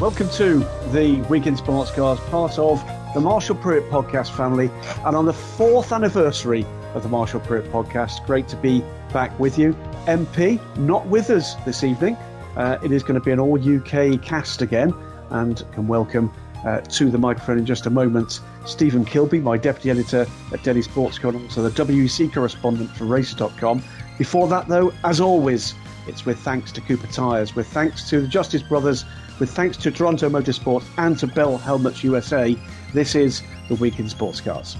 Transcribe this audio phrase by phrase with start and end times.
[0.00, 0.60] Welcome to
[0.92, 4.70] the Week In Sports Cars, part of the Marshall Pruett podcast family.
[5.04, 6.64] And on the fourth anniversary
[6.94, 8.82] of the Marshall Pruett podcast, great to be
[9.12, 9.74] back with you.
[10.06, 12.16] MP, not with us this evening.
[12.56, 14.94] Uh, it is going to be an all UK cast again,
[15.28, 16.32] and can welcome
[16.64, 20.80] uh, to the microphone in just a moment Stephen Kilbey, my deputy editor at Daily
[20.80, 23.84] Sports and also the WEC correspondent for Racer.com.
[24.16, 25.74] Before that, though, as always,
[26.06, 29.04] it's with thanks to Cooper Tyres, with thanks to the Justice Brothers
[29.40, 32.54] with thanks to Toronto Motorsport and to Bell Helmets USA.
[32.92, 34.76] This is the Week in Sports Cars.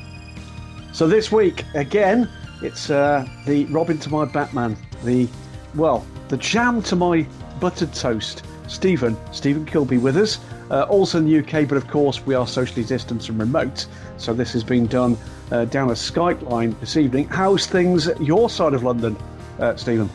[0.93, 2.29] So this week, again,
[2.63, 5.27] it's uh, the Robin to my Batman, the,
[5.75, 7.27] well, the jam to my
[7.59, 8.45] buttered toast.
[8.69, 10.39] Stephen, Stephen Kilbey with us.
[10.71, 13.87] Uh, also in the UK, but of course we are socially distanced and remote.
[14.19, 15.17] So this has been done
[15.51, 17.27] uh, down a Skype line this evening.
[17.27, 19.17] How's things your side of London,
[19.59, 20.09] uh, Stephen?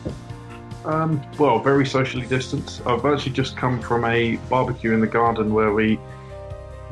[0.86, 2.86] Um, well, very socially distanced.
[2.86, 5.98] I've actually just come from a barbecue in the garden where we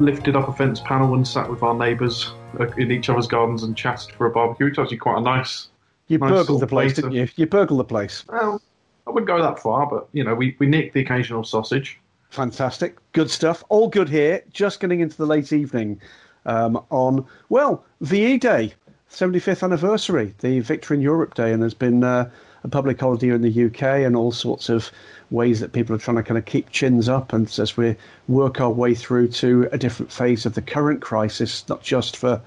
[0.01, 3.63] lifted up a fence panel and sat with our neighbours uh, in each other's gardens
[3.63, 4.67] and chatted for a barbecue.
[4.67, 5.69] It's actually quite a nice.
[6.09, 7.29] You nice burgled the place, didn't you?
[7.37, 8.25] You burgled the place.
[8.29, 8.61] Well,
[9.07, 12.01] I wouldn't go that far, but you know, we, we nicked the occasional sausage.
[12.31, 13.63] Fantastic, good stuff.
[13.69, 14.43] All good here.
[14.53, 16.01] Just getting into the late evening
[16.47, 18.75] um, on well VE Day,
[19.09, 22.03] 75th anniversary, the Victory in Europe Day, and there's been.
[22.03, 22.29] Uh,
[22.69, 24.91] public holiday in the UK and all sorts of
[25.31, 27.97] ways that people are trying to kind of keep chins up and as we
[28.29, 32.41] work our way through to a different phase of the current crisis, not just for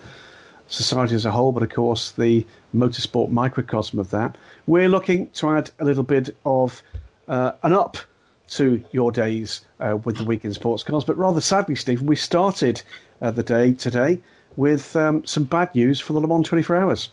[0.67, 4.37] society as a whole, but of course the motorsport microcosm of that.
[4.65, 6.81] We're looking to add a little bit of
[7.27, 7.97] uh, an up
[8.49, 12.81] to your days uh, with the weekend sports cars, but rather sadly, Stephen, we started
[13.21, 14.19] uh, the day today
[14.55, 17.09] with um, some bad news for the Le Mans 24 Hours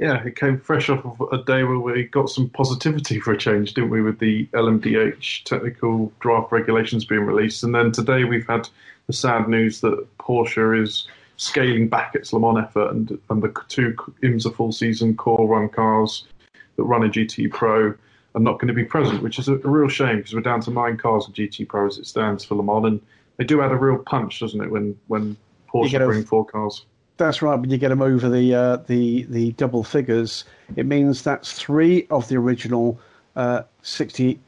[0.00, 3.38] yeah, it came fresh off of a day where we got some positivity for a
[3.38, 7.62] change, didn't we, with the LMDH technical draft regulations being released.
[7.62, 8.66] And then today we've had
[9.08, 13.54] the sad news that Porsche is scaling back its Le Mans effort and, and the
[13.68, 16.24] two IMSA full season core run cars
[16.76, 17.94] that run a GTE Pro
[18.34, 20.62] are not going to be present, which is a, a real shame because we're down
[20.62, 22.86] to nine cars in GTE Pro as it stands for Le Mans.
[22.86, 23.02] And
[23.36, 25.36] they do add a real punch, doesn't it, when, when
[25.68, 26.86] Porsche bring four cars?
[27.20, 27.54] That's right.
[27.54, 30.44] When you get them over the uh, the the double figures,
[30.74, 32.98] it means that's three of the original
[33.36, 34.40] uh, sixty.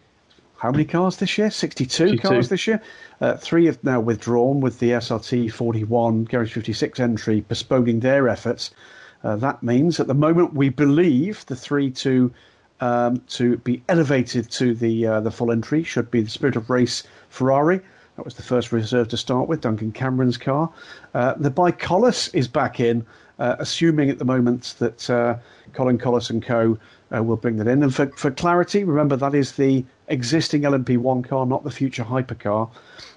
[0.57, 1.51] How many cars this year?
[1.51, 2.81] Sixty-two cars this year.
[3.21, 8.71] Uh, three have now withdrawn with the SRT 41 Garage 56 entry postponing their efforts.
[9.23, 12.33] Uh, that means at the moment we believe the three to
[12.81, 16.71] um, to be elevated to the uh, the full entry should be the Spirit of
[16.71, 17.83] Race Ferrari
[18.17, 20.71] that was the first reserve to start with, Duncan Cameron's car.
[21.15, 23.05] Uh, the ByKolles is back in,
[23.39, 25.37] uh, assuming at the moment that uh,
[25.73, 26.79] Colin Kolles and co.
[27.15, 27.83] Uh, will bring that in.
[27.83, 32.71] And for, for clarity, remember that is the existing LMP1 car, not the future hypercar.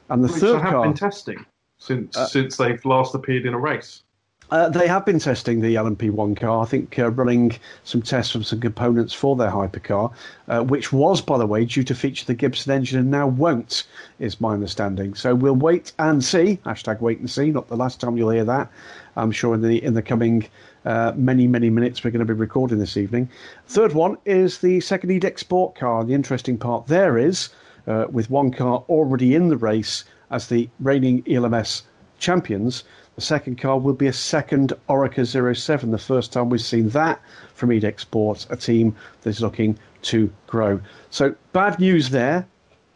[0.09, 0.83] And the Which third have car.
[0.83, 1.45] been testing
[1.77, 4.03] since uh, since they've last appeared in a race.
[4.51, 6.61] Uh, they have been testing the LMP1 car.
[6.61, 10.13] I think uh, running some tests from some components for their hypercar,
[10.47, 13.83] uh, which was, by the way, due to feature the Gibson engine and now won't,
[14.19, 15.15] is my understanding.
[15.15, 16.59] So we'll wait and see.
[16.65, 17.49] Hashtag wait and see.
[17.49, 18.71] Not the last time you'll hear that.
[19.15, 20.47] I'm sure in the in the coming
[20.85, 23.29] uh, many many minutes we're going to be recording this evening.
[23.67, 26.03] Third one is the second IDEC Sport car.
[26.03, 27.49] The interesting part there is,
[27.87, 31.83] uh, with one car already in the race as the reigning ELMS
[32.19, 32.83] champions
[33.15, 37.21] the second car will be a second Oreca 07, the first time we've seen that
[37.53, 40.81] from IDEC Sports, a team that is looking to grow.
[41.09, 42.45] So, bad news there.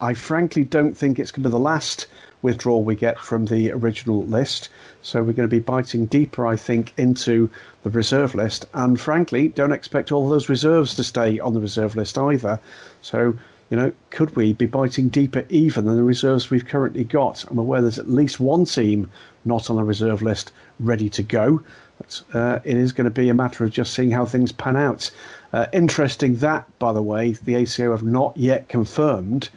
[0.00, 2.06] I frankly don't think it's going to be the last
[2.42, 4.68] withdrawal we get from the original list.
[5.02, 7.48] So, we're going to be biting deeper, I think, into
[7.82, 8.66] the reserve list.
[8.74, 12.60] And frankly, don't expect all those reserves to stay on the reserve list either.
[13.00, 13.38] So,
[13.70, 17.44] you know, could we be biting deeper even than the reserves we've currently got?
[17.48, 19.08] I'm aware there's at least one team
[19.44, 21.62] not on the reserve list ready to go.
[21.98, 24.76] But uh, it is going to be a matter of just seeing how things pan
[24.76, 25.10] out.
[25.52, 29.50] Uh, interesting that, by the way, the ACO have not yet confirmed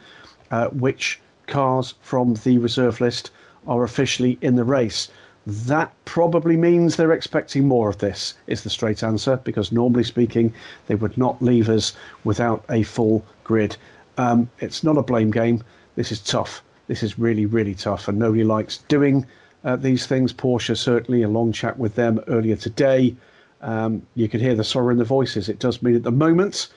[0.50, 3.30] uh, which cars from the reserve list
[3.66, 5.08] are officially in the race.
[5.46, 10.54] That probably means they're expecting more of this, is the straight answer, because normally speaking,
[10.86, 11.92] they would not leave us
[12.24, 13.76] without a full grid.
[14.16, 15.62] Um, it's not a blame game.
[15.96, 16.62] This is tough.
[16.88, 19.26] This is really, really tough, and nobody likes doing
[19.64, 20.32] uh, these things.
[20.32, 23.14] Porsche certainly a long chat with them earlier today.
[23.60, 25.48] Um, you could hear the sorrow in the voices.
[25.48, 26.68] It does mean at the moment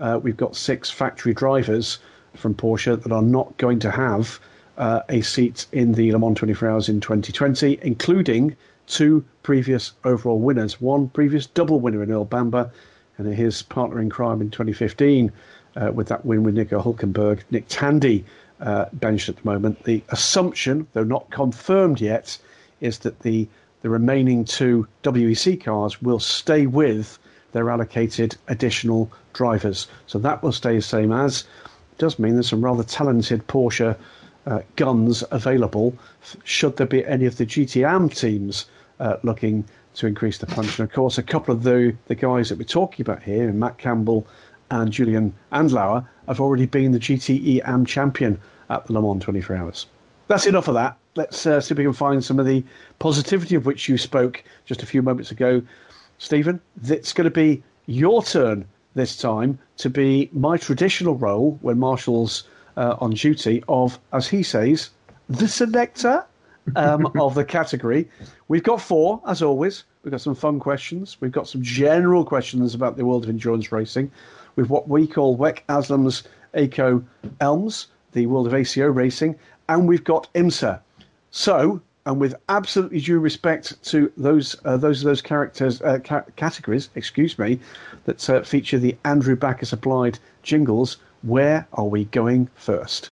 [0.00, 1.98] uh, we've got six factory drivers
[2.34, 4.40] from Porsche that are not going to have
[4.78, 8.56] uh, a seat in the Le Mans 24 Hours in 2020, including
[8.86, 12.70] two previous overall winners, one previous double winner in Earl Bamber,
[13.18, 15.30] and his partner in crime in 2015,
[15.76, 17.40] uh, with that win with Nico Hulkenberg.
[17.50, 18.24] Nick Tandy
[18.60, 19.84] uh, at the moment.
[19.84, 22.38] The assumption, though not confirmed yet,
[22.80, 23.48] is that the
[23.82, 27.18] the remaining two WEC cars will stay with
[27.52, 29.86] their allocated additional drivers.
[30.06, 31.44] So that will stay the same as.
[31.92, 33.96] It does mean there's some rather talented Porsche
[34.46, 35.94] uh, guns available
[36.44, 38.66] should there be any of the GTM teams
[38.98, 39.64] uh, looking
[39.94, 40.78] to increase the punch.
[40.78, 43.78] And of course, a couple of the, the guys that we're talking about here, Matt
[43.78, 44.26] Campbell
[44.70, 49.56] and Julien Andlauer, have already been the GTE AM champion at the Le Mans 24
[49.56, 49.86] Hours.
[50.28, 50.96] That's enough of that.
[51.16, 52.62] Let's uh, see if we can find some of the
[53.00, 55.60] positivity of which you spoke just a few moments ago.
[56.18, 58.64] Stephen, it's going to be your turn
[58.94, 62.44] this time to be my traditional role when Marshall's
[62.76, 64.90] uh, on duty of, as he says,
[65.28, 66.24] the selector
[66.76, 68.08] um, of the category.
[68.48, 69.84] We've got four, as always.
[70.02, 71.16] We've got some fun questions.
[71.20, 74.10] We've got some general questions about the world of endurance racing.
[74.56, 76.24] With what we call WEC AsLMS
[76.54, 77.04] ACO
[77.40, 79.36] ELMS, the world of ACO racing,
[79.68, 80.80] and we've got IMSA.
[81.30, 86.88] So, and with absolutely due respect to those uh, those those characters uh, ca- categories,
[86.94, 87.60] excuse me,
[88.04, 93.10] that uh, feature the Andrew Backus applied jingles, where are we going first?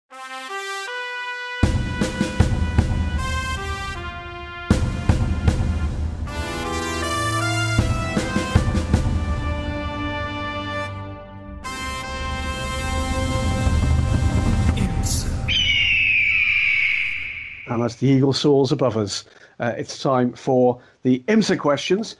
[17.76, 19.26] And as the eagle soars above us,
[19.60, 22.16] uh, it's time for the IMSA questions.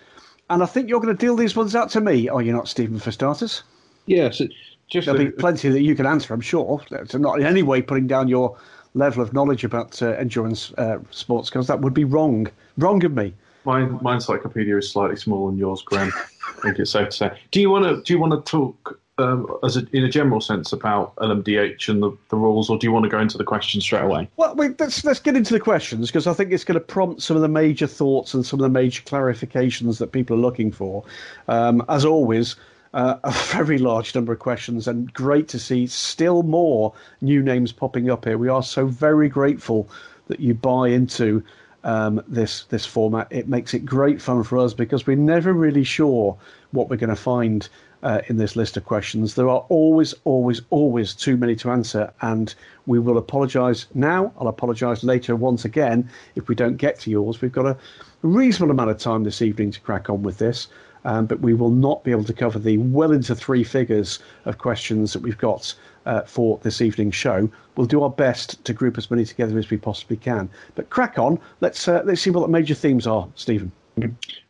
[0.50, 2.68] And I think you're going to deal these ones out to me, are you not,
[2.68, 3.62] Stephen, for starters?
[4.04, 4.42] Yes.
[4.88, 6.82] Just There'll a, be plenty that you can answer, I'm sure.
[7.06, 8.54] So not in any way putting down your
[8.92, 12.48] level of knowledge about uh, endurance uh, sports, because that would be wrong.
[12.76, 13.32] Wrong of me.
[13.64, 16.12] my my encyclopedia is slightly smaller than yours, Graham.
[16.14, 17.40] I think it's safe to say.
[17.50, 20.40] Do you want to do you want to talk um, as a, in a general
[20.40, 23.44] sense about LMDH and the, the rules, or do you want to go into the
[23.44, 24.28] questions straight away?
[24.36, 27.36] Well, let's let's get into the questions because I think it's going to prompt some
[27.36, 31.04] of the major thoughts and some of the major clarifications that people are looking for.
[31.48, 32.56] Um, as always,
[32.94, 37.72] uh, a very large number of questions, and great to see still more new names
[37.72, 38.36] popping up here.
[38.36, 39.88] We are so very grateful
[40.28, 41.42] that you buy into
[41.84, 43.28] um, this this format.
[43.30, 46.36] It makes it great fun for us because we're never really sure
[46.72, 47.68] what we're going to find
[48.02, 49.34] uh, in this list of questions.
[49.34, 52.54] There are always, always, always too many to answer, and
[52.86, 54.32] we will apologise now.
[54.38, 57.40] I'll apologise later once again if we don't get to yours.
[57.40, 57.76] We've got a
[58.22, 60.68] reasonable amount of time this evening to crack on with this.
[61.04, 64.58] Um, but we will not be able to cover the well into three figures of
[64.58, 65.72] questions that we've got
[66.04, 67.48] uh, for this evening's show.
[67.76, 70.50] We'll do our best to group as many together as we possibly can.
[70.74, 71.38] But crack on.
[71.60, 73.70] Let's uh, let's see what the major themes are, Stephen.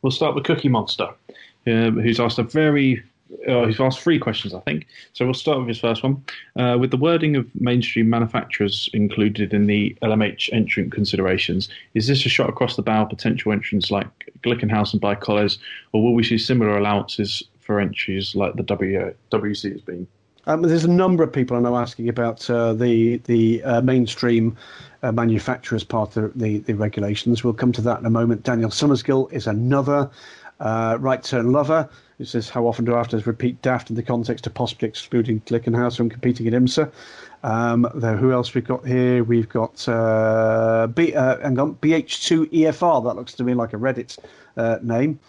[0.00, 1.08] We'll start with Cookie Monster,
[1.66, 3.02] um, who's asked a very
[3.49, 4.87] uh, he's asked three questions, I think.
[5.12, 6.25] So we'll start with his first one.
[6.56, 12.25] Uh, with the wording of mainstream manufacturers included in the LMH entrant considerations, is this
[12.26, 14.06] a shot across the bow potential entrants like
[14.43, 15.58] Glickenhaus and ByKolles,
[15.93, 20.06] or will we see similar allowances for entries like the w, WC has been?
[20.49, 24.56] Um, there's a number of people I know asking about uh, the the uh, mainstream
[25.02, 27.43] uh, manufacturers part of the, the regulations.
[27.43, 28.44] We'll come to that in a moment.
[28.44, 30.08] Daniel Summersgill is another
[30.61, 31.88] uh, right turn lover
[32.19, 34.88] who says, How often do I have to repeat daft in the context of possibly
[34.88, 36.91] excluding Glickenhaus from competing at IMSA?
[37.43, 39.23] Um, who else we've got here?
[39.23, 43.05] We've got uh, B, uh, hang on, BH2EFR.
[43.05, 44.19] That looks to me like a Reddit
[44.56, 45.20] uh, name.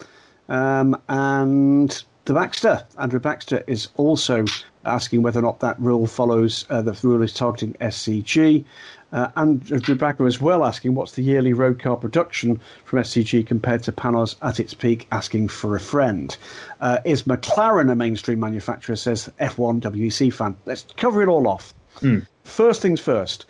[0.48, 4.46] Um, and the Baxter, Andrew Baxter, is also
[4.84, 8.64] asking whether or not that rule follows uh, the rule is targeting SCG.
[9.10, 13.82] Uh, and Rebecca as well asking what's the yearly road car production from SCG compared
[13.84, 16.36] to Panoz at its peak, asking for a friend.
[16.80, 18.96] Uh, is McLaren a mainstream manufacturer?
[18.96, 20.56] Says F1 WEC fan.
[20.66, 21.72] Let's cover it all off.
[22.00, 22.26] Mm.
[22.44, 23.46] First things first.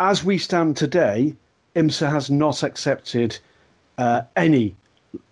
[0.00, 1.34] As we stand today,
[1.76, 3.38] IMSA has not accepted
[3.98, 4.74] uh, any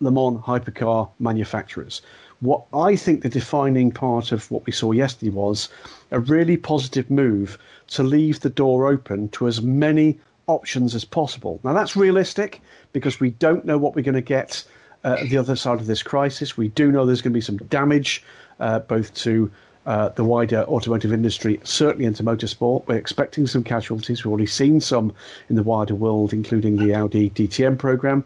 [0.01, 2.03] Le Mans hypercar manufacturers.
[2.41, 5.69] What I think the defining part of what we saw yesterday was
[6.11, 11.61] a really positive move to leave the door open to as many options as possible.
[11.65, 12.61] Now, that's realistic
[12.93, 14.65] because we don't know what we're going to get
[15.05, 16.57] uh, the other side of this crisis.
[16.57, 18.23] We do know there's going to be some damage
[18.61, 19.51] uh, both to
[19.87, 22.87] uh, the wider automotive industry, certainly into motorsport.
[22.87, 24.25] We're expecting some casualties.
[24.25, 25.15] We've already seen some
[25.49, 28.25] in the wider world, including the Audi DTM program.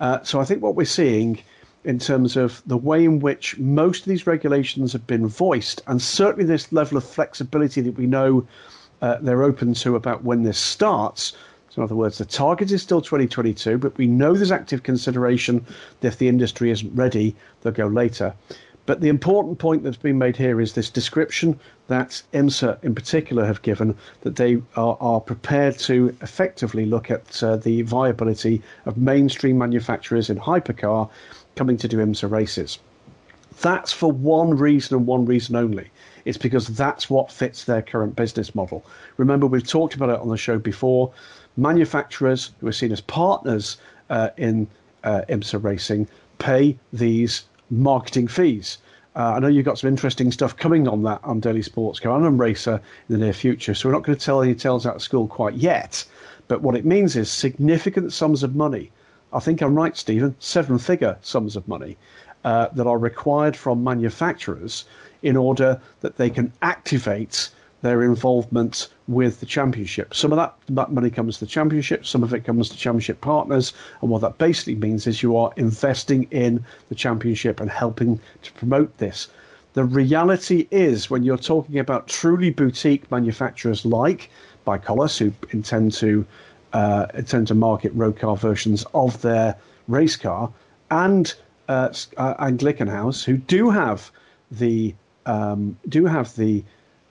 [0.00, 1.42] Uh, so I think what we're seeing
[1.86, 6.02] in terms of the way in which most of these regulations have been voiced, and
[6.02, 8.44] certainly this level of flexibility that we know
[9.02, 11.36] uh, they're open to about when this starts.
[11.70, 15.64] So, in other words, the target is still 2022, but we know there's active consideration
[16.00, 18.34] that if the industry isn't ready, they'll go later.
[18.86, 23.44] But the important point that's been made here is this description that IMSA in particular
[23.44, 28.96] have given that they are, are prepared to effectively look at uh, the viability of
[28.96, 31.10] mainstream manufacturers in hypercar
[31.56, 32.78] coming to do IMSA races.
[33.62, 35.90] That's for one reason and one reason only.
[36.26, 38.84] It's because that's what fits their current business model.
[39.16, 41.12] Remember, we've talked about it on the show before.
[41.56, 43.78] Manufacturers who are seen as partners
[44.10, 44.66] uh, in
[45.04, 46.06] uh, IMSA racing
[46.38, 48.76] pay these marketing fees.
[49.14, 52.16] Uh, I know you've got some interesting stuff coming on that on Daily Sports Car
[52.16, 54.84] and on Racer in the near future, so we're not going to tell any tales
[54.84, 56.04] out of school quite yet.
[56.48, 58.90] But what it means is significant sums of money.
[59.36, 61.98] I think I'm right, Stephen, seven figure sums of money
[62.42, 64.86] uh, that are required from manufacturers
[65.22, 67.50] in order that they can activate
[67.82, 70.14] their involvement with the championship.
[70.14, 73.20] Some of that, that money comes to the championship, some of it comes to championship
[73.20, 78.18] partners, and what that basically means is you are investing in the championship and helping
[78.40, 79.28] to promote this.
[79.74, 84.30] The reality is, when you're talking about truly boutique manufacturers like
[84.66, 86.24] ByKolles, who intend to
[86.72, 89.56] uh, intend to market road car versions of their
[89.88, 90.52] race car,
[90.90, 91.34] and
[91.68, 94.10] uh, uh, and Glickenhaus, who do have
[94.50, 94.94] the
[95.26, 96.64] um, do have the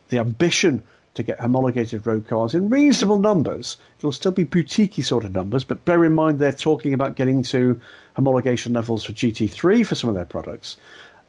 [0.10, 0.84] the ambition
[1.16, 3.78] to get homologated road cars in reasonable numbers.
[3.98, 7.42] It'll still be boutiquey sort of numbers, but bear in mind they're talking about getting
[7.44, 7.80] to
[8.18, 10.78] homologation levels for GT3 for some of their products.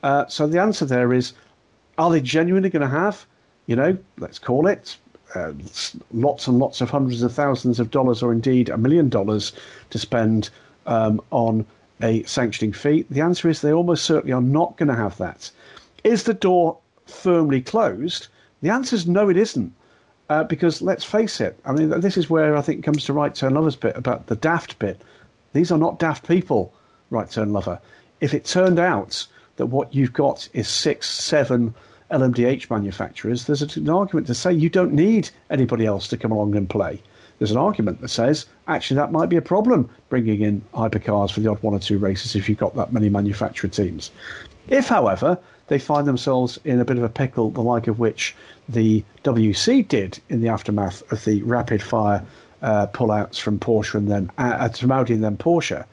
[0.02, 1.32] Uh, so the answer there is,
[1.98, 3.26] are they genuinely going to have,
[3.66, 4.96] you know, let's call it,
[5.36, 5.52] uh,
[6.12, 9.52] lots and lots of hundreds of thousands of dollars or indeed a million dollars
[9.90, 10.50] to spend
[10.86, 11.66] um, on
[12.02, 13.04] a sanctioning fee?
[13.10, 15.50] The answer is they almost certainly are not going to have that.
[16.04, 18.28] Is the door firmly closed?
[18.62, 19.72] The answer is no, it isn't.
[20.28, 23.32] Uh, because let's face it, I mean, this is where I think comes to Right
[23.32, 25.00] Turn Lover's bit about the daft bit.
[25.52, 26.74] These are not daft people,
[27.10, 27.78] Right Turn Lover.
[28.20, 29.24] If it turned out
[29.56, 31.74] that what you've got is six, seven
[32.10, 36.54] LMDH manufacturers, there's an argument to say you don't need anybody else to come along
[36.54, 37.02] and play.
[37.38, 41.40] There's an argument that says actually that might be a problem bringing in hypercars for
[41.40, 44.10] the odd one or two races if you've got that many manufacturer teams.
[44.68, 48.34] If, however, they find themselves in a bit of a pickle, the like of which
[48.68, 52.24] the WEC did in the aftermath of the rapid fire
[52.62, 55.84] uh, pullouts from Porsche and then uh, from Audi and then Porsche,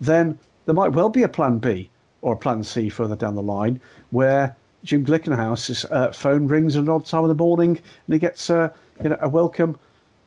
[0.00, 1.88] then there might well be a plan B
[2.22, 6.82] or a plan C further down the line where Jim Glickenhaus's uh, phone rings at
[6.82, 7.70] an odd time of the morning
[8.06, 8.70] and he gets uh,
[9.02, 9.78] you know, a welcome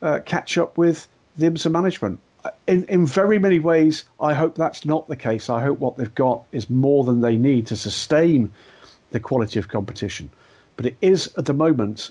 [0.02, 2.20] uh, catch up with the IMSA management.
[2.44, 5.50] Uh, in, in very many ways, I hope that's not the case.
[5.50, 8.52] I hope what they've got is more than they need to sustain
[9.10, 10.30] the quality of competition.
[10.76, 12.10] But it is at the moment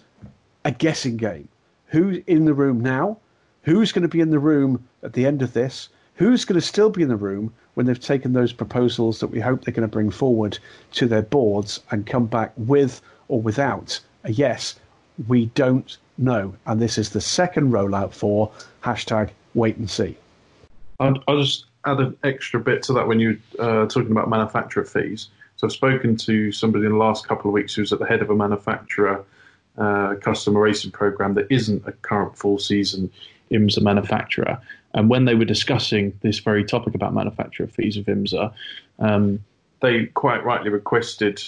[0.66, 1.48] a guessing game.
[1.88, 3.18] Who's in the room now?
[3.64, 5.90] Who's going to be in the room at the end of this?
[6.16, 9.40] Who's going to still be in the room when they've taken those proposals that we
[9.40, 10.60] hope they're going to bring forward
[10.94, 14.76] to their boards and come back with or without a yes?
[15.28, 16.56] We don't know.
[16.68, 18.52] And this is the second rollout for
[18.84, 20.16] hashtag wait and see.
[21.00, 24.86] I'll, I'll just add an extra bit to that when you're uh, talking about manufacturer
[24.86, 25.30] fees.
[25.56, 28.22] So I've spoken to somebody in the last couple of weeks who's at the head
[28.22, 29.24] of a manufacturer
[29.78, 33.12] uh, customer racing program that isn't a current full season
[33.52, 34.60] IMSA manufacturer.
[34.94, 38.54] And when they were discussing this very topic about manufacturer fees of IMSA,
[39.00, 39.44] um,
[39.82, 41.42] they quite rightly requested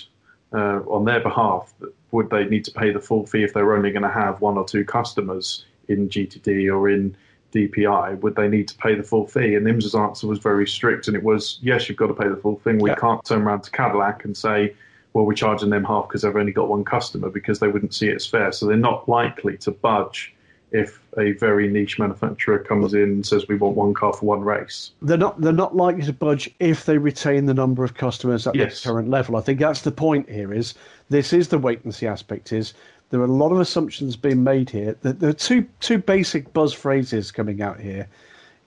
[0.53, 3.61] uh, on their behalf that would they need to pay the full fee if they
[3.61, 7.15] were only going to have one or two customers in GTD or in
[7.53, 9.55] DPI, would they need to pay the full fee?
[9.55, 12.35] And IMSA's answer was very strict, and it was, yes, you've got to pay the
[12.35, 12.79] full thing.
[12.79, 12.95] We yeah.
[12.95, 14.73] can't turn around to Cadillac and say,
[15.13, 18.09] well, we're charging them half because they've only got one customer because they wouldn't see
[18.09, 18.51] it as fair.
[18.51, 20.34] So they're not likely to budge
[20.71, 24.41] if a very niche manufacturer comes in and says we want one car for one
[24.41, 24.91] race.
[25.01, 28.55] They're not they're not likely to budge if they retain the number of customers at
[28.55, 28.81] yes.
[28.81, 29.37] the current level.
[29.37, 30.73] I think that's the point here is
[31.09, 32.73] this is the wait and see aspect is
[33.09, 34.97] there are a lot of assumptions being made here.
[35.01, 38.07] There are two two basic buzz phrases coming out here.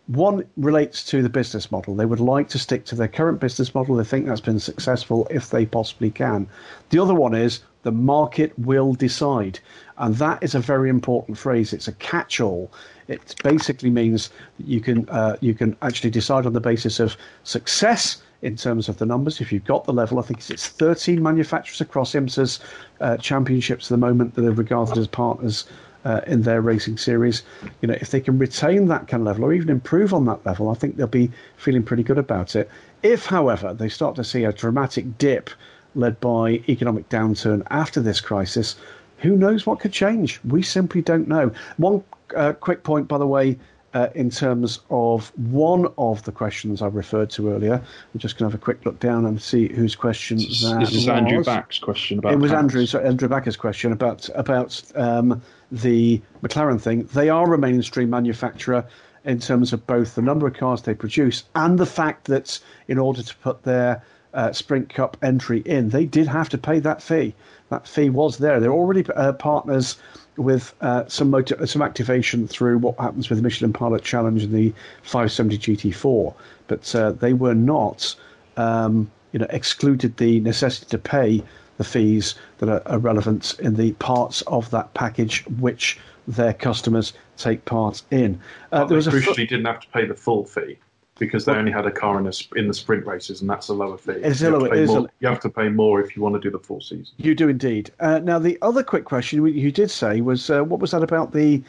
[0.08, 1.94] One relates to the business model.
[1.94, 3.96] They would like to stick to their current business model.
[3.96, 6.48] They think that's been successful if they possibly can.
[6.88, 9.60] The other one is the market will decide.
[9.98, 11.74] And that is a very important phrase.
[11.74, 12.72] It's a catch all.
[13.06, 18.22] It basically means you can, uh, you can actually decide on the basis of success
[18.40, 19.42] in terms of the numbers.
[19.42, 22.60] If you've got the level, I think it's 13 manufacturers across IMSA's
[23.00, 25.66] uh, championships at the moment that are regarded as partners
[26.04, 27.42] uh, in their racing series.
[27.80, 30.44] You know, if they can retain that kind of level or even improve on that
[30.46, 32.70] level, I think they'll be feeling pretty good about it.
[33.02, 35.50] If, however, they start to see a dramatic dip
[35.94, 38.76] led by economic downturn after this crisis,
[39.18, 40.40] who knows what could change?
[40.44, 41.52] We simply don't know.
[41.76, 42.04] One
[42.36, 43.58] uh, quick point, by the way,
[43.94, 47.74] uh, in terms of one of the questions I referred to earlier.
[47.74, 50.80] I'm just going to have a quick look down and see whose question This, that
[50.80, 51.08] this is.
[51.08, 52.34] Andrew Back's question about.
[52.34, 52.52] It was.
[52.52, 57.04] Andrew, sorry, Andrew Backer's question about about um, the McLaren thing.
[57.14, 58.84] They are a mainstream manufacturer
[59.24, 62.98] in terms of both the number of cars they produce and the fact that in
[62.98, 64.02] order to put their
[64.34, 67.34] uh, Sprint Cup entry in, they did have to pay that fee.
[67.70, 68.60] That fee was there.
[68.60, 69.96] They're already uh, partners
[70.36, 74.54] with uh, some motor, some activation through what happens with the Michelin Pilot Challenge and
[74.54, 74.72] the
[75.02, 76.34] 570 GT4,
[76.68, 78.14] but uh, they were not,
[78.56, 81.42] um, you know, excluded the necessity to pay
[81.78, 87.12] the fees that are, are relevant in the parts of that package which their customers
[87.38, 88.38] take part in.
[88.72, 90.76] Uh, But there was a fo- crucially didn't have to pay the full fee
[91.18, 93.74] because they only had a car in the, in the sprint races, and that's a
[93.74, 94.12] lower fee.
[94.22, 96.00] It's you, have lower- to pay it is a- more, you have to pay more
[96.00, 97.14] if you want to do the full season.
[97.16, 97.90] You do indeed.
[98.00, 101.32] Uh, now, the other quick question you did say was uh, what was that about
[101.32, 101.62] the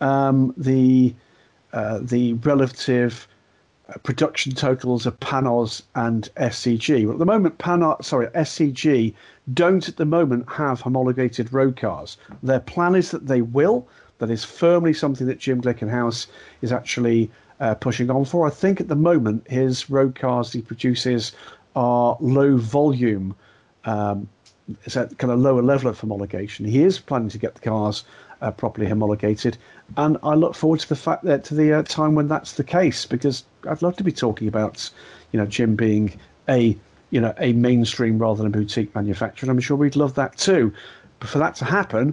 [0.00, 1.14] um, the
[1.72, 3.28] uh, the relative
[3.88, 7.04] uh, production totals of Panoz and SCG?
[7.04, 9.12] Well, at the moment, Panoz, sorry, SCG
[9.52, 12.16] don't at the moment have homologated road cars.
[12.42, 13.86] Their plan is that they will.
[14.18, 16.26] That is firmly something that Jim Glickenhaus
[16.62, 18.46] is actually uh, pushing on for.
[18.46, 21.32] I think at the moment his road cars he produces
[21.74, 23.36] are low volume
[23.84, 24.28] um,
[24.84, 26.66] it's at kind of lower level of homologation.
[26.68, 28.04] He is planning to get the cars
[28.42, 29.56] uh, properly homologated,
[29.96, 32.64] and I look forward to the fact that to the uh, time when that's the
[32.64, 34.90] case because I'd love to be talking about
[35.32, 36.76] you know Jim being a
[37.16, 39.46] you know a mainstream rather than a boutique manufacturer.
[39.46, 40.70] And I'm sure we'd love that too.
[41.18, 42.12] But for that to happen,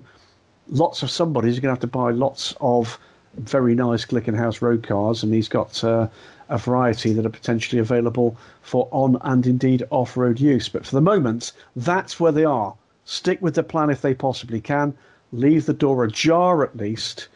[0.70, 2.98] lots of somebody's going to have to buy lots of
[3.36, 6.08] very nice Glickenhaus road cars, and he's got uh,
[6.48, 10.70] a variety that are potentially available for on and indeed off road use.
[10.70, 12.74] But for the moment, that's where they are.
[13.04, 14.94] Stick with the plan if they possibly can.
[15.34, 17.28] Leave the door ajar at least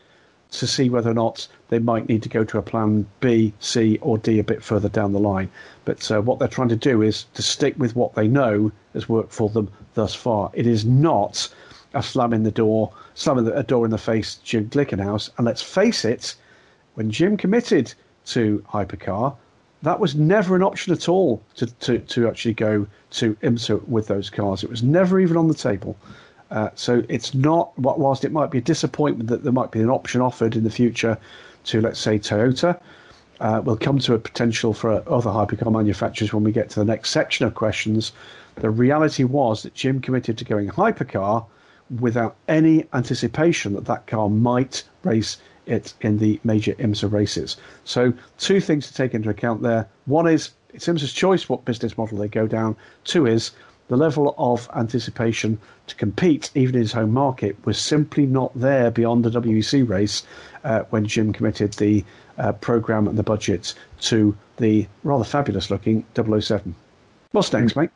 [0.51, 3.98] to see whether or not they might need to go to a plan B, C,
[4.01, 5.50] or D a bit further down the line.
[5.86, 9.10] But uh, what they're trying to do is to stick with what they know has
[9.10, 10.51] worked for them thus far.
[10.54, 11.50] It is not
[11.94, 12.92] a slam in the door,
[13.25, 15.30] a door in the face, Jim Glickenhaus.
[15.38, 16.36] And let's face it,
[16.96, 17.94] when Jim committed
[18.27, 19.36] to Hypercar,
[19.84, 24.08] that was never an option at all to, to, to actually go to IMSA with
[24.08, 24.63] those cars.
[24.63, 25.95] It was never even on the table.
[26.51, 29.89] Uh, so it's not, whilst it might be a disappointment that there might be an
[29.89, 31.17] option offered in the future
[31.65, 32.79] to, let's say, Toyota,
[33.39, 36.86] uh, we'll come to a potential for other hypercar manufacturers when we get to the
[36.86, 38.12] next section of questions.
[38.55, 41.45] The reality was that Jim committed to going hypercar
[41.99, 47.57] without any anticipation that that car might race it in the major IMSA races.
[47.83, 49.88] So, two things to take into account there.
[50.05, 52.75] One is it's IMSA's choice what business model they go down.
[53.03, 53.51] Two is
[53.88, 58.91] the level of anticipation to compete, even in his home market, was simply not there
[58.91, 60.23] beyond the WEC race
[60.63, 62.04] uh, when Jim committed the
[62.38, 66.76] uh, program and the budget to the rather fabulous looking 007.
[67.32, 67.89] What's next, mate?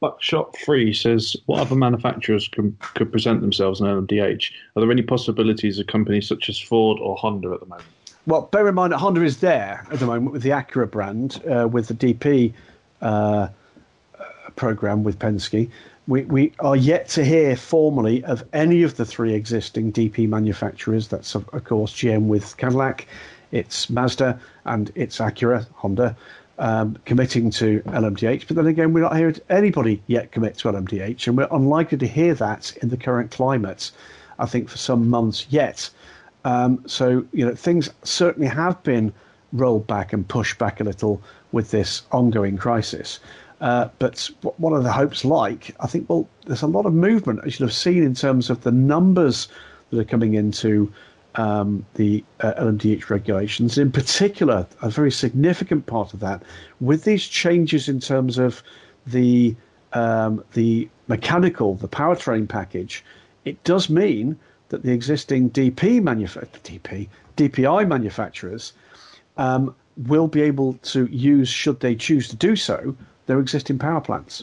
[0.00, 4.52] Buckshot Free says, what other manufacturers can, could present themselves in LMDH?
[4.76, 7.88] Are there any possibilities of companies such as Ford or Honda at the moment?
[8.26, 11.42] Well, bear in mind that Honda is there at the moment with the Acura brand,
[11.50, 12.52] uh, with the DP
[13.00, 13.48] uh,
[14.58, 15.70] program with Penske.
[16.06, 21.08] We, we are yet to hear formally of any of the three existing DP manufacturers.
[21.08, 23.06] That's, of, of course, GM with Cadillac,
[23.52, 26.16] it's Mazda, and it's Acura, Honda,
[26.58, 28.46] um, committing to LMDH.
[28.48, 32.06] But then again, we're not hearing anybody yet commit to LMDH, and we're unlikely to
[32.06, 33.90] hear that in the current climate,
[34.38, 35.88] I think, for some months yet.
[36.44, 39.12] Um, so, you know, things certainly have been
[39.52, 43.20] rolled back and pushed back a little with this ongoing crisis.
[43.60, 45.74] Uh, but what, are the hopes like?
[45.80, 48.62] I think, well, there's a lot of movement, as you'll have seen, in terms of
[48.62, 49.48] the numbers
[49.90, 50.92] that are coming into
[51.34, 53.76] um, the uh, LMDH regulations.
[53.76, 56.42] In particular, a very significant part of that,
[56.80, 58.62] with these changes in terms of
[59.06, 59.54] the
[59.94, 63.02] um, the mechanical, the powertrain package,
[63.46, 68.72] it does mean that the existing DP manufa- DP DPI manufacturers
[69.38, 72.94] um, will be able to use, should they choose to do so,
[73.28, 74.42] their existing power plants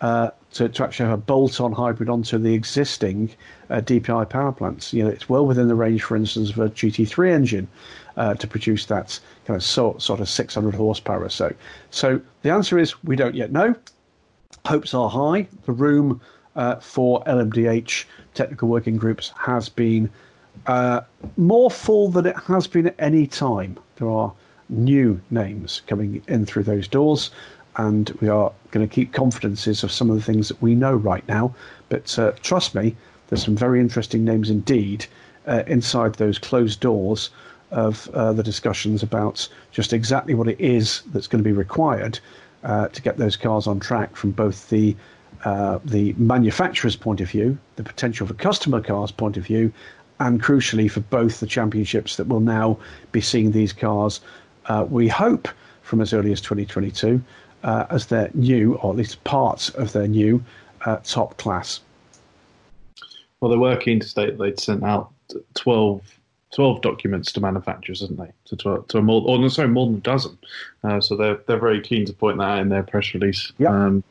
[0.00, 3.30] uh, to, to actually have a bolt-on hybrid onto the existing
[3.70, 4.92] uh, DPI power plants.
[4.92, 7.68] You know, it's well within the range, for instance, of a GT3 engine
[8.16, 11.54] uh, to produce that kind of sort, sort of 600 horsepower or so.
[11.90, 13.74] So the answer is we don't yet know.
[14.64, 15.46] Hopes are high.
[15.66, 16.20] The room
[16.56, 20.10] uh, for LMDH technical working groups has been
[20.66, 21.02] uh,
[21.36, 23.76] more full than it has been at any time.
[23.96, 24.32] There are
[24.68, 27.30] new names coming in through those doors,
[27.76, 30.94] and we are going to keep confidences of some of the things that we know
[30.94, 31.54] right now.
[31.88, 32.94] But uh, trust me,
[33.28, 35.06] there's some very interesting names indeed
[35.46, 37.30] uh, inside those closed doors
[37.70, 42.18] of uh, the discussions about just exactly what it is that's going to be required
[42.62, 44.96] uh, to get those cars on track from both the
[45.44, 49.70] uh, the manufacturer's point of view, the potential for customer cars point of view,
[50.20, 52.78] and crucially for both the championships that will now
[53.12, 54.20] be seeing these cars,
[54.66, 55.48] uh, we hope,
[55.82, 57.20] from as early as 2022,
[57.64, 60.42] uh, as their new, or at least parts of their new
[60.84, 61.80] uh, top class.
[63.40, 65.10] Well, they were keen to state they'd sent out
[65.54, 66.18] 12
[66.54, 68.30] 12 documents to manufacturers, didn't they?
[68.44, 70.38] To, to, to a more, or no, sorry, more than a dozen.
[70.84, 73.52] Uh, so they're they're very keen to point that out in their press release.
[73.58, 73.70] Yeah.
[73.70, 74.04] Um,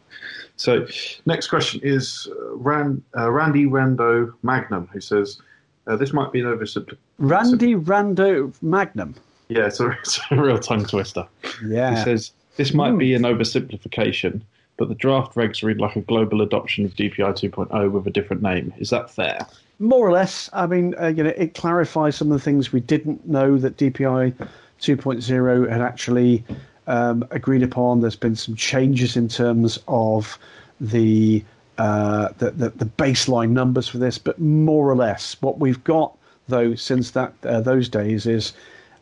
[0.56, 0.86] so,
[1.26, 5.42] next question is uh, Rand, uh, Randy Rando Magnum, who says
[5.88, 6.98] uh, this might be an oversimplification.
[7.18, 9.16] Randy Rando Magnum.
[9.48, 11.26] Yeah, it's a, it's a real tongue twister.
[11.66, 11.96] Yeah.
[11.96, 14.42] He says this might be an oversimplification,
[14.78, 18.42] but the draft regs read like a global adoption of DPI 2.0 with a different
[18.42, 18.74] name.
[18.78, 19.46] Is that fair?
[19.80, 20.50] More or less.
[20.54, 23.78] I mean, uh, you know, it clarifies some of the things we didn't know that
[23.78, 24.34] DPI
[24.82, 26.44] 2.0 had actually
[26.88, 28.02] um, agreed upon.
[28.02, 30.38] There's been some changes in terms of
[30.80, 31.44] the,
[31.78, 36.16] uh, the, the the baseline numbers for this, but more or less, what we've got
[36.48, 38.54] though since that uh, those days is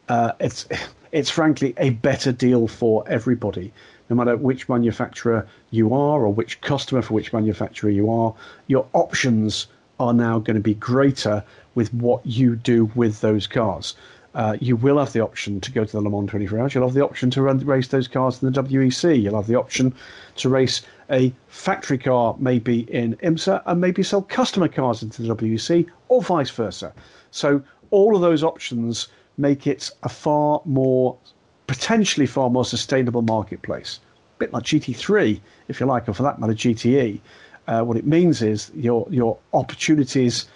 [0.10, 0.68] uh, it's
[1.12, 3.74] it's frankly a better deal for everybody.
[4.10, 8.34] No matter which manufacturer you are or which customer for which manufacturer you are,
[8.68, 9.68] your options
[10.00, 11.44] are now going to be greater
[11.76, 13.96] with what you do with those cars.
[14.34, 16.74] Uh, you will have the option to go to the Le Mans 24 Hours.
[16.74, 19.22] You'll have the option to run, race those cars in the WEC.
[19.22, 19.94] You'll have the option
[20.38, 25.36] to race a factory car, maybe in IMSA, and maybe sell customer cars into the
[25.36, 26.94] WEC, or vice versa.
[27.32, 29.10] So all of those options
[29.42, 31.18] make it a far more,
[31.68, 34.00] potentially far more sustainable marketplace.
[34.38, 37.20] A bit like GT3, if you like, or for that matter, GTE.
[37.68, 40.48] Uh, what it means is your your opportunities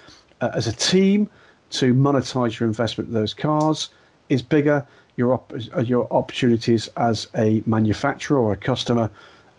[0.41, 1.30] uh, as a team
[1.69, 3.89] to monetize your investment in those cars
[4.30, 4.86] is bigger.
[5.17, 9.10] Your op- uh, your opportunities as a manufacturer or a customer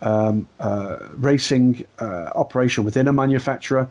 [0.01, 3.89] um, uh, racing uh, operation within a manufacturer,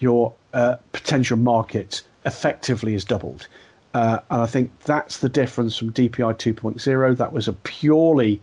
[0.00, 3.46] your uh, potential market effectively is doubled.
[3.94, 7.16] Uh, and I think that's the difference from DPI 2.0.
[7.16, 8.40] That was a purely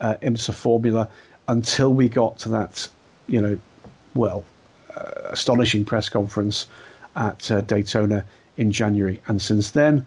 [0.00, 1.08] uh, IMSA formula
[1.48, 2.88] until we got to that,
[3.26, 3.58] you know,
[4.14, 4.44] well,
[4.96, 6.66] uh, astonishing press conference
[7.16, 8.24] at uh, Daytona
[8.56, 9.20] in January.
[9.26, 10.06] And since then,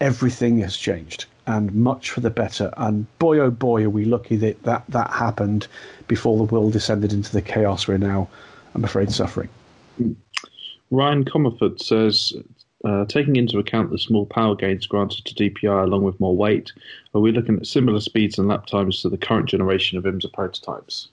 [0.00, 2.72] everything has changed and much for the better.
[2.76, 5.66] And boy, oh boy, are we lucky that that, that happened
[6.08, 8.28] before the world descended into the chaos we're now,
[8.74, 9.48] I'm afraid, suffering.
[10.90, 12.32] Ryan Comerford says,
[12.84, 16.72] uh, taking into account the small power gains granted to DPI along with more weight,
[17.14, 20.32] are we looking at similar speeds and lap times to the current generation of IMSA
[20.32, 21.08] prototypes?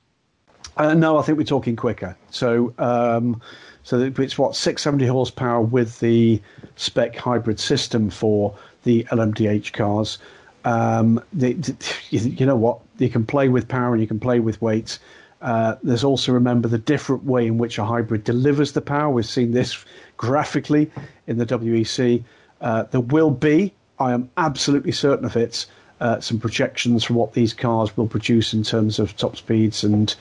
[0.77, 2.17] Uh, no, I think we're talking quicker.
[2.31, 3.41] So, um,
[3.83, 6.41] so it's what 670 horsepower with the
[6.75, 10.17] spec hybrid system for the LMDH cars.
[10.65, 12.79] Um, you know what?
[12.97, 14.99] You can play with power and you can play with weight.
[15.41, 19.09] Uh, there's also remember the different way in which a hybrid delivers the power.
[19.09, 19.83] We've seen this
[20.17, 20.91] graphically
[21.27, 22.23] in the WEC.
[22.61, 25.65] Uh, there will be, I am absolutely certain of it,
[26.01, 30.15] uh, some projections for what these cars will produce in terms of top speeds and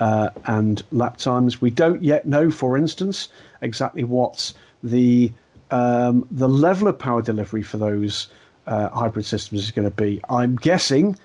[0.00, 1.60] uh, and lap times.
[1.60, 3.28] We don't yet know, for instance,
[3.62, 5.32] exactly what the
[5.70, 8.28] um, the level of power delivery for those
[8.66, 10.20] uh, hybrid systems is going to be.
[10.28, 11.16] I'm guessing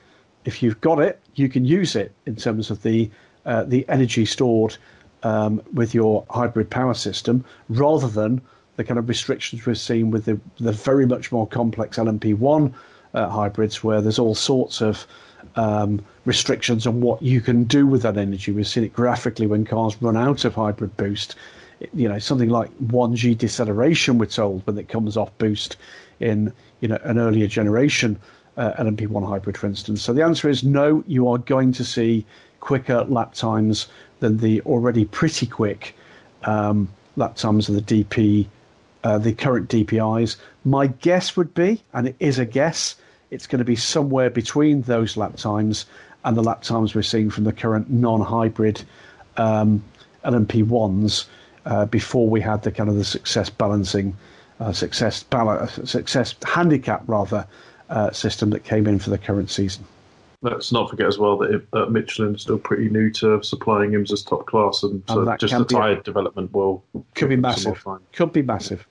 [0.45, 3.09] if you've got it, you can use it in terms of the
[3.45, 4.77] uh, the energy stored
[5.23, 8.41] um, with your hybrid power system, rather than
[8.75, 12.73] the kind of restrictions we've seen with the the very much more complex LMP1
[13.13, 15.05] uh, hybrids, where there's all sorts of
[15.55, 18.51] um, restrictions on what you can do with that energy.
[18.51, 21.35] We've seen it graphically when cars run out of hybrid boost.
[21.93, 25.77] You know, something like 1G deceleration, we're told, when it comes off boost
[26.19, 28.19] in you know an earlier generation
[28.57, 30.01] uh, LMP1 hybrid, for instance.
[30.01, 31.03] So the answer is no.
[31.07, 32.25] You are going to see
[32.59, 33.87] quicker lap times
[34.19, 35.95] than the already pretty quick
[36.43, 38.47] um, lap times of the DP,
[39.03, 40.35] uh, the current DPIs.
[40.65, 42.95] My guess would be, and it is a guess,
[43.31, 45.85] it's going to be somewhere between those lap times
[46.25, 48.83] and the lap times we're seeing from the current non-hybrid
[49.37, 49.83] um,
[50.25, 51.25] LMP1s
[51.65, 54.15] uh, before we had the kind of the success balancing,
[54.59, 57.47] uh, success balance, success handicap rather
[57.89, 59.85] uh, system that came in for the current season.
[60.41, 64.23] Let's not forget as well that uh, Michelin is still pretty new to supplying IMSA's
[64.23, 66.83] top class, and, And so that just the be a- tyre development will
[67.15, 67.83] Could be massive.
[67.83, 67.99] time.
[68.13, 68.87] Could be massive.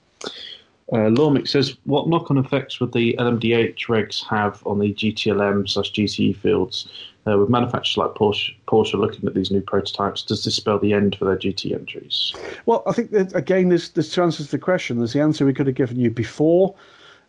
[0.91, 5.91] Uh, Lormic says, what knock-on effects would the LMDH regs have on the GTLM slash
[5.91, 6.87] GTE fields?
[7.27, 10.93] Uh, with manufacturers like Porsche, Porsche looking at these new prototypes, does this spell the
[10.93, 12.33] end for their GT entries?
[12.65, 14.97] Well, I think that again, there's there's two answers to the question.
[14.97, 16.73] There's the answer we could have given you before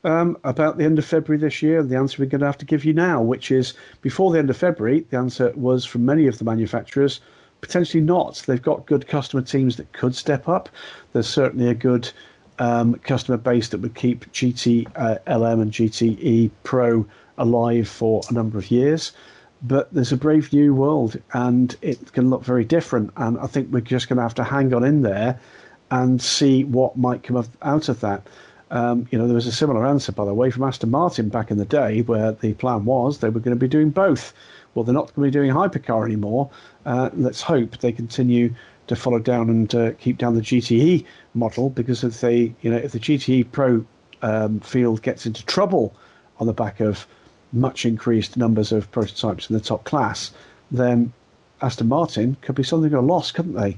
[0.04, 1.82] um, about the end of February this year?
[1.82, 4.50] The answer we're going to have to give you now, which is before the end
[4.50, 7.20] of February, the answer was from many of the manufacturers
[7.60, 8.42] potentially not.
[8.46, 10.68] They've got good customer teams that could step up.
[11.12, 12.10] There's certainly a good
[12.58, 17.06] um, customer base that would keep GT uh, LM and GTE Pro
[17.38, 19.12] alive for a number of years.
[19.62, 23.12] But there's a brave new world, and it can look very different.
[23.16, 25.38] And I think we're just going to have to hang on in there
[25.90, 28.26] and see what might come out of that.
[28.70, 31.50] Um, you know, there was a similar answer, by the way, from Aston Martin back
[31.50, 34.32] in the day, where the plan was they were going to be doing both.
[34.74, 36.50] Well, they're not going to be doing hypercar anymore.
[36.86, 38.54] Uh, let's hope they continue
[38.86, 41.04] to follow down and uh, keep down the GTE
[41.34, 43.84] model because if they, you know, if the GTE Pro
[44.22, 45.94] um, field gets into trouble
[46.38, 47.06] on the back of
[47.52, 50.32] much increased numbers of prototypes in the top class,
[50.70, 51.12] then
[51.62, 53.76] Aston Martin could be something of a loss, couldn't they?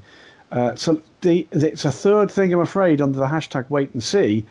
[0.51, 4.45] Uh, so the, it's a third thing, I'm afraid, under the hashtag wait and see.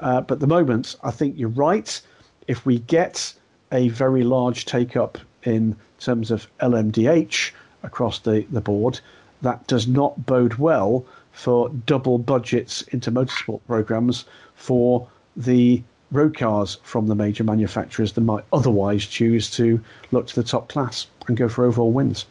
[0.00, 2.00] Uh, but at the moment, I think you're right.
[2.46, 3.32] If we get
[3.72, 9.00] a very large take up in terms of LMDH across the, the board,
[9.42, 16.78] that does not bode well for double budgets into motorsport programs for the road cars
[16.82, 19.80] from the major manufacturers that might otherwise choose to
[20.10, 22.24] look to the top class and go for overall wins.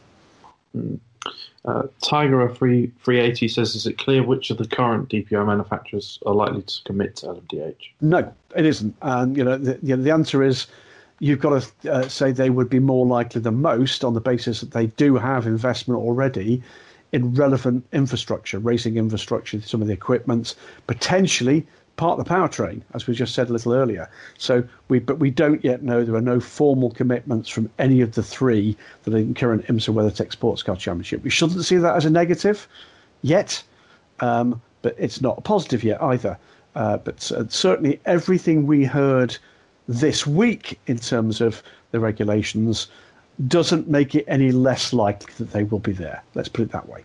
[0.76, 1.00] Mm.
[1.68, 6.34] Uh, Tiger 3, 380 says, is it clear which of the current DPI manufacturers are
[6.34, 7.76] likely to commit to LMDH?
[8.00, 8.96] No, it isn't.
[9.02, 10.68] And, you know, the, you know, the answer is
[11.20, 14.62] you've got to uh, say they would be more likely than most on the basis
[14.62, 16.64] that they do have investment already
[17.12, 20.56] in relevant infrastructure, racing infrastructure, some of the equipment,
[20.88, 24.10] potentially part of the powertrain, as we just said a little earlier.
[24.38, 26.06] So we, but we don't yet know.
[26.06, 29.94] There are no formal commitments from any of the three that are in current IMSA
[29.94, 31.24] WeatherTech Sports Car Championship.
[31.24, 32.68] We shouldn't see that as a negative
[33.24, 33.62] yet,
[34.20, 36.38] um, but it's not a positive yet either.
[36.76, 39.36] Uh, but uh, certainly everything we heard
[39.88, 42.88] this week in terms of the regulations
[43.48, 46.24] doesn't make it any less likely that they will be there.
[46.36, 47.04] Let's put it that way.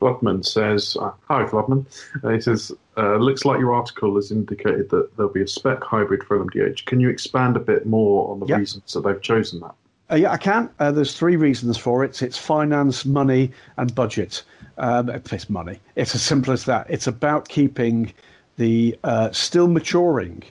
[0.00, 1.86] Flodman says, uh, Hi, Flodman.
[2.24, 5.84] Uh, he says, uh, Looks like your article has indicated that there'll be a spec
[5.84, 6.86] hybrid for LMDH.
[6.86, 8.58] Can you expand a bit more on the yep.
[8.58, 9.74] reasons that they've chosen that?
[10.10, 10.70] Uh, yeah, I can.
[10.78, 14.42] Uh, there's three reasons for it it's finance, money, and budget.
[14.78, 15.78] Um, it's money.
[15.94, 16.86] It's as simple as that.
[16.88, 18.12] It's about keeping
[18.56, 20.42] the uh, still maturing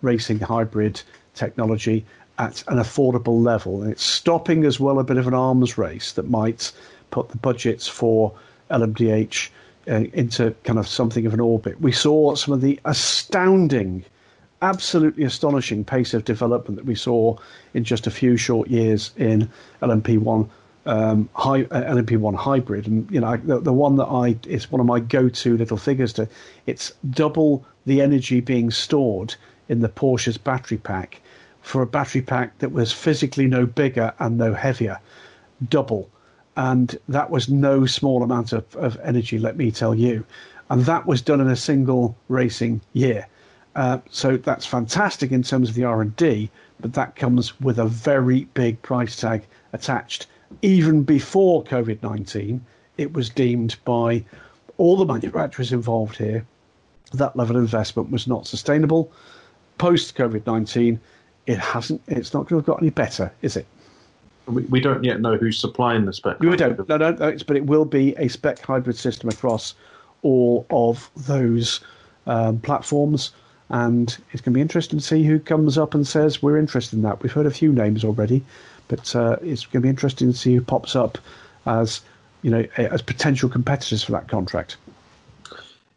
[0.00, 1.02] racing hybrid
[1.34, 2.06] technology
[2.38, 3.82] at an affordable level.
[3.82, 6.72] And it's stopping as well a bit of an arms race that might
[7.10, 8.32] put the budgets for
[8.72, 9.50] LMDH
[9.88, 11.80] uh, into kind of something of an orbit.
[11.80, 14.04] We saw some of the astounding,
[14.62, 17.36] absolutely astonishing pace of development that we saw
[17.74, 19.48] in just a few short years in
[19.82, 20.48] LMP1.
[20.84, 24.86] Um, uh, LMP1 hybrid, and you know the, the one that I is one of
[24.86, 26.12] my go-to little figures.
[26.14, 26.26] To
[26.66, 29.36] it's double the energy being stored
[29.68, 31.20] in the Porsche's battery pack
[31.60, 34.98] for a battery pack that was physically no bigger and no heavier,
[35.68, 36.10] double
[36.56, 40.24] and that was no small amount of, of energy, let me tell you.
[40.70, 43.26] And that was done in a single racing year.
[43.74, 48.44] Uh, so that's fantastic in terms of the R&D, but that comes with a very
[48.54, 50.26] big price tag attached.
[50.60, 52.60] Even before COVID-19,
[52.98, 54.24] it was deemed by
[54.76, 56.44] all the manufacturers involved here
[57.12, 59.12] that level of investment was not sustainable.
[59.78, 60.98] Post COVID-19,
[61.46, 62.00] it hasn't.
[62.06, 63.66] It's not going to have got any better, is it?
[64.46, 66.40] We, we don't yet know who's supplying the spec.
[66.40, 66.88] We don't.
[66.88, 69.74] No, no, no, but it will be a spec hybrid system across
[70.22, 71.80] all of those
[72.26, 73.32] um, platforms.
[73.70, 76.96] And it's going to be interesting to see who comes up and says we're interested
[76.96, 77.22] in that.
[77.22, 78.44] We've heard a few names already,
[78.88, 81.18] but uh, it's going to be interesting to see who pops up
[81.64, 82.02] as
[82.42, 84.76] you know as potential competitors for that contract.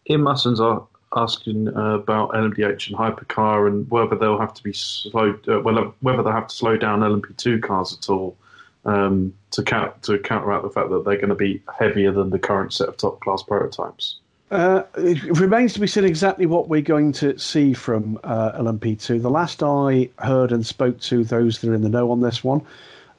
[0.09, 4.73] Ian Mussons are asking uh, about LMDH and hypercar and whether they'll have to be
[4.73, 8.37] slowed, uh, whether they'll have to slow down LMP2 cars at all
[8.85, 12.39] um, to, count, to counteract the fact that they're going to be heavier than the
[12.39, 14.17] current set of top class prototypes.
[14.51, 19.21] Uh, it remains to be seen exactly what we're going to see from uh, LMP2.
[19.21, 22.43] The last I heard and spoke to those that are in the know on this
[22.43, 22.61] one,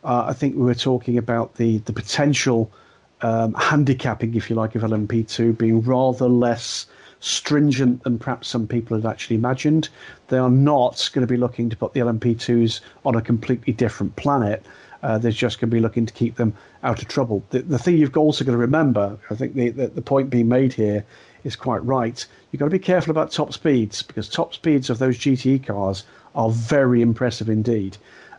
[0.04, 2.70] uh, I think we were talking about the the potential
[3.22, 6.86] um, handicapping, if you like, of LMP2 being rather less
[7.26, 9.88] stringent than perhaps some people had actually imagined.
[10.28, 14.14] They are not going to be looking to put the LMP2s on a completely different
[14.14, 14.64] planet.
[15.02, 17.42] Uh, they're just going to be looking to keep them out of trouble.
[17.50, 20.48] The, the thing you've also got to remember, I think the, the, the point being
[20.48, 21.04] made here
[21.42, 22.24] is quite right.
[22.50, 26.04] You've got to be careful about top speeds because top speeds of those GTE cars
[26.36, 27.96] are very impressive indeed.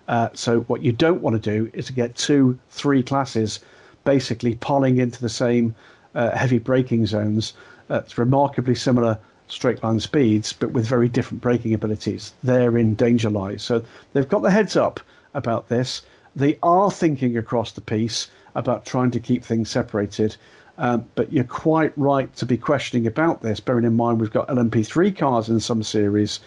[0.08, 3.60] Uh, so what you don't want to do is to get two, three classes
[4.06, 5.76] basically pulling into the same
[6.16, 7.54] uh, heavy braking zones
[7.88, 12.34] that's remarkably similar straight line speeds, but with very different braking abilities.
[12.44, 13.64] Therein danger lies.
[13.64, 15.00] So they've got the heads up
[15.34, 16.02] about this.
[16.36, 20.36] They are thinking across the piece about trying to keep things separated.
[20.78, 24.48] Um, but you're quite right to be questioning about this, bearing in mind we've got
[24.48, 26.40] LMP3 cars in some series,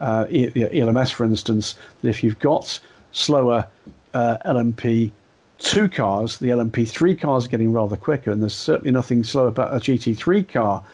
[0.00, 2.78] uh, ELMS for instance, that if you've got
[3.12, 3.66] slower
[4.12, 4.36] uh,
[5.58, 9.74] LMP2 cars, the LMP3 cars are getting rather quicker, and there's certainly nothing slow about
[9.74, 10.84] a GT3 car,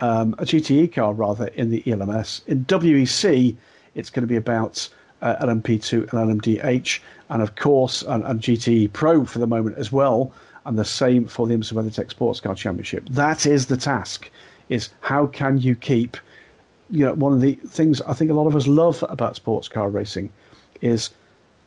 [0.00, 2.42] um, a GTE car rather, in the ELMS.
[2.46, 3.56] In WEC,
[3.94, 4.88] it's going to be about
[5.22, 7.00] uh, LMP2 and LMDH,
[7.30, 10.32] and of course, and, and GTE Pro for the moment as well
[10.66, 13.08] and the same for the IMSA WeatherTech Sports Car Championship.
[13.08, 14.30] That is the task:
[14.68, 16.16] is how can you keep,
[16.90, 19.68] you know, one of the things I think a lot of us love about sports
[19.68, 20.30] car racing
[20.82, 21.10] is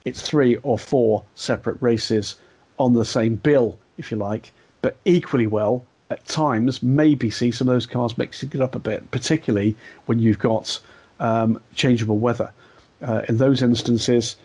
[0.06, 2.36] it's three or four separate races
[2.82, 7.70] on the same bill, if you like, but equally well at times maybe see some
[7.70, 9.76] of those cars mixing it up a bit, particularly
[10.08, 10.80] when you've got
[11.20, 12.52] um, changeable weather.
[13.02, 14.36] Uh, in those instances,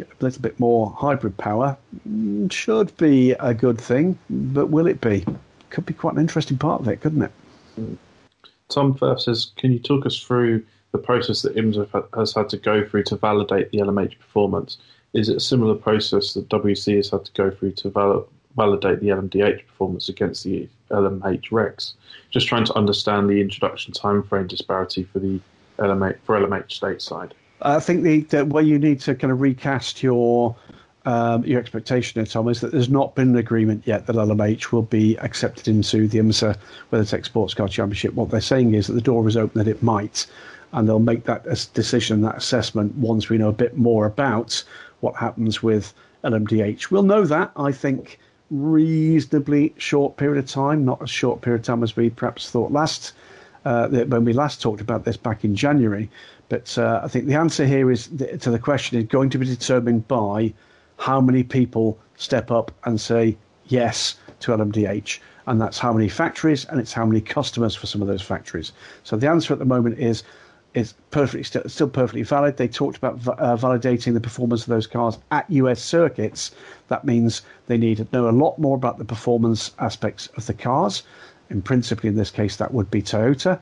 [0.00, 1.76] a little bit more hybrid power
[2.08, 5.24] mm, should be a good thing, but will it be?
[5.70, 7.32] Could be quite an interesting part of it, couldn't it?
[8.68, 12.56] Tom Firth says, can you talk us through the process that IMSA has had to
[12.56, 14.78] go through to validate the LMH performance?
[15.16, 19.00] Is it a similar process that WC has had to go through to val- validate
[19.00, 21.94] the LMDH performance against the LMH regs?
[22.30, 25.40] Just trying to understand the introduction timeframe disparity for the
[25.78, 27.32] LMH for LMH stateside.
[27.62, 30.54] I think the, the where you need to kind of recast your
[31.06, 34.82] um, your expectation, Tom, is that there's not been an agreement yet that LMH will
[34.82, 36.58] be accepted into the IMSA
[36.92, 38.12] WeatherTech Sports Car Championship.
[38.14, 40.26] What they're saying is that the door is open that it might,
[40.72, 44.64] and they'll make that decision, that assessment, once we know a bit more about
[45.06, 46.90] what happens with LMDH.
[46.90, 48.18] We'll know that, I think,
[48.50, 52.72] reasonably short period of time, not as short period of time as we perhaps thought
[52.72, 53.12] last
[53.64, 56.10] uh, when we last talked about this back in January.
[56.48, 58.08] But uh, I think the answer here is
[58.40, 60.52] to the question is going to be determined by
[60.98, 66.64] how many people step up and say yes to LMDH, and that's how many factories
[66.64, 68.72] and it's how many customers for some of those factories.
[69.04, 70.24] So the answer at the moment is
[70.76, 72.56] is perfectly st- still perfectly valid.
[72.56, 76.52] They talked about uh, validating the performance of those cars at US circuits.
[76.88, 80.54] That means they need to know a lot more about the performance aspects of the
[80.54, 81.02] cars.
[81.50, 83.58] In principle, in this case, that would be Toyota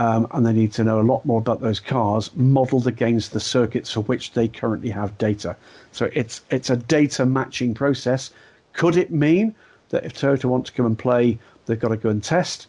[0.00, 3.40] um, and they need to know a lot more about those cars modelled against the
[3.40, 5.54] circuits for which they currently have data.
[5.92, 8.30] So it's it's a data matching process.
[8.72, 9.54] Could it mean
[9.90, 12.66] that if Toyota want to come and play, they've got to go and test?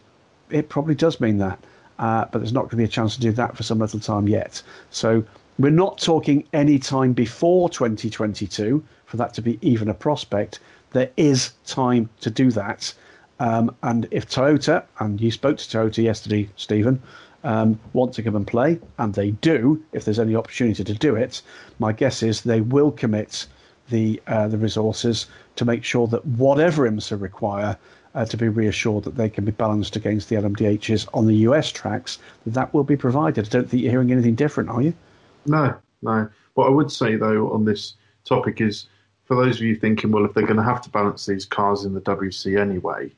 [0.50, 1.58] It probably does mean that,
[1.98, 4.00] uh, but there's not going to be a chance to do that for some little
[4.00, 4.62] time yet.
[4.90, 5.24] So
[5.58, 10.60] we're not talking any time before 2022 for that to be even a prospect.
[10.92, 12.92] There is time to do that.
[13.40, 17.02] Um, and if Toyota, and you spoke to Toyota yesterday, Stephen,
[17.44, 21.16] um, want to come and play, and they do, if there's any opportunity to do
[21.16, 21.42] it,
[21.78, 23.46] my guess is they will commit
[23.90, 25.26] the uh, the resources
[25.56, 27.76] to make sure that whatever IMSA require
[28.14, 31.70] uh, to be reassured that they can be balanced against the LMDHs on the US
[31.70, 33.46] tracks, that, will be provided.
[33.46, 34.94] I don't think you're hearing anything different, are you?
[35.46, 36.28] No, no.
[36.54, 37.94] What I would say though on this
[38.24, 38.86] topic is,
[39.24, 41.84] for those of you thinking, well, if they're going to have to balance these cars
[41.84, 43.10] in the WC anyway,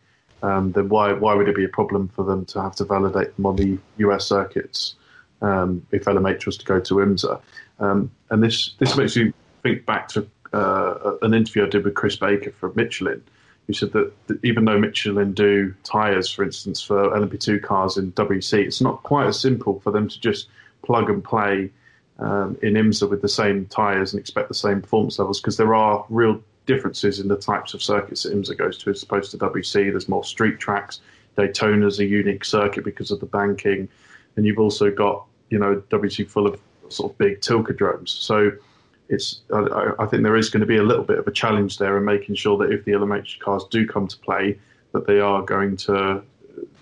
[0.43, 3.35] um, then why why would it be a problem for them to have to validate
[3.35, 4.95] them on the US circuits
[5.41, 7.41] um, if LMH was to go to IMSA?
[7.81, 11.95] Um, and this this makes you think back to uh, an interview I did with
[11.95, 13.23] Chris Baker from Michelin,
[13.67, 18.13] who said that, that even though Michelin do tyres, for instance, for LMP2 cars in
[18.13, 20.49] WC, it's not quite as simple for them to just
[20.83, 21.71] plug and play
[22.19, 25.75] um, in IMSA with the same tyres and expect the same performance levels because there
[25.75, 29.39] are real differences in the types of circuits that IMSA goes to as opposed to
[29.39, 29.91] WC.
[29.91, 31.01] There's more street tracks.
[31.37, 33.89] Daytona's a unique circuit because of the banking,
[34.37, 38.09] and you've also got you know WC full of sort of big Tilkedromes.
[38.09, 38.53] So
[39.09, 41.79] it's I, I, think there is going to be a little bit of a challenge
[41.79, 44.59] there in making sure that if the LMH cars do come to play,
[44.93, 46.23] that they are going to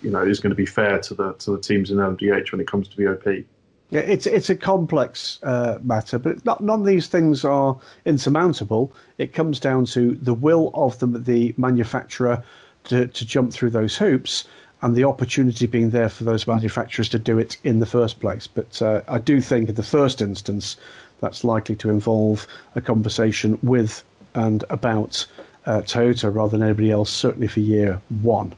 [0.02, 2.60] you know is going to be fair to the to the teams in LMDH when
[2.60, 3.44] it comes to BOP.
[3.90, 8.92] Yeah, it's it's a complex uh, matter, but not, none of these things are insurmountable.
[9.18, 12.42] It comes down to the will of the the manufacturer
[12.84, 14.46] to, to jump through those hoops,
[14.80, 18.46] and the opportunity being there for those manufacturers to do it in the first place.
[18.46, 20.76] But uh, I do think, in the first instance,
[21.22, 24.04] that's likely to involve a conversation with
[24.34, 25.24] and about
[25.64, 27.10] uh, Toyota rather than anybody else.
[27.10, 28.52] Certainly for year one.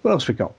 [0.00, 0.54] What else we got?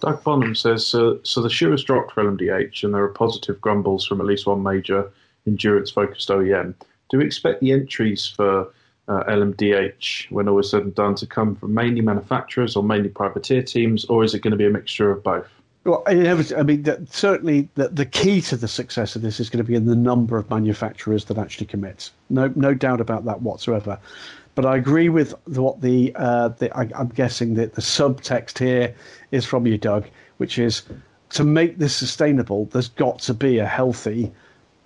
[0.00, 3.60] Doug Bonham says so, so the shoe has dropped for LMDH, and there are positive
[3.60, 5.10] grumbles from at least one major
[5.46, 6.74] endurance focused OEM.
[7.08, 8.72] Do we expect the entries for
[9.08, 13.08] uh, LMDH, when all is said and done, to come from mainly manufacturers or mainly
[13.08, 15.48] privateer teams, or is it going to be a mixture of both?
[15.84, 19.68] Well, I mean, certainly the, the key to the success of this is going to
[19.68, 22.10] be in the number of manufacturers that actually commit.
[22.28, 23.98] No, no doubt about that whatsoever.
[24.54, 28.94] But I agree with what the, uh, the I, am guessing that the subtext here
[29.30, 30.06] is from you, Doug,
[30.38, 30.82] which is
[31.30, 34.32] to make this sustainable, there's got to be a healthy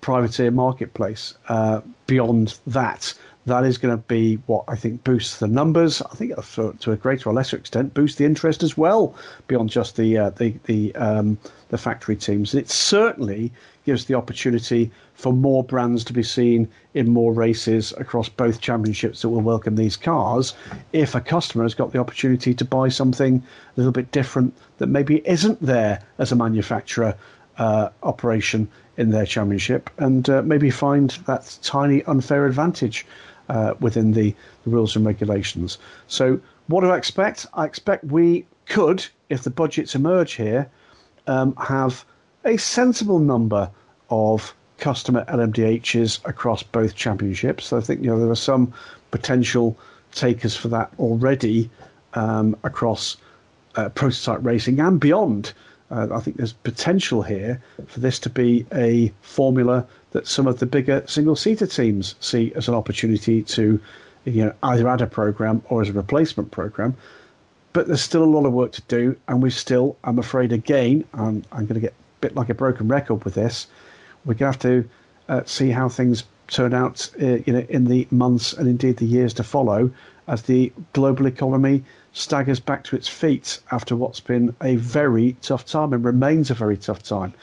[0.01, 1.33] privateer marketplace.
[1.47, 3.13] Uh, beyond that,
[3.45, 6.01] that is going to be what I think boosts the numbers.
[6.01, 9.15] I think to a greater or lesser extent boosts the interest as well
[9.47, 11.37] beyond just the uh, the the, um,
[11.69, 12.53] the factory teams.
[12.53, 13.51] And it certainly
[13.85, 19.21] gives the opportunity for more brands to be seen in more races across both championships
[19.21, 20.53] that will welcome these cars.
[20.93, 24.87] If a customer has got the opportunity to buy something a little bit different that
[24.87, 27.15] maybe isn't there as a manufacturer
[27.57, 33.05] uh, operation in their championship, and uh, maybe find that tiny unfair advantage
[33.53, 35.77] uh, within the, the, rules and regulations.
[36.07, 37.45] So, what do I expect?
[37.53, 40.69] I expect we could, if the budgets emerge here,
[41.27, 42.03] um, have
[42.43, 43.69] a sensible number
[44.09, 47.65] of customer LMDHs across both championships.
[47.67, 48.73] So I think you know there are some
[49.11, 49.77] potential
[50.13, 51.69] takers for that already
[52.15, 53.17] um, across
[53.75, 55.53] uh, prototype racing and beyond.
[55.93, 60.57] Uh, I think there's potential here for this to be a formula that some of
[60.57, 63.79] the bigger single seater teams see as an opportunity to
[64.25, 66.95] you know, either add a program or as a replacement program.
[67.73, 71.03] But there's still a lot of work to do, and we still, I'm afraid, again,
[71.13, 73.67] I'm, I'm going to get a bit like a broken record with this.
[74.25, 74.89] We're going to have to
[75.29, 79.05] uh, see how things turn out uh, you know, in the months and indeed the
[79.05, 79.91] years to follow
[80.27, 81.83] as the global economy
[82.13, 86.53] staggers back to its feet after what's been a very tough time and remains a
[86.53, 87.33] very tough time.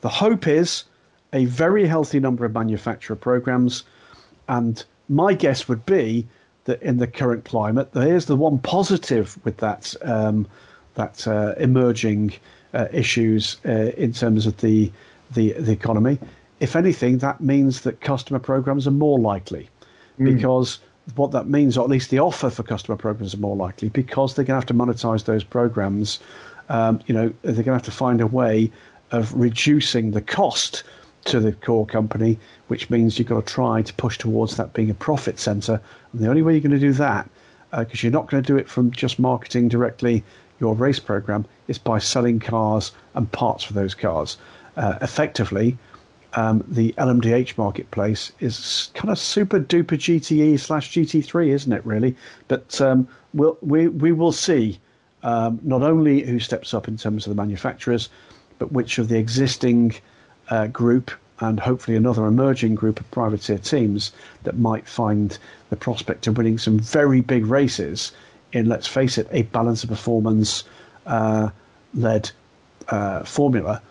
[0.00, 0.84] The hope is
[1.32, 3.84] a very healthy number of manufacturer programs,
[4.48, 6.26] and my guess would be
[6.64, 10.46] that in the current climate, there's the one positive with that um,
[10.94, 12.32] that uh, emerging
[12.72, 14.90] uh, issues uh, in terms of the,
[15.34, 16.18] the the economy.
[16.58, 19.68] If anything, that means that customer programs are more likely
[20.18, 20.24] mm.
[20.24, 20.78] because
[21.14, 24.34] what that means, or at least the offer for customer programs are more likely because
[24.34, 26.18] they're going to have to monetize those programs.
[26.68, 28.72] Um, you know, they're going to have to find a way
[29.12, 30.82] of reducing the cost
[31.26, 32.38] to the core company,
[32.68, 35.80] which means you've got to try to push towards that being a profit center.
[36.12, 37.28] And the only way you're going to do that,
[37.70, 40.24] because uh, you're not going to do it from just marketing directly
[40.60, 44.38] your race program, is by selling cars and parts for those cars.
[44.76, 45.76] Uh, effectively,
[46.36, 51.84] um, the LMDH marketplace is kind of super duper GTE slash GT3, isn't it?
[51.84, 52.14] Really,
[52.46, 54.78] but um, we'll, we we will see
[55.22, 58.10] um, not only who steps up in terms of the manufacturers,
[58.58, 59.94] but which of the existing
[60.50, 61.10] uh, group
[61.40, 64.12] and hopefully another emerging group of privateer teams
[64.44, 65.38] that might find
[65.70, 68.12] the prospect of winning some very big races
[68.52, 70.64] in, let's face it, a balance of performance
[71.06, 71.50] uh,
[71.94, 72.30] led
[72.88, 73.82] uh, formula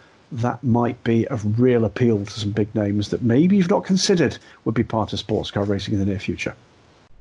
[0.42, 4.38] that might be of real appeal to some big names that maybe you've not considered
[4.64, 6.56] would be part of sports car racing in the near future.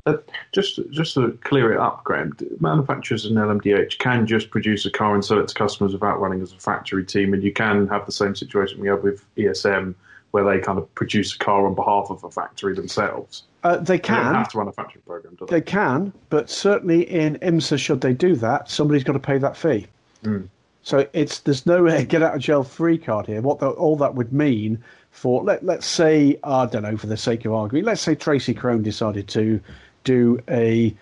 [0.06, 0.16] Uh,
[0.52, 5.14] just just to clear it up, Graham, manufacturers in LMDH can just produce a car
[5.14, 8.04] and sell it to customers without running as a factory team, and you can have
[8.04, 9.94] the same situation we have with ESM,
[10.32, 13.44] where they kind of produce a car on behalf of a factory themselves.
[13.62, 15.38] Uh, they can they have to run a factory program.
[15.40, 15.46] They?
[15.46, 15.60] they?
[15.62, 19.86] can, but certainly in IMSA, should they do that, somebody's got to pay that fee.
[20.22, 20.48] Mm.
[20.84, 23.40] So it's there's no get out of jail free card here.
[23.40, 27.16] What the, all that would mean for let let's say I don't know for the
[27.16, 29.60] sake of arguing, let's say Tracy Krohn decided to
[30.04, 30.94] do a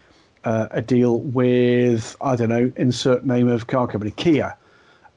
[0.45, 4.57] uh, a deal with I don't know insert name of car company Kia,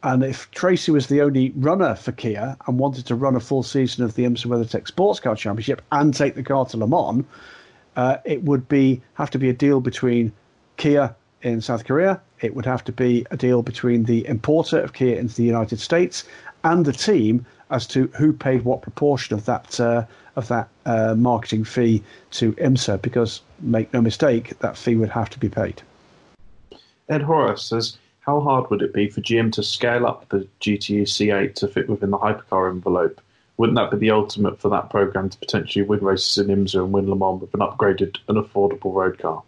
[0.02, 3.62] and if Tracy was the only runner for Kia and wanted to run a full
[3.62, 7.24] season of the IMSA WeatherTech Sports Car Championship and take the car to Le Mans,
[7.98, 10.32] uh, it would be have to be a deal between
[10.78, 12.20] Kia in South Korea.
[12.42, 15.80] It would have to be a deal between the importer of Kia into the United
[15.80, 16.24] States
[16.64, 20.06] and the team as to who paid what proportion of that uh,
[20.36, 23.02] of that uh, marketing fee to IMSA.
[23.02, 25.82] Because make no mistake, that fee would have to be paid.
[27.08, 31.04] Ed Horace says, "How hard would it be for GM to scale up the GTE
[31.04, 33.22] C8 to fit within the hypercar envelope?"
[33.58, 36.92] Wouldn't that be the ultimate for that program to potentially win races in IMSA and
[36.92, 39.44] win Le Mans with an upgraded and affordable road car?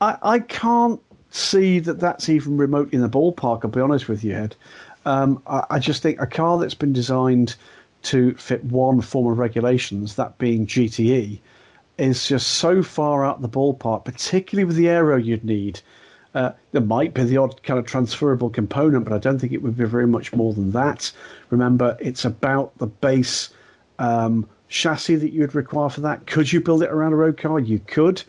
[0.00, 1.00] I, I can't
[1.36, 3.60] see that that's even remotely in the ballpark.
[3.64, 4.56] I'll be honest with you, Ed.
[5.04, 7.54] Um, I, I, just think a car that's been designed
[8.02, 11.38] to fit one form of regulations, that being GTE,
[11.98, 15.80] is just so far out the ballpark, particularly with the aero you'd need.
[16.34, 19.62] Uh, there might be the odd kind of transferable component, but I don't think it
[19.62, 21.10] would be very much more than that.
[21.50, 23.50] Remember, it's about the base
[23.98, 26.26] um, chassis that you'd require for that.
[26.26, 27.58] Could you build it around a road car?
[27.58, 28.22] You could,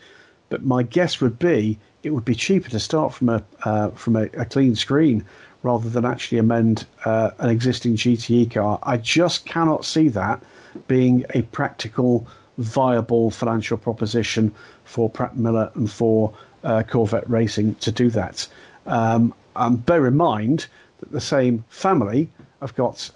[0.50, 4.16] but my guess would be it would be cheaper to start from a uh, from
[4.16, 5.26] a, a, clean screen
[5.62, 8.80] rather than actually amend uh, an existing GTE car.
[8.84, 10.42] I just cannot see that
[10.88, 12.26] being a practical,
[12.58, 14.54] viable financial proposition
[14.86, 16.34] for Pratt Miller and for
[16.64, 18.48] uh, Corvette Racing to do that.
[18.86, 20.68] Um, and bear in mind
[21.00, 22.30] that the same family
[22.62, 23.10] have got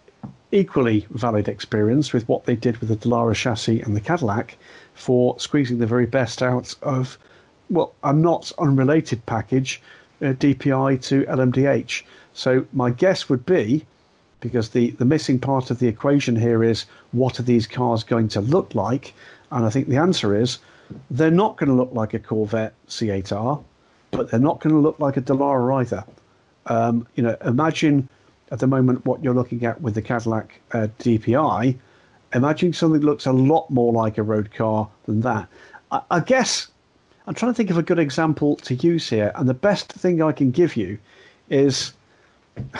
[0.51, 4.57] equally valid experience with what they did with the Dallara chassis and the Cadillac
[4.95, 7.17] for squeezing the very best out of,
[7.71, 9.81] well, a not unrelated package,
[10.21, 12.03] uh, DPI to LMDH.
[12.33, 13.85] So my guess would be,
[14.41, 18.27] because the, the missing part of the equation here is what are these cars going
[18.29, 19.13] to look like?
[19.51, 20.59] And I think the answer is
[21.09, 23.63] they're not going to look like a Corvette C8R,
[24.11, 26.03] but they're not going to look like a Dallara either.
[26.67, 28.09] Um, you know, imagine
[28.51, 31.77] at the moment what you're looking at with the Cadillac uh, DPI.
[32.33, 35.47] Imagine something that looks a lot more like a road car than that.
[35.91, 36.67] I, I guess
[37.31, 40.21] I'm trying to think of a good example to use here, and the best thing
[40.21, 40.99] I can give you
[41.49, 41.93] is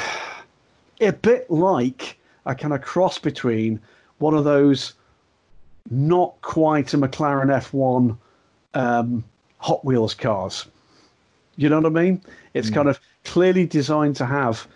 [0.99, 3.80] a bit like a kind of cross between
[4.18, 4.91] one of those
[5.89, 8.18] not quite a McLaren F1
[8.74, 9.24] um,
[9.60, 10.66] Hot Wheels cars.
[11.56, 12.22] You know what I mean?
[12.54, 12.74] It's mm.
[12.74, 14.68] kind of clearly designed to have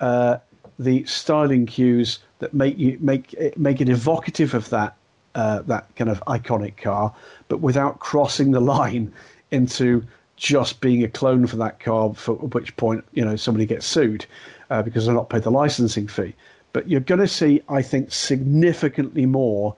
[0.00, 0.36] uh,
[0.78, 4.94] the styling cues that make you make it, make it evocative of that
[5.34, 7.14] uh, that kind of iconic car,
[7.48, 9.12] but without crossing the line
[9.50, 10.04] into
[10.36, 12.12] just being a clone for that car.
[12.14, 14.26] For which point, you know, somebody gets sued
[14.70, 16.34] uh, because they're not paid the licensing fee.
[16.72, 19.76] But you're going to see, I think, significantly more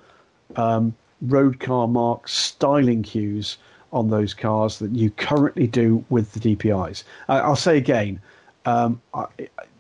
[0.57, 3.59] um, road car mark styling cues
[3.93, 7.05] on those cars than you currently do with the DPIs.
[7.29, 8.21] I'll say again,
[8.65, 9.27] um, I,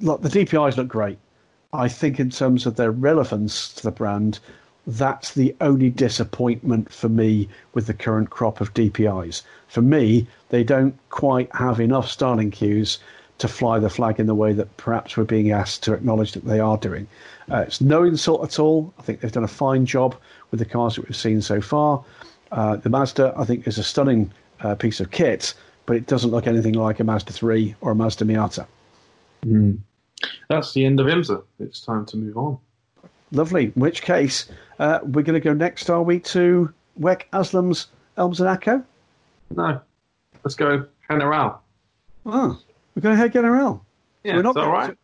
[0.00, 1.18] look, the DPIs look great.
[1.72, 4.38] I think in terms of their relevance to the brand,
[4.86, 9.42] that's the only disappointment for me with the current crop of DPIs.
[9.68, 12.98] For me, they don't quite have enough styling cues
[13.38, 16.44] to fly the flag in the way that perhaps we're being asked to acknowledge that
[16.44, 17.06] they are doing.
[17.50, 18.92] Uh, it's no insult at all.
[18.98, 20.14] I think they've done a fine job
[20.50, 22.04] with the cars that we've seen so far.
[22.52, 24.30] Uh, the Mazda, I think, is a stunning
[24.60, 25.54] uh, piece of kit,
[25.86, 28.66] but it doesn't look anything like a Mazda 3 or a Mazda Miata.
[29.44, 29.78] Mm.
[30.48, 31.42] That's the end of IMSA.
[31.58, 32.58] It's time to move on.
[33.32, 33.64] Lovely.
[33.64, 34.46] In which case,
[34.78, 38.84] uh, we're going to go next, are we, to WEC AsLMS ELMS and Aco?
[39.54, 39.80] No.
[40.42, 41.60] Let's go General.
[42.26, 42.58] Oh,
[42.94, 43.84] we're going to have General.
[44.22, 44.90] Yeah, so we're not all right.
[44.90, 44.96] So,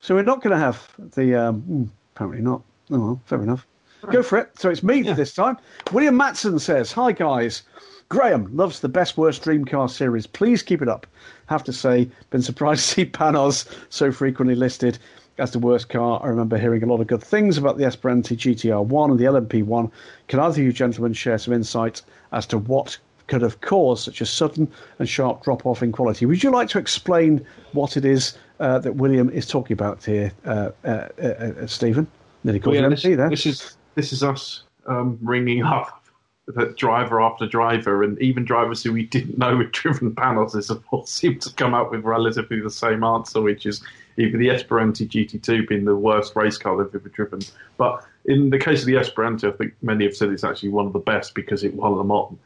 [0.00, 1.34] so, we're not going to have the.
[1.34, 2.62] Um, hmm, apparently not.
[2.90, 3.66] Oh, well, fair enough.
[4.10, 4.50] Go for it.
[4.58, 5.12] So it's me yeah.
[5.12, 5.56] this time.
[5.92, 7.62] William Matson says, Hi, guys.
[8.08, 10.26] Graham loves the best worst Dreamcar series.
[10.26, 11.06] Please keep it up.
[11.46, 14.98] Have to say, been surprised to see Panoz so frequently listed
[15.42, 16.22] as the worst car.
[16.22, 19.90] I remember hearing a lot of good things about the Esperante GTR1 and the LMP1.
[20.28, 24.20] Can either of you gentlemen share some insight as to what could have caused such
[24.20, 24.70] a sudden
[25.00, 26.26] and sharp drop off in quality?
[26.26, 30.32] Would you like to explain what it is uh, that William is talking about here,
[30.46, 32.06] uh, uh, uh, uh Stephen?
[32.44, 33.28] Nearly called well, yeah, this, there.
[33.28, 36.04] This is this is us um, ringing up
[36.46, 40.70] the driver after driver, and even drivers who we didn't know had driven Panoz this
[40.90, 43.82] all seem to come up with relatively the same answer, which is
[44.16, 47.40] the Esperante GT2 being the worst race car they've ever driven.
[47.76, 50.86] But in the case of the Esperante, I think many have said it's actually one
[50.86, 52.38] of the best because it won them on.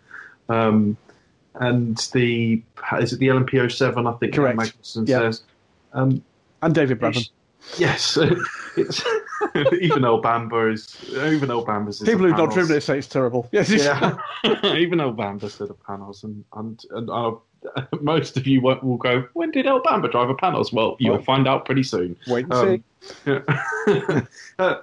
[0.48, 0.96] Um,
[1.54, 2.62] and the
[3.00, 4.14] is it the LMP07?
[4.14, 4.58] I think Correct.
[4.58, 5.18] Magnussen yeah.
[5.18, 5.42] says.
[5.92, 6.22] Um,
[6.62, 7.28] and David Brabham.
[7.78, 8.18] Yes,
[8.76, 9.02] it's
[9.80, 13.48] even though Bamber is even though Bamber's people who've not driven it say it's terrible.
[13.52, 14.16] Yes, yeah.
[14.76, 17.32] even though Bamber said the Panoz, and and, and uh,
[18.00, 20.72] most of you won't, will go, when did Earl Bamber drive a Panoz?
[20.72, 22.16] Well, you'll find out pretty soon.
[22.26, 22.82] Wait and um, see.
[23.86, 24.22] Yeah.
[24.58, 24.74] uh,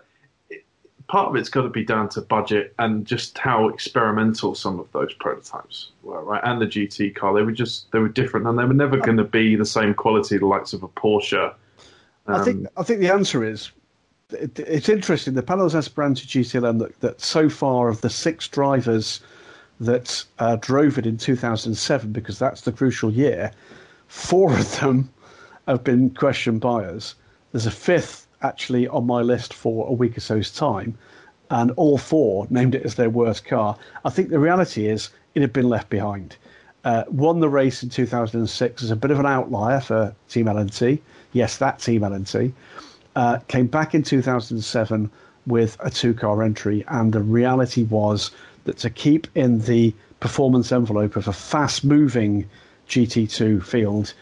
[1.08, 4.90] part of it's got to be down to budget and just how experimental some of
[4.94, 6.42] those prototypes were, right?
[6.44, 9.18] And the GT car, they were just they were different, and they were never going
[9.18, 11.54] to be the same quality, the likes of a Porsche
[12.28, 13.72] um, I think um, I think the answer is
[14.32, 15.34] it, it's interesting.
[15.34, 19.22] The Panoz Esperante GTLM that, that so far of the six drivers
[19.84, 23.52] that uh, drove it in 2007, because that's the crucial year,
[24.08, 25.10] four of them
[25.68, 27.16] have been questioned buyers.
[27.52, 30.98] There's a fifth actually on my list for a week or so's time,
[31.50, 33.78] and all four named it as their worst car.
[34.04, 36.36] I think the reality is it had been left behind.
[36.84, 41.00] Uh, won the race in 2006 as a bit of an outlier for Team LNT.
[41.32, 42.52] Yes, that Team LNT.
[43.16, 45.10] Uh, came back in 2007
[45.46, 48.32] with a two car entry, and the reality was
[48.66, 52.50] that to keep in the performance envelope of a fast moving
[52.88, 54.14] GT2 field,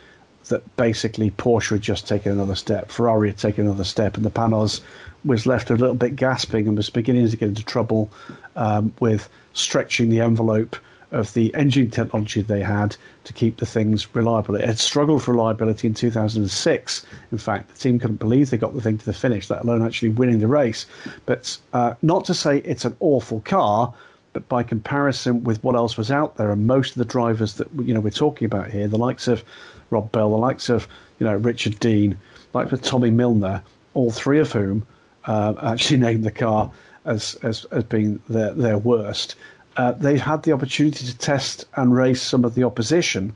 [0.50, 4.32] that basically Porsche had just taken another step, Ferrari had taken another step, and the
[4.32, 4.82] Panoz
[5.24, 8.12] was left a little bit gasping and was beginning to get into trouble
[8.56, 10.76] um, with stretching the envelope
[11.12, 14.56] of the engine technology they had to keep the things reliable.
[14.56, 17.06] It had struggled for reliability in 2006.
[17.32, 19.86] In fact, the team couldn't believe they got the thing to the finish, let alone
[19.86, 20.86] actually winning the race.
[21.26, 23.94] But uh, not to say it's an awful car,
[24.34, 27.68] but by comparison with what else was out there, and most of the drivers that
[27.84, 29.44] you know we're talking about here, the likes of
[29.90, 30.88] Rob Bell, the likes of
[31.20, 32.18] you know Richard Dean,
[32.54, 33.62] like with Tommy Milner,
[33.94, 34.86] all three of whom
[35.26, 36.72] uh, actually named the car
[37.06, 39.36] as as, as being their their worst.
[39.78, 43.34] Uh, they've had the opportunity to test and race some of the opposition,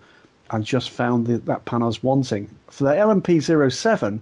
[0.52, 3.41] and just found the, that Panoz wanting for the LMP
[3.72, 4.22] 07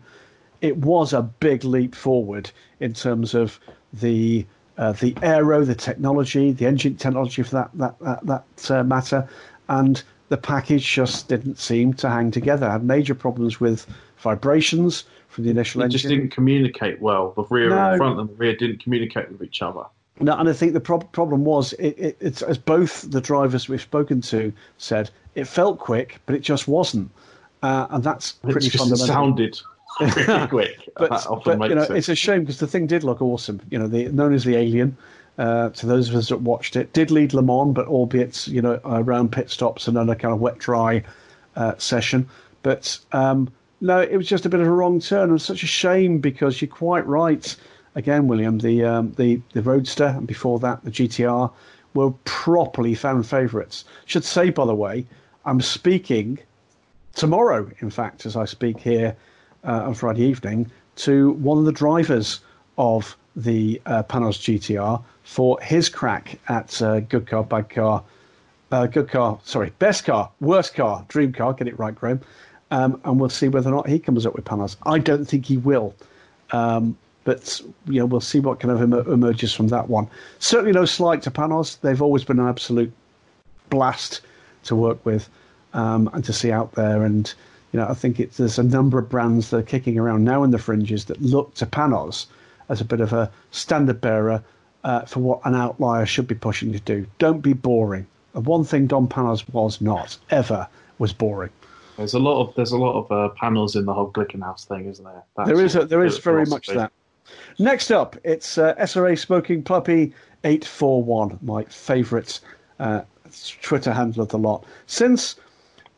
[0.61, 3.59] It was a big leap forward in terms of
[3.91, 4.45] the
[4.77, 9.27] uh, the aero, the technology, the engine technology for that that that, that uh, matter,
[9.69, 12.69] and the package just didn't seem to hang together.
[12.69, 13.85] Had major problems with
[14.17, 15.97] vibrations from the initial it engine.
[15.99, 17.33] just didn't communicate well.
[17.35, 17.89] The rear No.
[17.91, 19.83] and front and the rear didn't communicate with each other.
[20.19, 23.67] No, and I think the prob- problem was it, it, it's as both the drivers
[23.67, 27.09] we've spoken to said, it felt quick, but it just wasn't,
[27.63, 29.07] uh, and that's It pretty just fundamental.
[29.07, 29.59] sounded
[30.49, 30.89] quick.
[30.95, 31.97] but, but you know, sense.
[31.97, 33.61] it's a shame because the thing did look awesome.
[33.69, 34.97] You know, the known as the Alien.
[35.35, 38.61] Uh, to those of us that watched it, did lead Le Mans, but albeit you
[38.61, 41.03] know around pit stops and another kind of wet dry
[41.55, 42.29] uh, session.
[42.61, 45.67] But um, no, it was just a bit of a wrong turn, and such a
[45.67, 47.55] shame because you're quite right.
[47.95, 51.51] Again, William, the um, the the Roadster, and before that the GTR
[51.95, 53.85] were properly fan favourites.
[54.05, 55.05] Should say, by the way,
[55.45, 56.39] I'm speaking
[57.15, 59.15] tomorrow, in fact, as I speak here
[59.63, 62.39] uh, on Friday evening, to one of the drivers
[62.77, 68.03] of the uh, Panoz GTR for his crack at uh, Good Car, Bad Car,
[68.71, 72.21] uh, Good Car, sorry, Best Car, Worst Car, Dream Car, get it right, Graham.
[72.71, 74.75] Um, and we'll see whether or not he comes up with Panoz.
[74.83, 75.93] I don't think he will.
[76.51, 80.07] Um, but you know, we'll see what kind of emer- emerges from that one.
[80.39, 81.79] Certainly no slight to Panoz.
[81.81, 82.91] They've always been an absolute
[83.69, 84.21] blast
[84.63, 85.29] to work with
[85.73, 87.03] um, and to see out there.
[87.03, 87.33] And
[87.73, 90.43] you know, I think it's, there's a number of brands that are kicking around now
[90.43, 92.27] in the fringes that look to Panoz
[92.69, 94.43] as a bit of a standard bearer
[94.83, 97.05] uh, for what an outlier should be pushing to do.
[97.17, 98.05] Don't be boring.
[98.35, 100.67] And one thing Don Panoz was not ever
[100.99, 101.49] was boring.
[101.97, 104.85] There's a lot of there's a lot of uh, panels in the whole Glickenhaus thing,
[104.85, 105.23] isn't there?
[105.37, 106.91] That's There is a, there is very much that.
[107.59, 110.13] Next up, it's uh, SRA Smoking Puppy
[110.43, 112.39] eight four one, my favourite
[112.79, 113.01] uh,
[113.61, 114.65] Twitter handle of the lot.
[114.87, 115.35] Since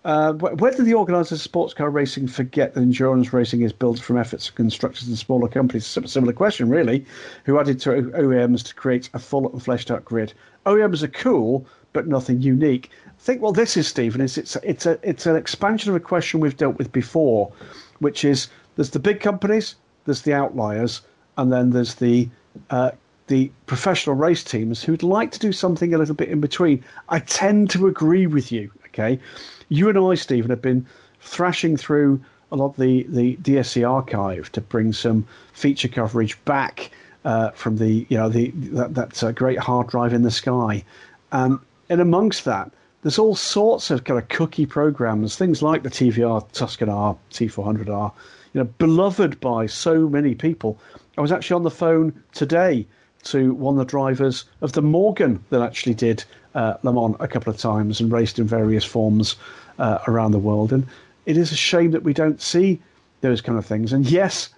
[0.06, 4.00] uh, where did the organisers of sports car racing forget that endurance racing is built
[4.00, 5.86] from efforts of constructors and smaller companies?
[5.86, 7.04] Similar question, really.
[7.46, 10.32] Who added to OEMs to create a full and fleshed out grid?
[10.68, 12.92] OEMs are cool, but nothing unique.
[13.08, 16.00] I think what this is, Stephen, is it's it's a it's an expansion of a
[16.00, 17.52] question we've dealt with before,
[17.98, 19.74] which is there's the big companies,
[20.06, 21.02] there's the outliers,
[21.36, 22.30] and then there's the
[22.70, 22.92] uh,
[23.26, 26.84] the professional race teams who'd like to do something a little bit in between.
[27.10, 28.70] I tend to agree with you.
[28.88, 29.20] Okay,
[29.70, 30.86] you and I, Stephen, have been
[31.22, 36.92] thrashing through a lot of the the DSC archive to bring some feature coverage back
[37.26, 40.84] uh, from the you know the that, that uh, great hard drive in the sky,
[41.32, 42.72] um, and amongst that.
[43.02, 48.12] There's all sorts of kind of cookie programs, things like the TVR Tuscan R, T400R,
[48.54, 50.80] you know, beloved by so many people.
[51.16, 52.88] I was actually on the phone today
[53.26, 56.24] to one of the drivers of the Morgan that actually did
[56.56, 59.36] uh, Le Mans a couple of times and raced in various forms
[59.78, 60.74] uh, around the world.
[60.74, 60.88] And
[61.26, 62.82] it is a shame that we don't see
[63.22, 63.94] those kind of things.
[63.94, 64.50] And yes,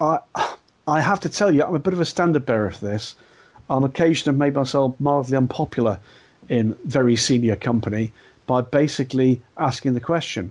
[0.00, 0.18] I
[0.88, 3.14] I have to tell you, I'm a bit of a standard bearer for this.
[3.70, 5.98] On occasion, I've made myself mildly unpopular
[6.48, 8.12] in very senior company
[8.46, 10.50] by basically asking the question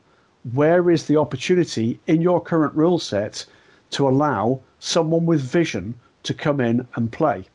[0.53, 3.45] where is the opportunity in your current rule set
[3.91, 7.45] to allow someone with vision to come in and play?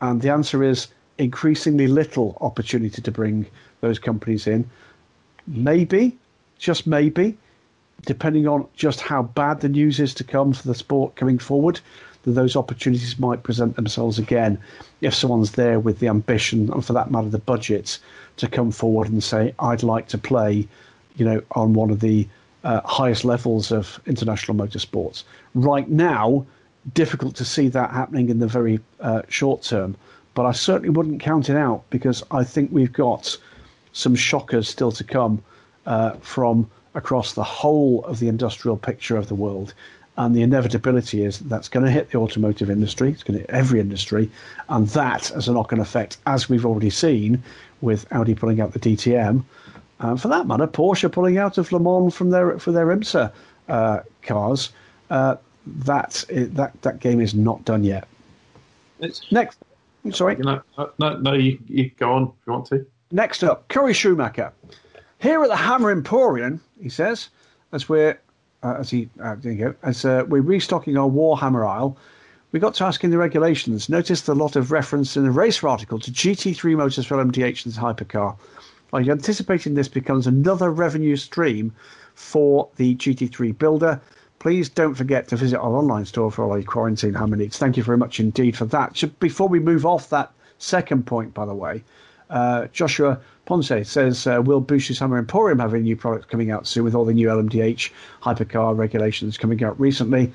[0.00, 0.88] And the answer is
[1.20, 3.46] increasingly little opportunity to bring
[3.80, 4.68] those companies in.
[5.46, 6.16] Maybe,
[6.58, 7.36] just maybe,
[8.06, 11.80] depending on just how bad the news is to come for the sport coming forward,
[12.22, 14.58] that those opportunities might present themselves again
[15.00, 17.98] if someone's there with the ambition and, for that matter, the budget
[18.36, 20.66] to come forward and say, "I'd like to play,"
[21.16, 22.26] you know, on one of the
[22.64, 25.24] uh, highest levels of international motorsports.
[25.54, 26.44] Right now,
[26.94, 29.96] difficult to see that happening in the very uh, short term,
[30.34, 33.36] but I certainly wouldn't count it out because I think we've got
[33.92, 35.42] some shockers still to come
[35.86, 39.74] uh, from across the whole of the industrial picture of the world.
[40.16, 43.50] And the inevitability is that's going to hit the automotive industry, it's going to hit
[43.50, 44.30] every industry,
[44.68, 47.42] and that has a knock on effect, as we've already seen
[47.80, 49.42] with Audi pulling out the DTM.
[50.00, 53.32] And for that matter, Porsche pulling out of Le Mans from their for their IMSA
[53.68, 54.70] uh, cars.
[55.10, 58.06] Uh, that that that game is not done yet.
[59.00, 59.58] It's, Next,
[60.12, 60.36] sorry.
[60.36, 60.62] no,
[60.98, 62.86] no, no, you, you go on if you want to.
[63.12, 64.52] Next up, Curry Schumacher.
[65.18, 67.28] Here at the Hammer Emporium, he says,
[67.72, 68.18] as we're
[68.62, 71.96] uh, as he uh, there you go, as uh, we're restocking our Warhammer aisle,
[72.52, 73.88] we got to asking the regulations.
[73.88, 77.74] Noticed a lot of reference in the racer article to GT3 motors for LMDH and
[77.74, 78.36] hypercar.
[78.92, 81.72] Are you anticipating this becomes another revenue stream
[82.14, 84.00] for the GT3 builder?
[84.40, 87.58] Please don't forget to visit our online store for all your quarantine needs.
[87.58, 89.02] Thank you very much indeed for that.
[89.20, 91.84] Before we move off that second point, by the way,
[92.30, 96.66] uh, Joshua Ponce says, uh, Will Bush's Hammer Emporium have a new product coming out
[96.66, 97.90] soon with all the new LMDH
[98.22, 100.32] hypercar regulations coming out recently?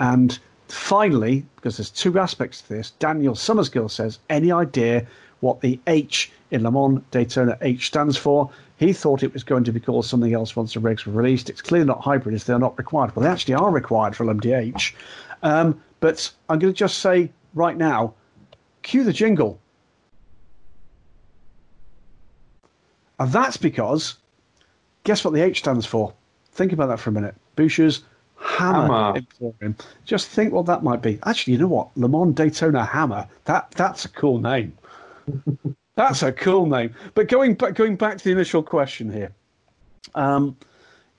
[0.00, 0.38] And
[0.68, 5.06] finally, because there's two aspects to this, Daniel Summerskill says, Any idea
[5.40, 8.50] what the H in Le Mans Daytona H stands for?
[8.76, 11.48] He thought it was going to be called something else once the regs were released.
[11.48, 13.16] It's clearly not hybrid as they're not required.
[13.16, 14.92] Well, they actually are required for LMDH.
[15.42, 18.14] Um, but I'm going to just say right now,
[18.82, 19.58] cue the jingle.
[23.18, 24.16] And that's because,
[25.04, 26.12] guess what the H stands for?
[26.52, 27.34] Think about that for a minute.
[27.56, 28.02] Buescher's
[28.38, 29.74] Hammer, Hammer.
[30.04, 31.18] Just think what that might be.
[31.24, 31.96] Actually, you know what?
[31.96, 33.26] Le Mans Daytona Hammer.
[33.46, 34.76] That that's a cool name.
[35.96, 36.94] that's a cool name.
[37.14, 39.32] But going back, going back to the initial question here,
[40.14, 40.56] um,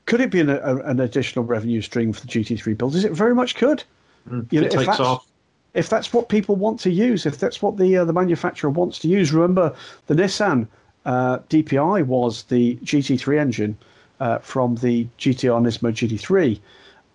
[0.05, 3.03] could it be an, a, an, additional revenue stream for the GT3 builders?
[3.03, 3.83] It very much could.
[4.29, 5.27] Mm, you know, it takes off.
[5.73, 8.99] If that's what people want to use, if that's what the uh, the manufacturer wants
[8.99, 9.75] to use, remember
[10.07, 10.67] the Nissan
[11.05, 13.77] uh, DPI was the GT3 engine
[14.19, 16.59] uh, from the GTR Nismo GT3.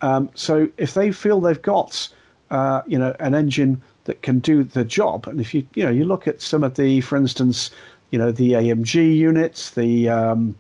[0.01, 2.09] Um, so if they feel they've got
[2.51, 5.91] uh, you know an engine that can do the job, and if you you know
[5.91, 7.71] you look at some of the, for instance,
[8.11, 10.55] you know the AMG units, the um,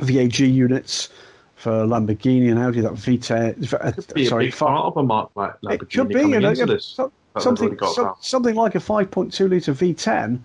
[0.00, 1.08] VAG units
[1.56, 5.90] for Lamborghini and Audi, that V10, uh, sorry, part of a mark like Lamborghini it
[5.90, 10.38] could be you know, so, something so, something like a 5.2 liter V10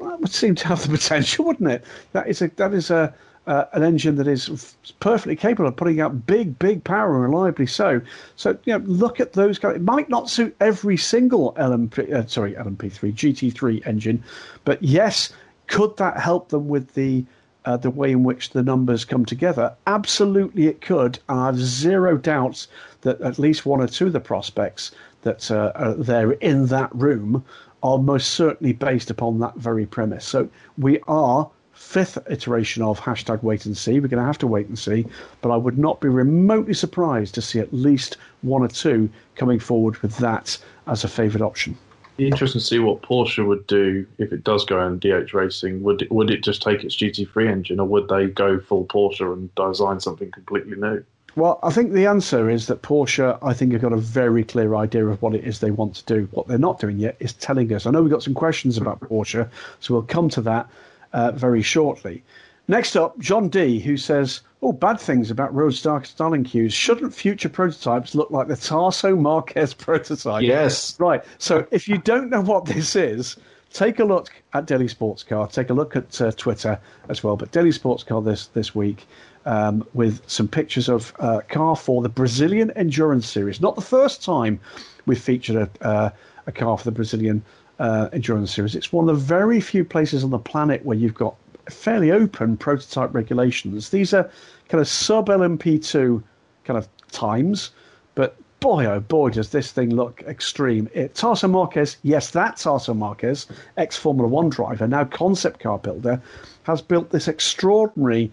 [0.00, 1.84] that would seem to have the potential, wouldn't it?
[2.12, 3.14] That is a that is a
[3.46, 7.66] uh, an engine that is perfectly capable of putting out big, big power and reliably
[7.66, 8.00] so.
[8.36, 9.76] So, you know, look at those guys.
[9.76, 14.22] It might not suit every single LMP, uh, sorry, LMP3, GT3 engine,
[14.64, 15.32] but yes,
[15.66, 17.24] could that help them with the
[17.64, 19.74] uh, the way in which the numbers come together?
[19.86, 21.18] Absolutely, it could.
[21.30, 22.68] And I have zero doubts
[23.00, 24.90] that at least one or two of the prospects
[25.22, 27.42] that uh, are there in that room
[27.82, 30.24] are most certainly based upon that very premise.
[30.24, 31.50] So we are
[31.84, 34.00] fifth iteration of hashtag wait and see.
[34.00, 35.06] We're going to have to wait and see,
[35.42, 39.60] but I would not be remotely surprised to see at least one or two coming
[39.60, 41.76] forward with that as a favoured option.
[42.16, 45.82] Interesting to see what Porsche would do if it does go on DH racing.
[45.82, 49.32] Would it, would it just take its GT3 engine, or would they go full Porsche
[49.32, 51.04] and design something completely new?
[51.36, 54.76] Well, I think the answer is that Porsche, I think, have got a very clear
[54.76, 56.28] idea of what it is they want to do.
[56.30, 57.86] What they're not doing yet is telling us.
[57.86, 59.48] I know we've got some questions about Porsche,
[59.80, 60.68] so we'll come to that
[61.14, 62.22] uh, very shortly.
[62.68, 66.72] Next up, John D, who says, Oh, bad things about Roadstar styling cues.
[66.72, 70.42] Shouldn't future prototypes look like the Tarso Marques prototype?
[70.42, 70.98] Yes.
[70.98, 71.22] Right.
[71.38, 73.36] So if you don't know what this is,
[73.74, 75.46] take a look at Daily Sports Car.
[75.48, 77.36] Take a look at uh, Twitter as well.
[77.36, 79.06] But Daily Sports Car this, this week
[79.44, 83.60] um, with some pictures of uh, car for the Brazilian Endurance Series.
[83.60, 84.58] Not the first time
[85.04, 86.10] we've featured a, uh,
[86.46, 87.44] a car for the Brazilian
[87.78, 88.74] uh, Endurance Series.
[88.74, 91.34] It's one of the very few places on the planet where you've got
[91.68, 93.90] fairly open prototype regulations.
[93.90, 94.30] These are
[94.68, 96.22] kind of sub LMP2
[96.64, 97.70] kind of times,
[98.14, 100.88] but boy, oh boy, does this thing look extreme.
[100.94, 103.46] It, Tarso Marques, yes, that Tarso Marques,
[103.76, 106.20] ex Formula One driver, now concept car builder,
[106.62, 108.32] has built this extraordinary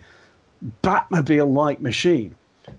[0.83, 2.35] Batmobile like machine,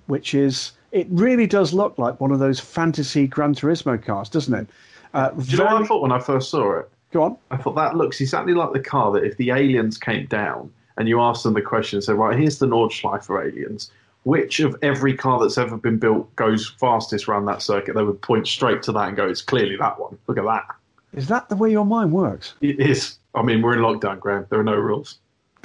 [0.06, 4.54] which is it really does look like one of those fantasy Gran Turismo cars, doesn't
[4.54, 4.66] it?
[5.14, 5.68] Uh, Do you very...
[5.68, 6.90] know what I thought when I first saw it?
[7.12, 7.36] Go on.
[7.50, 11.08] I thought that looks exactly like the car that if the aliens came down and
[11.08, 13.90] you asked them the question, said, right, here's the Nordschleife aliens.
[14.24, 17.94] Which of every car that's ever been built goes fastest around that circuit?
[17.94, 20.16] They would point straight to that and go, it's clearly that one.
[20.26, 20.64] Look at that.
[21.12, 22.54] Is that the way your mind works?
[22.60, 23.18] It is.
[23.34, 24.46] I mean, we're in lockdown, Graham.
[24.48, 25.18] There are no rules.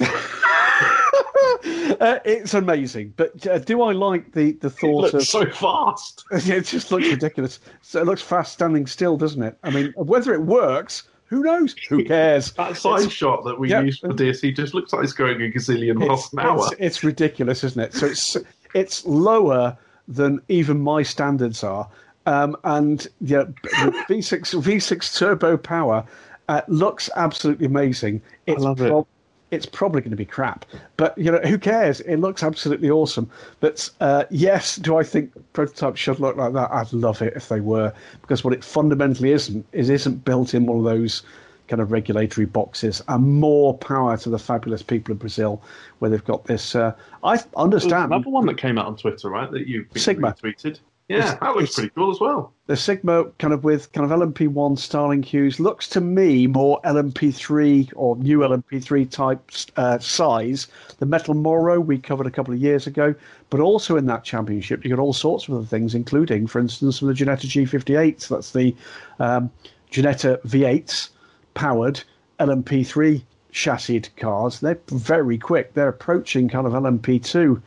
[2.00, 3.14] uh, it's amazing.
[3.16, 6.24] But uh, do I like the, the thought of so fast?
[6.30, 7.60] it just looks ridiculous.
[7.82, 9.58] So it looks fast standing still, doesn't it?
[9.62, 11.74] I mean, whether it works, who knows?
[11.88, 12.52] Who cares?
[12.52, 15.12] that side it's, shot that we yeah, used for this, he just looks like he's
[15.12, 16.66] going a gazillion miles an hour.
[16.72, 17.94] It's, it's ridiculous, isn't it?
[17.94, 18.36] So it's
[18.74, 21.88] it's lower than even my standards are.
[22.26, 26.04] Um, and yeah, V6 V6 turbo power
[26.48, 28.22] uh, looks absolutely amazing.
[28.46, 29.06] It's I love it
[29.50, 30.64] it's probably going to be crap.
[30.96, 32.00] But you know, who cares?
[32.00, 33.30] It looks absolutely awesome.
[33.60, 36.70] But uh, yes, do I think prototypes should look like that?
[36.70, 40.66] I'd love it if they were, because what it fundamentally isn't is isn't built in
[40.66, 41.22] one of those
[41.68, 43.02] kind of regulatory boxes.
[43.08, 45.62] And more power to the fabulous people of Brazil,
[45.98, 46.74] where they've got this.
[46.74, 48.12] Uh, I understand.
[48.12, 49.50] another one that came out on Twitter, right?
[49.50, 50.80] That you Sigma tweeted.
[51.08, 52.52] Yeah, that looks pretty cool as well.
[52.66, 57.90] The Sigma kind of with kind of LMP1 Starling Qs looks to me more LMP3
[57.96, 60.66] or new LMP3 type uh, size.
[60.98, 63.14] The Metal Moro we covered a couple of years ago,
[63.48, 66.98] but also in that championship you got all sorts of other things, including, for instance,
[66.98, 68.28] from the Ginetta G58.
[68.28, 68.76] That's the
[69.18, 69.50] um,
[69.90, 71.08] Ginetta V8s
[71.54, 72.02] powered
[72.38, 74.60] LMP3 chassis cars.
[74.60, 75.72] They're very quick.
[75.72, 77.62] They're approaching kind of LMP2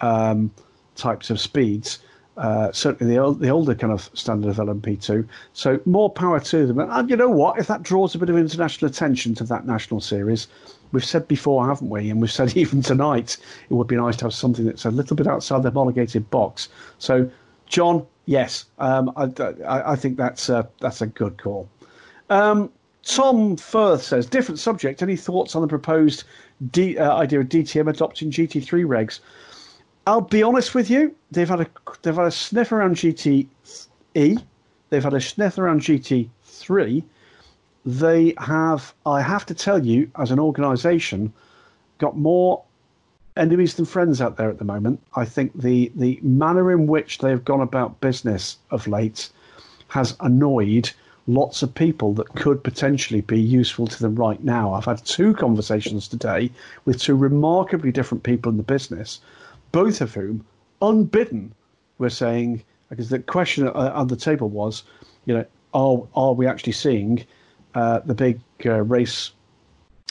[0.00, 0.50] um,
[0.96, 2.00] types of speeds.
[2.40, 5.28] Uh, certainly the, the older kind of standard of LMP2.
[5.52, 6.78] So more power to them.
[6.78, 7.58] And you know what?
[7.58, 10.48] If that draws a bit of international attention to that national series,
[10.92, 12.08] we've said before, haven't we?
[12.08, 13.36] And we've said even tonight,
[13.68, 16.70] it would be nice to have something that's a little bit outside the homologated box.
[16.98, 17.30] So,
[17.66, 19.24] John, yes, um, I,
[19.66, 21.68] I, I, think that's a, that's a good call.
[22.30, 22.72] Um,
[23.04, 25.02] Tom Firth says, different subject.
[25.02, 26.24] Any thoughts on the proposed
[26.70, 29.20] D, uh, idea of DTM adopting GT3 regs?
[30.06, 31.14] I'll be honest with you.
[31.30, 31.66] They've had a
[32.02, 33.46] they've had a sniff around GTE.
[34.90, 37.04] They've had a sniff around GT3.
[37.86, 41.32] They have, I have to tell you, as an organisation,
[41.98, 42.62] got more
[43.36, 45.00] enemies than friends out there at the moment.
[45.14, 49.30] I think the the manner in which they've gone about business of late
[49.88, 50.90] has annoyed
[51.26, 54.72] lots of people that could potentially be useful to them right now.
[54.72, 56.50] I've had two conversations today
[56.84, 59.20] with two remarkably different people in the business
[59.72, 60.44] both of whom,
[60.82, 61.54] unbidden,
[61.98, 64.82] were saying because the question on the table was,
[65.24, 67.24] you know, are are we actually seeing
[67.74, 69.30] uh, the big uh, race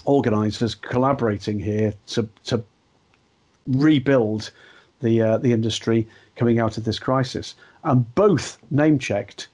[0.05, 2.63] organisers collaborating here to to
[3.67, 4.51] rebuild
[5.01, 6.07] the uh, the industry
[6.37, 7.55] coming out of this crisis?
[7.83, 9.49] And both name checked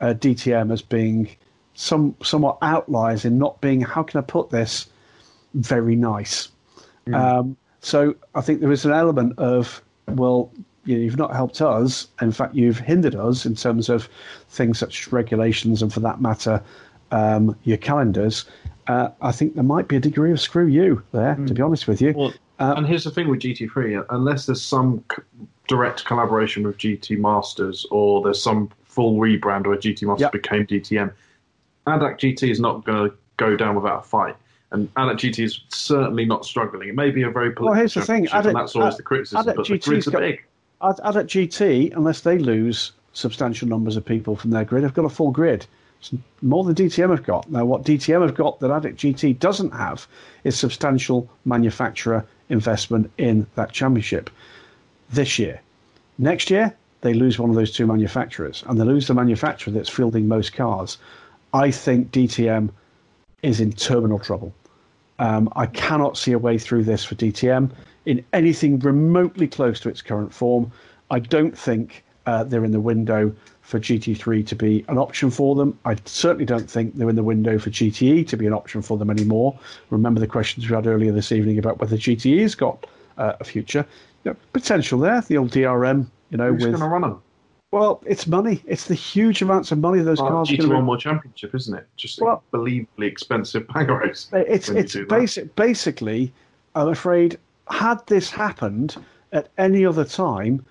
[0.00, 1.28] uh, DTM as being
[1.74, 4.86] some somewhat outliers in not being how can I put this
[5.54, 6.48] very nice.
[7.06, 7.14] Mm.
[7.14, 7.56] Um,
[7.88, 10.52] so I think there is an element of, well,
[10.84, 12.08] you know, you've not helped us.
[12.20, 14.08] In fact, you've hindered us in terms of
[14.48, 16.62] things such as regulations and, for that matter,
[17.10, 18.44] um, your calendars.
[18.88, 21.46] Uh, I think there might be a degree of screw you there, mm.
[21.46, 22.12] to be honest with you.
[22.14, 25.22] Well, uh, and here's the thing with GT3 unless there's some c-
[25.66, 30.32] direct collaboration with GT Masters or there's some full rebrand where GT Masters yep.
[30.32, 31.12] became DTM,
[31.86, 34.36] ADAC GT is not going to go down without a fight.
[34.70, 36.88] And ADAC GT is certainly not struggling.
[36.88, 37.66] It may be a very political.
[37.66, 38.26] Well, here's the thing.
[38.26, 39.46] ADAC, and that's always the criticism.
[39.46, 40.44] But GT's the grids are big.
[40.82, 45.08] ADAC GT, unless they lose substantial numbers of people from their grid, have got a
[45.08, 45.66] full grid.
[46.00, 46.12] It's
[46.42, 47.50] more than DTM have got.
[47.50, 50.06] Now, what DTM have got that ADAC GT doesn't have
[50.44, 54.30] is substantial manufacturer investment in that championship
[55.10, 55.60] this year.
[56.18, 59.88] Next year, they lose one of those two manufacturers, and they lose the manufacturer that's
[59.88, 60.98] fielding most cars.
[61.54, 62.70] I think DTM
[63.42, 64.52] is in terminal trouble.
[65.18, 67.70] Um, I cannot see a way through this for DTM
[68.06, 70.70] in anything remotely close to its current form.
[71.10, 75.54] I don't think uh, they're in the window for GT3 to be an option for
[75.54, 75.78] them.
[75.84, 78.96] I certainly don't think they're in the window for GTE to be an option for
[78.96, 79.58] them anymore.
[79.90, 82.86] Remember the questions we had earlier this evening about whether GTE's got
[83.18, 83.84] uh, a future.
[84.24, 86.06] You know, potential there, the old DRM.
[86.30, 87.22] You know, Who's with going to run them?
[87.70, 88.62] Well, it's money.
[88.66, 90.48] It's the huge amounts of money those well, cars.
[90.48, 91.86] GT One more Championship, isn't it?
[91.96, 93.66] Just well, unbelievably expensive.
[93.74, 96.32] It's it's basic, basically.
[96.74, 97.38] I'm afraid,
[97.68, 98.96] had this happened
[99.32, 100.64] at any other time,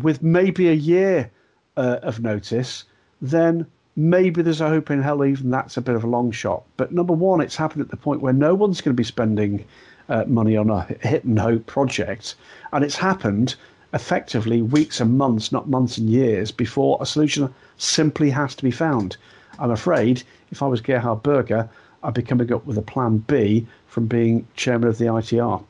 [0.00, 1.30] with maybe a year
[1.76, 2.84] uh, of notice,
[3.20, 3.66] then
[3.96, 5.22] maybe there's a hope in hell.
[5.22, 6.62] Even that's a bit of a long shot.
[6.78, 9.62] But number one, it's happened at the point where no one's going to be spending
[10.08, 12.34] uh, money on a hit and hope project,
[12.72, 13.56] and it's happened
[13.92, 18.70] effectively weeks and months, not months and years, before a solution simply has to be
[18.70, 19.16] found.
[19.58, 21.68] I'm afraid if I was Gerhard Berger,
[22.02, 25.62] I'd be coming up with a plan B from being chairman of the ITR.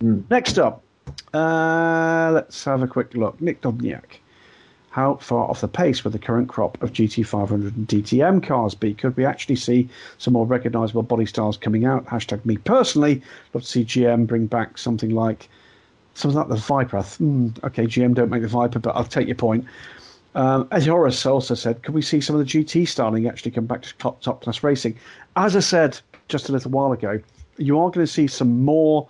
[0.00, 0.24] Mm.
[0.30, 0.82] Next up,
[1.32, 3.40] uh, let's have a quick look.
[3.40, 4.18] Nick Dobniak.
[4.90, 8.92] How far off the pace will the current crop of GT500 and DTM cars be?
[8.92, 9.88] Could we actually see
[10.18, 12.06] some more recognisable body styles coming out?
[12.06, 13.22] Hashtag me personally.
[13.54, 15.48] Love to see GM bring back something like
[16.20, 16.98] something like the Viper.
[16.98, 19.64] Mm, okay, GM don't make the Viper, but I'll take your point.
[20.34, 23.66] Um, as Horace also said, can we see some of the GT styling actually come
[23.66, 24.96] back to top, top class racing?
[25.36, 25.98] As I said
[26.28, 27.20] just a little while ago,
[27.56, 29.08] you are going to see some more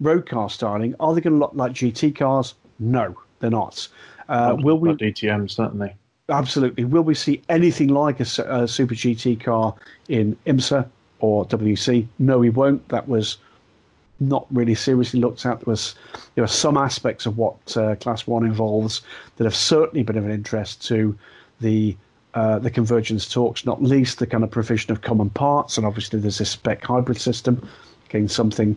[0.00, 0.94] road car styling.
[0.98, 2.54] Are they going to look like GT cars?
[2.78, 3.86] No, they're not.
[4.28, 4.90] Uh, will we?
[4.90, 5.94] DTM certainly.
[6.28, 6.84] Absolutely.
[6.84, 9.74] Will we see anything like a, a Super GT car
[10.08, 10.88] in IMSA
[11.18, 12.06] or WC?
[12.18, 12.88] No, we won't.
[12.88, 13.36] That was
[14.28, 15.60] not really seriously looked at.
[15.60, 15.94] There was
[16.34, 19.02] there are some aspects of what uh, Class One involves
[19.36, 21.16] that have certainly been of an interest to
[21.60, 21.96] the
[22.34, 26.18] uh, the convergence talks, not least the kind of provision of common parts, and obviously
[26.18, 27.68] there's this spec hybrid system,
[28.08, 28.76] again something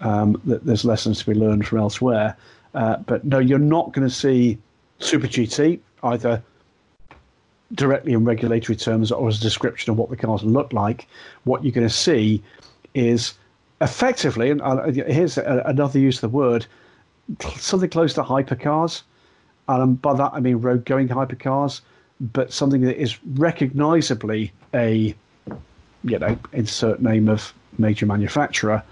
[0.00, 2.36] um, that there's lessons to be learned from elsewhere.
[2.74, 4.58] Uh, but no, you're not going to see
[4.98, 6.42] Super GT either
[7.74, 11.06] directly in regulatory terms or as a description of what the cars look like.
[11.44, 12.42] What you're going to see
[12.94, 13.34] is
[13.80, 14.60] effectively, and
[14.96, 16.66] here's another use of the word,
[17.56, 19.02] something close to hypercars.
[19.68, 21.80] And by that I mean road going hypercars,
[22.20, 25.14] but something that is recognizably a,
[26.04, 28.82] you know, insert name of major manufacturer.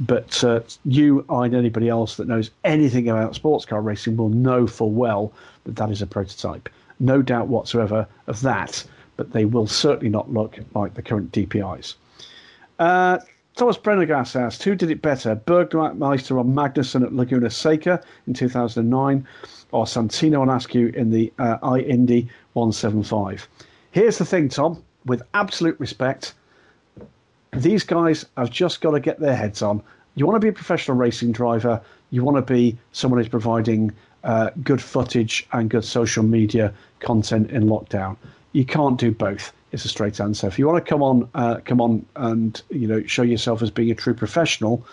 [0.00, 4.66] But uh, you, and anybody else that knows anything about sports car racing will know
[4.66, 5.32] full well
[5.64, 6.68] that that is a prototype.
[6.98, 8.84] No doubt whatsoever of that,
[9.16, 11.94] but they will certainly not look like the current DPIs.
[12.78, 13.18] Uh,
[13.54, 19.26] Thomas Brennergast asked, who did it better, Bergmeister or Magnussen at Laguna Seca in 2009,
[19.72, 23.46] or Santino on Askew in the uh, iIndy 175?
[23.90, 26.34] Here's the thing, Tom, with absolute respect,
[27.52, 29.82] these guys have just got to get their heads on.
[30.14, 31.80] You want to be a professional racing driver,
[32.10, 33.92] you want to be someone who's providing
[34.24, 38.16] uh, good footage and good social media content in lockdown.
[38.52, 40.46] You can't do both is a straight answer.
[40.46, 43.70] If you want to come on, uh, come on and you know show yourself as
[43.70, 44.86] being a true professional,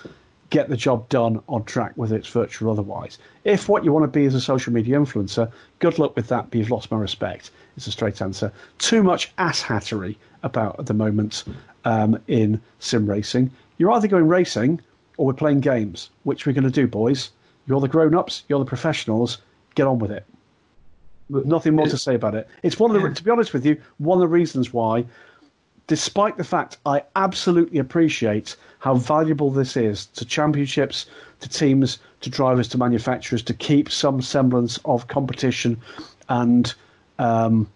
[0.50, 3.18] get the job done on track, whether it's virtual or otherwise.
[3.44, 6.50] If what you want to be is a social media influencer, good luck with that.
[6.50, 7.52] But you've lost my respect.
[7.78, 8.52] It's a straight answer.
[8.80, 11.44] Too much asshattery about at the moment
[11.86, 13.52] um, in sim racing.
[13.78, 14.82] You're either going racing
[15.18, 16.10] or we're playing games.
[16.24, 17.32] Which we're going to do, boys.
[17.68, 18.44] You're the grown-ups.
[18.48, 19.38] You're the professionals.
[19.76, 20.26] Get on with it.
[21.30, 22.48] Nothing more to say about it.
[22.64, 25.06] It's one of the, to be honest with you, one of the reasons why,
[25.86, 31.06] despite the fact I absolutely appreciate how valuable this is to championships,
[31.42, 35.80] to teams, to drivers, to manufacturers, to keep some semblance of competition
[36.30, 36.74] and
[37.20, 37.70] um,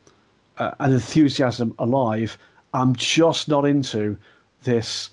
[0.57, 2.37] uh, an enthusiasm alive.
[2.73, 4.17] I'm just not into
[4.63, 5.11] this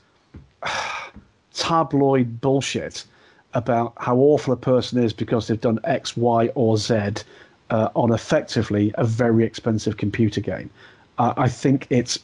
[1.55, 3.05] tabloid bullshit
[3.53, 7.22] about how awful a person is because they've done X, Y, or Z
[7.71, 10.71] uh, on effectively a very expensive computer game.
[11.18, 12.18] Uh, I think it's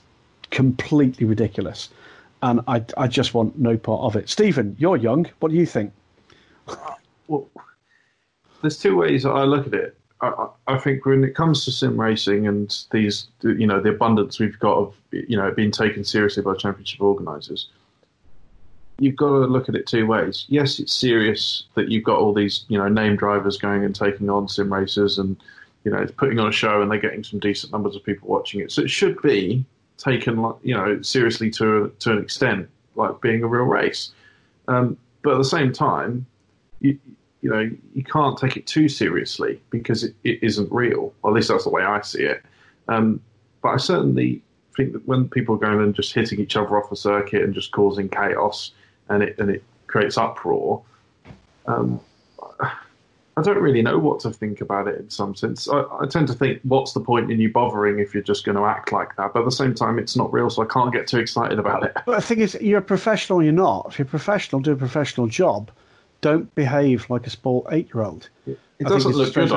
[0.51, 1.89] completely ridiculous,
[2.43, 4.29] and I, I just want no part of it.
[4.29, 5.27] Stephen, you're young.
[5.41, 5.93] What do you think?
[7.29, 7.49] Well,
[8.63, 9.97] there's two ways I look at it.
[10.21, 14.39] I, I, think when it comes to sim racing and these, you know, the abundance
[14.39, 17.69] we've got of, you know, being taken seriously by championship organisers,
[18.99, 20.47] you've got to look at it two ways.
[20.49, 24.31] Yes, it's serious that you've got all these, you know, name drivers going and taking
[24.31, 25.37] on sim racers and,
[25.85, 28.29] you know, it's putting on a show and they're getting some decent numbers of people
[28.29, 28.73] watching it.
[28.73, 29.65] So it should be
[29.99, 34.13] taken, you know, seriously to to an extent, like being a real race.
[34.69, 36.27] Um, but at the same time,
[36.81, 36.99] you,
[37.43, 41.13] you know, you can't take it too seriously because it, it isn't real.
[41.23, 42.43] Or at least that's the way I see it.
[42.89, 43.21] Um,
[43.63, 44.43] but I certainly
[44.77, 47.55] think that when people are going and just hitting each other off the circuit and
[47.55, 48.73] just causing chaos,
[49.09, 50.83] and it and it creates uproar.
[51.67, 52.01] Um,
[53.39, 55.69] I don't really know what to think about it in some sense.
[55.69, 58.57] I, I, tend to think, what's the point in you bothering if you're just going
[58.57, 59.35] to act like that?
[59.35, 61.85] But at the same time, it's not real, so I can't get too excited about
[61.85, 61.93] it.
[62.07, 63.89] But the thing is, you're a professional, you're not.
[63.91, 65.71] If you're a professional, do a professional job.
[66.23, 68.31] Don't behave like a spoiled eight year old.
[68.47, 69.51] It doesn't look good.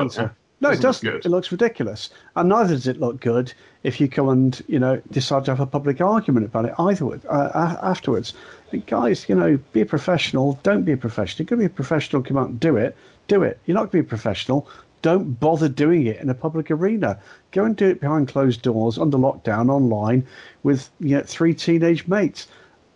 [0.62, 1.10] No, it doesn't.
[1.10, 4.78] Look it looks ridiculous, and neither does it look good if you come and you
[4.78, 8.34] know decide to have a public argument about it either uh, afterwards.
[8.78, 10.58] Guys, you know, be a professional.
[10.62, 11.44] Don't be a professional.
[11.44, 12.22] You're going to be a professional.
[12.22, 12.96] Come out and do it.
[13.26, 13.58] Do it.
[13.66, 14.68] You're not going to be a professional.
[15.02, 17.18] Don't bother doing it in a public arena.
[17.52, 20.26] Go and do it behind closed doors, under lockdown, online,
[20.62, 22.46] with you know three teenage mates.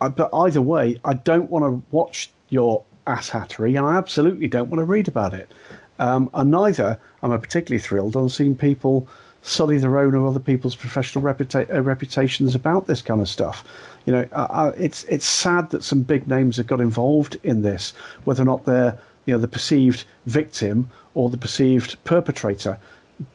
[0.00, 4.68] Uh, but either way, I don't want to watch your asshattery, and I absolutely don't
[4.68, 5.50] want to read about it.
[5.98, 9.08] Um, and neither am I particularly thrilled on seeing people
[9.47, 13.62] sully their own or other people's professional reputa- uh, reputations about this kind of stuff.
[14.07, 17.92] You know, it's it's sad that some big names have got involved in this,
[18.24, 22.78] whether or not they're you know the perceived victim or the perceived perpetrator.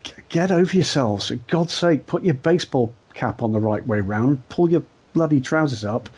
[0.04, 2.08] G- get over yourselves, for God's sake!
[2.08, 4.84] Put your baseball cap on the right way round, pull your
[5.14, 6.10] bloody trousers up,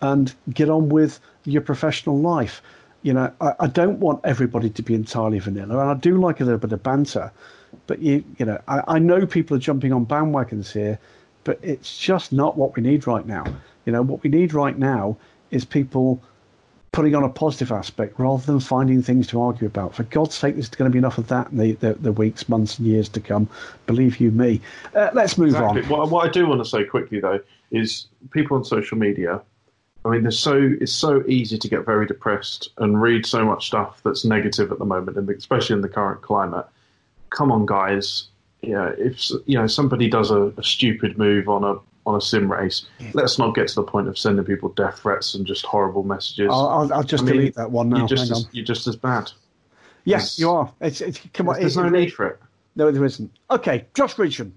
[0.00, 2.62] and get on with your professional life.
[3.02, 6.40] You know, I, I, don't want everybody to be entirely vanilla, and I do like
[6.40, 7.30] a little bit of banter.
[7.86, 10.98] But you, you know, I, I know people are jumping on bandwagons here,
[11.44, 13.44] but it's just not what we need right now.
[13.84, 15.16] You know, what we need right now
[15.50, 16.22] is people
[16.92, 19.94] putting on a positive aspect rather than finding things to argue about.
[19.94, 22.48] For God's sake, there's going to be enough of that in the, the, the weeks,
[22.48, 23.48] months, and years to come.
[23.86, 24.60] Believe you me.
[24.94, 25.82] Uh, let's move exactly.
[25.82, 25.88] on.
[25.88, 29.42] What, what I do want to say quickly, though, is people on social media
[30.06, 33.66] I mean, there's so it's so easy to get very depressed and read so much
[33.66, 36.64] stuff that's negative at the moment, and especially in the current climate.
[37.30, 38.28] Come on, guys,
[38.62, 42.50] yeah, if you know somebody does a, a stupid move on a on a sim
[42.50, 46.04] race, let's not get to the point of sending people death threats and just horrible
[46.04, 46.48] messages.
[46.50, 47.98] I'll, I'll, I'll just I mean, delete that one now.
[47.98, 49.30] You're just as, you're just as bad.
[50.04, 50.72] Yes, you are.
[50.80, 52.38] It's, it's, come on, There's it- no need for it.
[52.76, 53.30] No, there isn't.
[53.50, 54.54] Okay, Josh Region.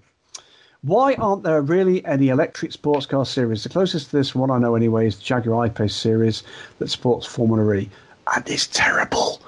[0.82, 3.64] Why aren't there really any electric sports car series?
[3.64, 6.42] The closest to this one I know anyway is the Jaguar I-Pace series
[6.78, 7.90] that supports Formula E.
[8.34, 9.39] And it's terrible.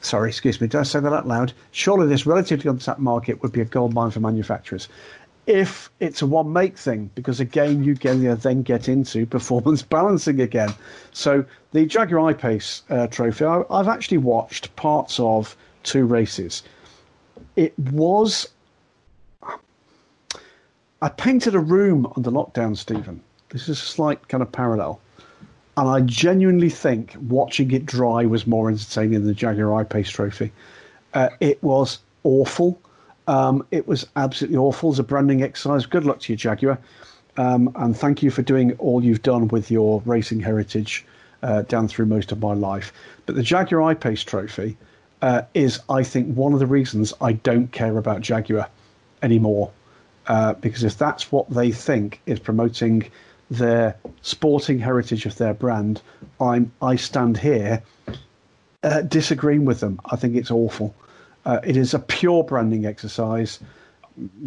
[0.00, 1.52] Sorry, excuse me, did I say that out loud?
[1.72, 4.88] Surely this relatively untapped market would be a gold mine for manufacturers.
[5.46, 10.40] If it's a one make thing, because again, you you then get into performance balancing
[10.40, 10.74] again.
[11.12, 16.62] So the Jaguar I-Pace uh, trophy, I, I've actually watched parts of two races
[17.58, 18.48] it was.
[21.02, 23.20] I painted a room under lockdown, Stephen.
[23.50, 25.00] This is a slight kind of parallel.
[25.78, 30.50] And I genuinely think watching it dry was more entertaining than the Jaguar I-Pace trophy.
[31.14, 32.80] Uh, it was awful.
[33.28, 35.86] Um, it was absolutely awful as a branding exercise.
[35.86, 36.80] Good luck to you, Jaguar.
[37.36, 41.06] Um, and thank you for doing all you've done with your racing heritage
[41.44, 42.92] uh, down through most of my life.
[43.26, 44.76] But the Jaguar I-Pace trophy
[45.22, 48.68] uh, is, I think, one of the reasons I don't care about Jaguar
[49.22, 49.70] anymore.
[50.26, 53.08] Uh, because if that's what they think is promoting
[53.50, 56.02] their sporting heritage of their brand,
[56.40, 57.82] I'm I stand here
[58.82, 60.00] uh, disagreeing with them.
[60.06, 60.94] I think it's awful.
[61.44, 63.58] Uh, it is a pure branding exercise.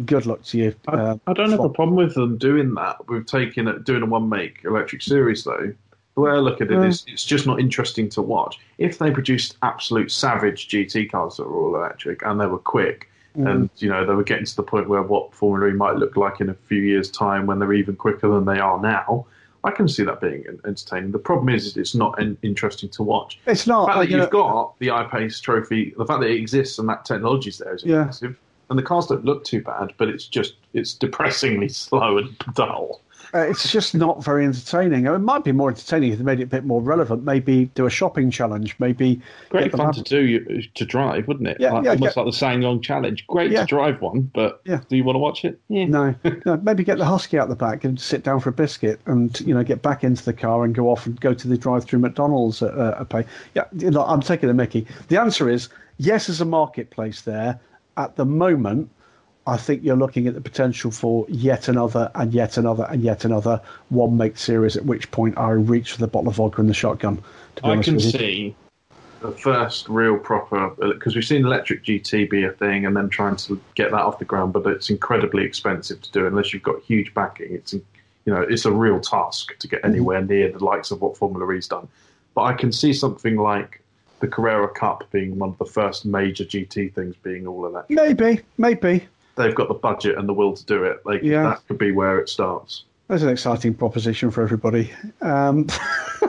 [0.04, 0.74] Good luck to you.
[0.88, 3.08] I, uh, I don't have a problem with them doing that.
[3.08, 5.72] With taking it, doing a one make electric series though.
[6.14, 6.88] The way I look at it Mm.
[6.88, 8.58] is, it's just not interesting to watch.
[8.76, 13.08] If they produced absolute savage GT cars that were all electric and they were quick,
[13.36, 13.50] Mm.
[13.50, 16.16] and you know they were getting to the point where what Formula E might look
[16.18, 19.24] like in a few years' time when they're even quicker than they are now,
[19.64, 21.12] I can see that being entertaining.
[21.12, 23.38] The problem is, it's not interesting to watch.
[23.46, 23.86] It's not.
[23.86, 26.78] The fact that you you've know- got the iPace trophy, the fact that it exists
[26.78, 28.00] and that technology is there is Yeah.
[28.00, 28.36] impressive.
[28.70, 33.00] And the cars don't look too bad, but it's just it's depressingly slow and dull.
[33.34, 35.06] Uh, it's just not very entertaining.
[35.06, 37.24] It might be more entertaining if they made it a bit more relevant.
[37.24, 38.76] Maybe do a shopping challenge.
[38.78, 41.56] Maybe Great fun lab- to do to drive, wouldn't it?
[41.58, 42.22] Yeah, like, yeah, almost yeah.
[42.22, 43.26] like the Sangong challenge.
[43.28, 43.60] Great Yeah.
[43.60, 44.80] to drive one, but Yeah.
[44.88, 45.58] do you want to watch it?
[45.68, 45.86] Yeah.
[45.86, 46.14] No,
[46.44, 49.40] no, maybe get the husky out the back and sit down for a biscuit, and
[49.40, 52.00] you know get back into the car and go off and go to the drive-through
[52.00, 53.24] McDonald's at uh, a pay.
[53.54, 54.86] Yeah, you know, I'm taking the Mickey.
[55.08, 56.26] The answer is yes.
[56.26, 57.58] There's a marketplace there
[57.96, 58.90] at the moment.
[59.46, 63.24] I think you're looking at the potential for yet another and yet another and yet
[63.24, 64.76] another one make series.
[64.76, 67.22] At which point I reach for the bottle of vodka and the shotgun.
[67.56, 68.54] To be I can see.
[69.20, 73.08] The first real proper uh, because we've seen electric GT be a thing, and then
[73.08, 76.64] trying to get that off the ground, but it's incredibly expensive to do unless you've
[76.64, 77.52] got huge backing.
[77.52, 77.82] It's you
[78.26, 79.90] know it's a real task to get mm-hmm.
[79.90, 81.88] anywhere near the likes of what Formula E's done.
[82.34, 83.82] But I can see something like
[84.20, 87.96] the Carrera Cup being one of the first major GT things being all electric.
[87.96, 89.06] Maybe, maybe.
[89.36, 91.04] They've got the budget and the will to do it.
[91.04, 91.42] Like Yeah.
[91.44, 92.84] that could be where it starts.
[93.08, 94.90] That's an exciting proposition for everybody.
[95.20, 95.64] Um,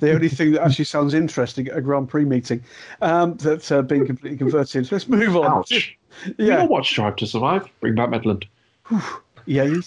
[0.00, 2.62] the only thing that actually sounds interesting at a Grand Prix meeting
[3.02, 4.90] um, that's uh, been completely converted.
[4.90, 5.58] Let's move on.
[5.58, 5.96] Ouch!
[6.26, 7.66] You Yeah, don't watch Drive to Survive?
[7.80, 8.44] Bring back Medland.
[9.46, 9.62] yeah.
[9.64, 9.80] You,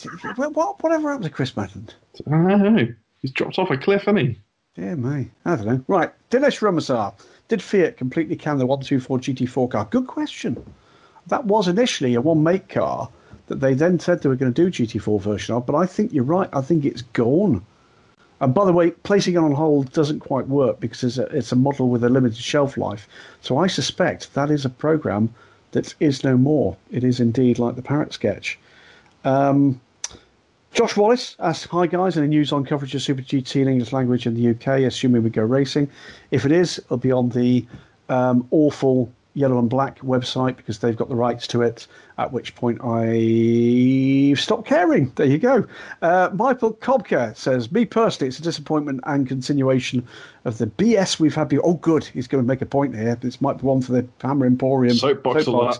[0.53, 1.91] what, whatever happened to Chris Medland?
[2.27, 2.87] I don't know.
[3.21, 4.39] He's dropped off a cliff, hasn't he?
[4.75, 5.83] Dear me, I don't know.
[5.87, 7.13] Right, Dinesh Ramasar.
[7.47, 9.85] Did Fiat completely can the 124 GT4 car?
[9.85, 10.57] Good question.
[11.27, 13.09] That was initially a one make car
[13.47, 16.13] that they then said they were going to do GT4 version of, but I think
[16.13, 16.49] you're right.
[16.53, 17.63] I think it's gone.
[18.41, 21.51] And by the way, placing it on hold doesn't quite work because it's a, it's
[21.51, 23.07] a model with a limited shelf life.
[23.41, 25.33] So I suspect that is a program
[25.71, 26.75] that is no more.
[26.91, 28.59] It is indeed like the Parrot sketch.
[29.23, 29.79] Um,
[30.73, 34.27] Josh Wallace asks, Hi guys, any news on coverage of Super GT in English language
[34.27, 35.89] in the UK, assuming we go racing?
[36.31, 37.65] If it is, it'll be on the
[38.09, 41.85] um, awful yellow and black website because they've got the rights to it,
[42.17, 45.11] at which point I stop caring.
[45.15, 45.67] There you go.
[46.01, 50.07] Uh, Michael Kobker says, Me personally, it's a disappointment and continuation
[50.45, 51.49] of the BS we've had.
[51.49, 52.05] Be- oh, good.
[52.05, 53.15] He's going to make a point here.
[53.15, 54.95] This might be one for the Hammer Emporium.
[54.95, 55.79] Soapbox alert.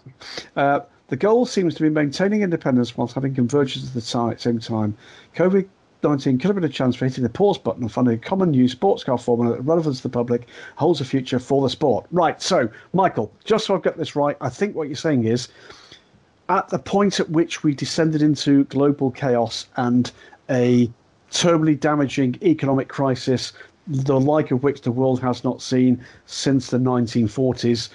[0.55, 4.97] Uh, the goal seems to be maintaining independence whilst having convergence at the same time.
[5.35, 5.67] COVID
[6.05, 8.67] 19 could have a chance for hitting the pause button and finding a common new
[8.67, 12.05] sports car formula that relevant to the public holds a future for the sport.
[12.11, 15.49] Right, so, Michael, just so I've got this right, I think what you're saying is
[16.49, 20.11] at the point at which we descended into global chaos and
[20.49, 20.89] a
[21.31, 23.53] terribly damaging economic crisis,
[23.87, 27.89] the like of which the world has not seen since the 1940s,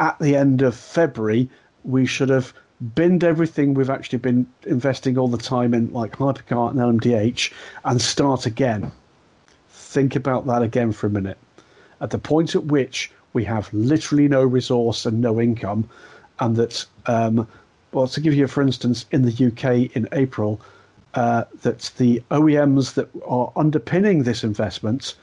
[0.00, 1.48] at the end of February,
[1.84, 2.52] we should have
[2.94, 7.52] binned everything we've actually been investing all the time in, like Hypercar and LMDH,
[7.84, 8.90] and start again.
[9.70, 11.38] Think about that again for a minute.
[12.00, 15.88] At the point at which we have literally no resource and no income,
[16.40, 17.46] and that um,
[17.92, 20.60] well, to give you, for instance, in the UK in April,
[21.14, 25.14] uh, that the OEMs that are underpinning this investment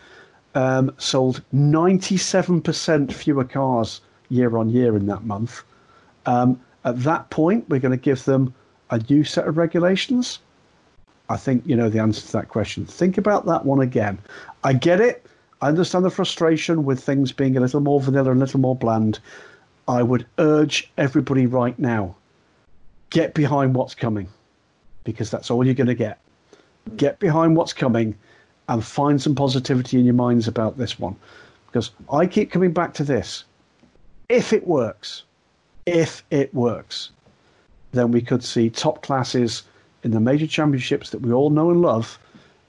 [0.55, 5.63] um, sold 97% fewer cars year on year in that month.
[6.25, 8.53] Um, at that point, we're going to give them
[8.89, 10.39] a new set of regulations.
[11.29, 12.85] I think you know the answer to that question.
[12.85, 14.17] Think about that one again.
[14.63, 15.25] I get it.
[15.61, 18.75] I understand the frustration with things being a little more vanilla, and a little more
[18.75, 19.19] bland.
[19.87, 22.15] I would urge everybody right now
[23.09, 24.27] get behind what's coming
[25.03, 26.19] because that's all you're going to get.
[26.95, 28.15] Get behind what's coming
[28.67, 31.15] and find some positivity in your minds about this one.
[31.67, 33.43] Because I keep coming back to this.
[34.29, 35.23] If it works,
[35.89, 37.11] if it works,
[37.91, 39.63] then we could see top classes
[40.03, 42.19] in the major championships that we all know and love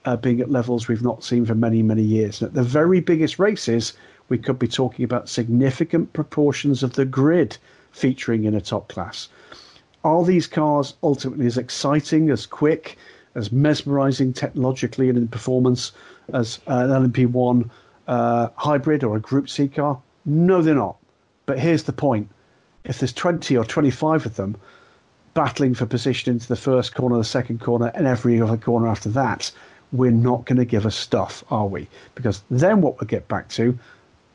[0.04, 2.40] uh, being at levels we've not seen for many, many years.
[2.40, 3.92] And at the very biggest races,
[4.28, 7.58] we could be talking about significant proportions of the grid
[7.92, 9.28] featuring in a top class.
[10.04, 12.96] Are these cars ultimately as exciting, as quick,
[13.34, 15.92] as mesmerizing technologically and in performance
[16.32, 17.68] as an LMP1
[18.08, 20.00] uh, hybrid or a Group C car?
[20.24, 20.96] No, they're not.
[21.46, 22.28] But here's the point
[22.84, 24.56] if there's 20 or 25 of them
[25.34, 29.08] battling for position into the first corner, the second corner, and every other corner after
[29.10, 29.50] that,
[29.92, 31.88] we're not going to give a stuff, are we?
[32.14, 33.78] Because then what we'll get back to,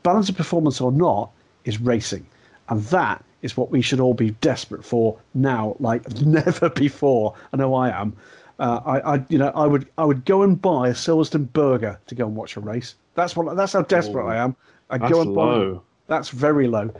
[0.02, 1.30] balance of performance or not,
[1.64, 2.26] is racing.
[2.68, 7.34] And that is what we should all be desperate for now, like never before.
[7.52, 8.16] I know I am.
[8.58, 11.98] Uh, I, I, you know, I would, I would go and buy a Silverstone burger
[12.06, 12.94] to go and watch a race.
[13.14, 13.54] That's what.
[13.56, 14.56] That's how desperate Ooh, I am.
[14.90, 15.74] That's go and low.
[15.74, 15.80] buy.
[16.06, 16.90] That's very low.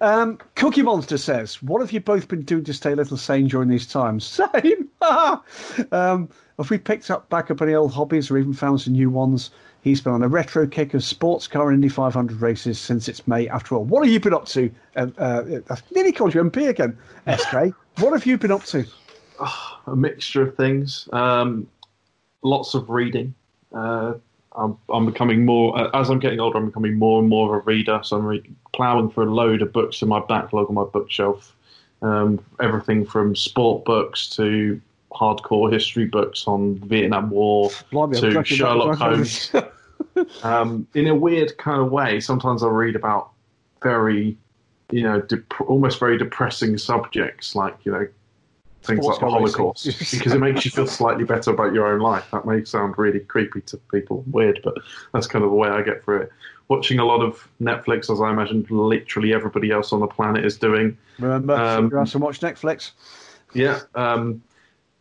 [0.00, 3.48] Um, Cookie Monster says, "What have you both been doing to stay a little sane
[3.48, 4.24] during these times?"
[4.54, 4.88] Same.
[5.92, 6.28] um,
[6.58, 9.50] have we picked up back up any old hobbies or even found some new ones?
[9.82, 13.26] He's been on a retro kick of sports car and Indy 500 races since its
[13.26, 13.48] May.
[13.48, 14.70] After all, what have you been up to?
[14.94, 17.74] Uh, uh, I nearly called you MP again, SK.
[17.98, 18.84] what have you been up to?
[19.86, 21.08] a mixture of things.
[21.12, 21.66] Um,
[22.42, 23.34] lots of reading.
[23.74, 24.14] Uh,
[24.52, 26.58] I'm, I'm becoming more uh, as I'm getting older.
[26.58, 28.00] I'm becoming more and more of a reader.
[28.02, 31.54] So I'm re- plowing for a load of books in my backlog on my bookshelf.
[32.02, 34.80] Um, everything from sport books to
[35.12, 39.52] hardcore history books on the Vietnam War Blimey, to Sherlock Holmes.
[40.42, 43.30] um, in a weird kind of way, sometimes I'll read about
[43.82, 44.36] very,
[44.90, 48.06] you know, dep- almost very depressing subjects like, you know,
[48.82, 49.28] things like the.
[49.28, 52.24] Holocaust, because it makes you feel slightly better about your own life.
[52.32, 54.74] That may sound really creepy to people, weird, but
[55.12, 56.30] that's kind of the way I get through it.
[56.68, 60.56] Watching a lot of Netflix, as I imagine literally everybody else on the planet is
[60.56, 60.96] doing.
[61.18, 62.92] Remember, Um, you have to watch Netflix.
[63.54, 64.40] Yeah, um,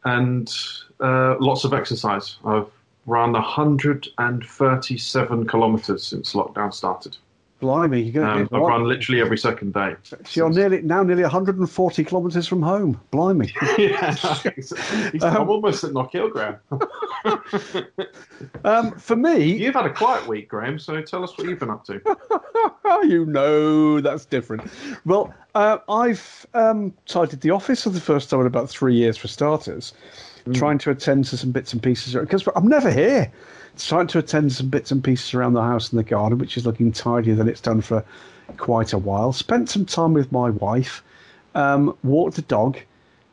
[0.03, 0.51] and
[0.99, 2.37] uh, lots of exercise.
[2.43, 2.65] I've
[3.05, 7.15] run 137 kilometres since lockdown started.
[7.59, 9.95] Blimey, you're going Um, to I've run literally every second day.
[10.03, 12.99] So you're nearly now nearly 140 kilometres from home.
[13.11, 13.51] Blimey.
[13.77, 14.15] yeah,
[15.21, 16.57] I'm almost at Knockhill,
[18.63, 20.79] Um, for me, You've had a quiet week, Graham.
[20.79, 22.01] So tell us what you've been up to.
[23.07, 24.63] you know that's different.
[25.05, 29.17] Well, uh, I've um, tidied the office for the first time in about three years,
[29.17, 29.93] for starters.
[30.53, 33.31] Trying to attend to some bits and pieces because I'm never here.
[33.77, 36.65] Trying to attend some bits and pieces around the house and the garden, which is
[36.65, 38.03] looking tidier than it's done for
[38.57, 39.31] quite a while.
[39.31, 41.03] Spent some time with my wife.
[41.55, 42.77] Um, walked the dog.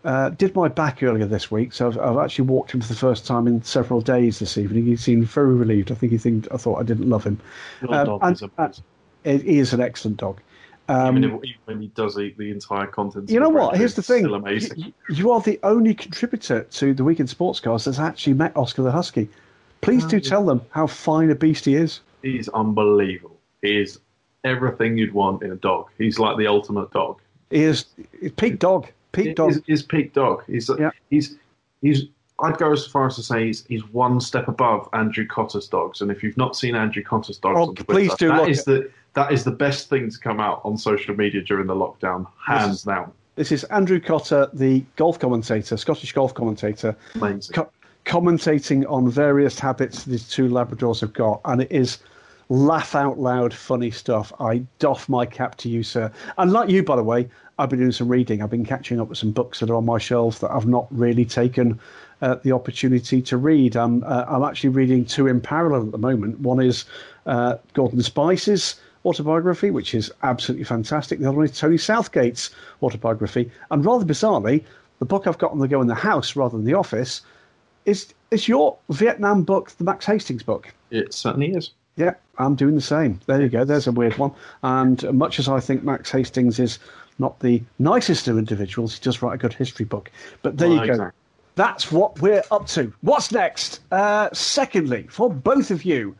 [0.05, 2.95] Uh, did my back earlier this week, so I've, I've actually walked him for the
[2.95, 4.87] first time in several days this evening.
[4.87, 5.91] He seemed very relieved.
[5.91, 7.41] I think he think I thought I didn't love him.
[7.89, 8.85] Um, dog and- is amazing.
[9.25, 10.41] It he is an excellent dog.
[10.89, 13.33] Um, even, if, even when he does eat the entire contents.
[13.33, 13.77] you know what?
[13.77, 14.29] Here's the thing.
[14.77, 18.57] You, you are the only contributor to the Week In Sports Cars that's actually met
[18.57, 19.29] Oscar the Husky.
[19.81, 22.01] Please do tell them how fine a beast he is.
[22.23, 23.36] He's unbelievable.
[23.62, 23.98] He is
[24.44, 25.89] everything you'd want in a dog.
[25.98, 27.20] He's like the ultimate dog.
[27.51, 27.86] He is
[28.20, 28.89] he's peak dog.
[29.12, 29.53] Peak dog.
[29.53, 30.44] He's, he's peak dog.
[30.47, 30.90] He's Yeah.
[31.11, 31.36] he's
[31.82, 32.05] he's.
[32.39, 36.03] I'd go as far as to say he's, he's one step above Andrew Cotter's dogs.
[36.03, 38.65] And if you've not seen Andrew Cotter's dogs, Oh, Twitter, please do that look is
[38.65, 42.27] the that is the best thing to come out on social media during the lockdown,
[42.44, 43.11] hands down.
[43.36, 47.55] This is Andrew Cotter, the golf commentator, Scottish golf commentator, Amazing.
[47.55, 47.70] co-
[48.07, 51.99] commentating on various habits these two Labradors have got, and it is
[52.49, 54.33] laugh out loud funny stuff.
[54.39, 56.11] I doff my cap to you, sir.
[56.39, 57.28] And like you, by the way,
[57.59, 58.43] I've been doing some reading.
[58.43, 60.87] I've been catching up with some books that are on my shelves that I've not
[60.91, 61.81] really taken
[62.23, 63.77] uh, the opportunity to read.
[63.77, 66.39] I'm uh, I'm actually reading two in parallel at the moment.
[66.41, 66.85] One is
[67.27, 71.19] uh, Gordon Spice's autobiography, which is absolutely fantastic.
[71.19, 72.51] The other one is Tony Southgate's
[72.83, 74.62] autobiography, and rather bizarrely,
[75.01, 77.23] the book I've got on the go in the house rather than the office
[77.87, 80.75] is is your Vietnam book, the Max Hastings book.
[80.91, 81.71] It certainly is.
[81.97, 83.21] Yeah, I'm doing the same.
[83.27, 83.65] There you go.
[83.65, 84.33] There's a weird one.
[84.63, 86.79] And much as I think Max Hastings is
[87.19, 88.95] not the nicest of individuals.
[88.95, 90.11] He does write a good history book.
[90.43, 90.93] But there Well, you go.
[90.93, 91.21] exactly.
[91.55, 92.93] That's what we're up to.
[93.01, 93.81] What's next?
[93.91, 96.15] Uh, secondly, for both of you,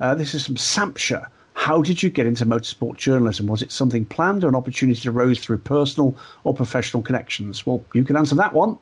[0.00, 1.28] uh, this is from Sampshire.
[1.52, 3.46] How did you get into motorsport journalism?
[3.46, 7.64] Was it something planned or an opportunity that arose through personal or professional connections?
[7.64, 8.76] Well, you can answer that one.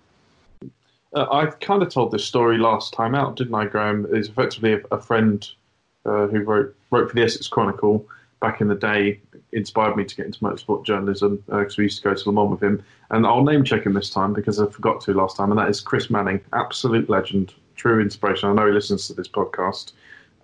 [1.15, 4.07] Uh, I kind of told this story last time out, didn't I, Graham?
[4.11, 5.47] It's effectively a, a friend
[6.05, 8.07] uh, who wrote wrote for the Essex Chronicle
[8.41, 9.21] back in the day
[9.53, 12.51] inspired me to get into motorsport journalism because we used to go to Le Mans
[12.51, 12.83] with him.
[13.11, 15.69] And I'll name check him this time because I forgot to last time, and that
[15.69, 18.49] is Chris Manning, absolute legend, true inspiration.
[18.49, 19.93] I know he listens to this podcast.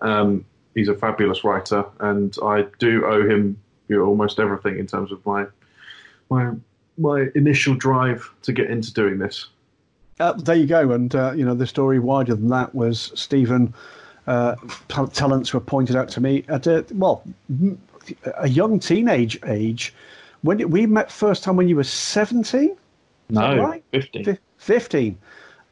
[0.01, 3.59] Um, he's a fabulous writer, and I do owe him
[3.89, 5.45] you know, almost everything in terms of my
[6.29, 6.51] my
[6.97, 9.47] my initial drive to get into doing this.
[10.19, 10.91] Uh, there you go.
[10.91, 13.73] And, uh, you know, the story wider than that was Stephen
[14.27, 14.55] uh,
[15.13, 17.23] talents were pointed out to me at a, well,
[18.37, 19.93] a young teenage age.
[20.41, 22.75] When did, we met first time when you were 17?
[23.29, 23.83] No, right?
[23.91, 24.25] 15.
[24.25, 25.17] Fif- 15.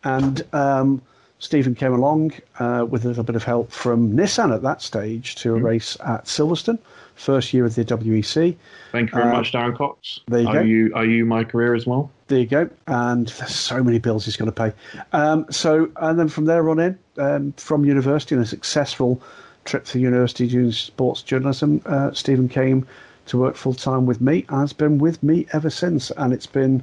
[0.03, 1.01] And um,
[1.39, 5.35] Stephen came along uh, with a little bit of help from Nissan at that stage
[5.35, 5.65] to Mm-hmm.
[5.65, 6.79] a race at Silverstone,
[7.17, 8.55] first year of the WEC.
[8.91, 10.19] Thank you very Uh, much, Darren Cox.
[10.27, 10.61] there you are go.
[10.61, 12.09] you are you my career as well?
[12.27, 12.69] There you go.
[12.87, 14.73] And there's so many bills he's going to pay.
[15.13, 19.21] Um, so, and then from there on in, um, from university and a successful
[19.65, 22.85] trip to university doing sports journalism, uh, Stephen came
[23.27, 26.11] to work full time with me and has been with me ever since.
[26.17, 26.81] And it's been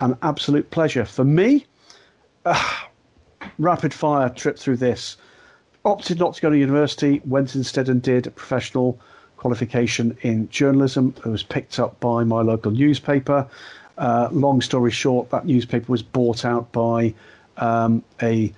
[0.00, 1.66] an absolute pleasure for me.
[2.46, 2.88] ah,
[3.58, 5.16] rapid fire trip through this.
[5.84, 8.98] Opted not to go to university, went instead and did a professional
[9.42, 11.12] qualification in journalism.
[11.18, 13.44] It was picked up by my local newspaper.
[13.98, 17.12] Uh, long story short, that newspaper was bought out by
[17.56, 18.52] um, a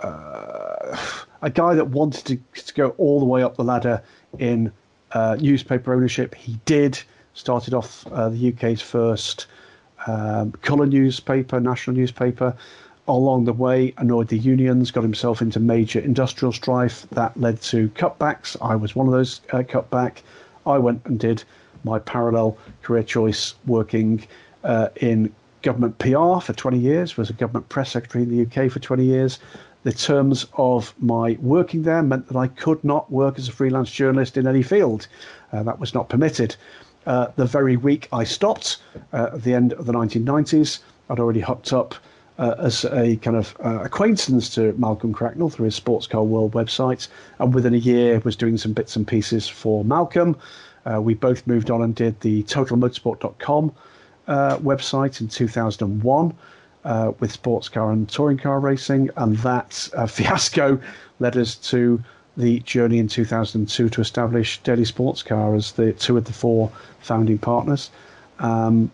[0.00, 0.96] uh,
[1.42, 4.02] a guy that wanted to, to go all the way up the ladder
[4.40, 4.72] in
[5.12, 6.34] uh, newspaper ownership.
[6.34, 7.00] He did.
[7.34, 9.46] Started off uh, the UK's first
[10.08, 12.56] um, colour newspaper, national newspaper.
[13.08, 17.06] Along the way, annoyed the unions, got himself into major industrial strife.
[17.10, 18.56] That led to cutbacks.
[18.60, 20.22] I was one of those uh, cutback.
[20.66, 21.44] I went and did
[21.84, 24.26] my parallel career choice working
[24.64, 28.70] uh, in government PR for 20 years, was a government press secretary in the UK
[28.70, 29.38] for 20 years.
[29.84, 33.90] The terms of my working there meant that I could not work as a freelance
[33.90, 35.06] journalist in any field.
[35.52, 36.56] Uh, that was not permitted.
[37.06, 38.78] Uh, the very week I stopped,
[39.12, 41.94] uh, at the end of the 1990s, I'd already hooked up
[42.38, 46.52] uh, as a kind of uh, acquaintance to Malcolm Cracknell through his Sports Car World
[46.52, 47.08] website,
[47.38, 50.36] and within a year was doing some bits and pieces for Malcolm.
[50.84, 53.72] Uh, we both moved on and did the TotalMotorsport.com
[54.28, 56.34] uh, website in 2001
[56.84, 60.78] uh, with sports car and touring car racing, and that uh, fiasco
[61.18, 62.02] led us to
[62.36, 66.70] the journey in 2002 to establish Daily Sports Car as the two of the four
[67.00, 67.90] founding partners.
[68.40, 68.92] Um,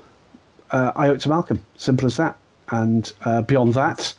[0.70, 2.39] I owe it to Malcolm, simple as that.
[2.73, 4.12] And uh, beyond that,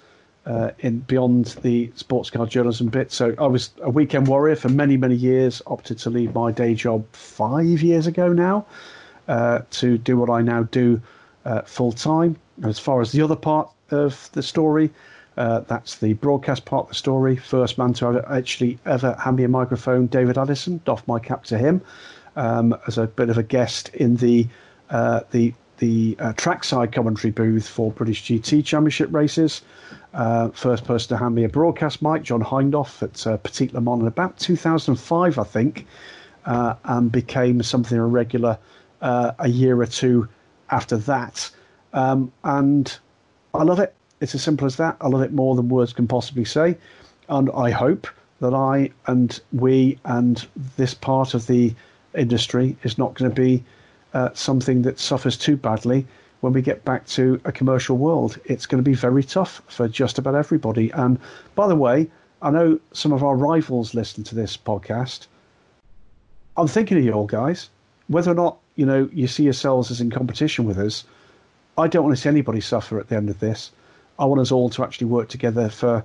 [0.45, 4.69] uh, in beyond the sports car journalism bit, so I was a weekend warrior for
[4.69, 5.61] many, many years.
[5.67, 8.65] Opted to leave my day job five years ago now
[9.27, 11.01] uh, to do what I now do
[11.45, 12.37] uh, full time.
[12.63, 14.91] As far as the other part of the story,
[15.37, 17.35] uh, that's the broadcast part of the story.
[17.35, 20.79] First man to actually ever hand me a microphone, David Addison.
[20.85, 21.81] Doff my cap to him
[22.35, 24.47] um, as a bit of a guest in the
[24.89, 25.53] uh, the
[25.83, 29.63] the uh, trackside commentary booth for British GT Championship races.
[30.13, 33.81] Uh, first person to hand me a broadcast mic, John Hindhaugh at uh, Petit Le
[33.81, 35.85] Mans in about 2005, I think,
[36.45, 38.57] uh, and became something irregular
[39.01, 40.29] uh, a year or two
[40.69, 41.51] after that.
[41.91, 42.97] Um, and
[43.53, 43.93] I love it.
[44.21, 44.95] It's as simple as that.
[45.01, 46.77] I love it more than words can possibly say.
[47.27, 48.07] And I hope
[48.39, 50.47] that I and we and
[50.77, 51.75] this part of the
[52.15, 53.65] industry is not going to be
[54.13, 56.05] uh, something that suffers too badly
[56.41, 58.37] when we get back to a commercial world.
[58.45, 60.91] It's going to be very tough for just about everybody.
[60.91, 61.17] And
[61.55, 62.09] by the way,
[62.41, 65.27] I know some of our rivals listen to this podcast.
[66.57, 67.69] I'm thinking of you all guys.
[68.07, 71.05] Whether or not you know you see yourselves as in competition with us,
[71.77, 73.71] I don't want to see anybody suffer at the end of this.
[74.19, 76.03] I want us all to actually work together for,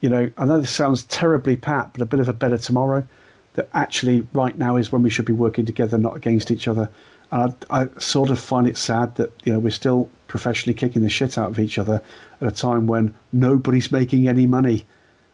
[0.00, 3.06] you know, I know this sounds terribly pat, but a bit of a better tomorrow.
[3.54, 6.88] That actually right now is when we should be working together, not against each other.
[7.32, 11.08] I, I sort of find it sad that you know we're still professionally kicking the
[11.08, 12.02] shit out of each other
[12.40, 14.84] at a time when nobody's making any money,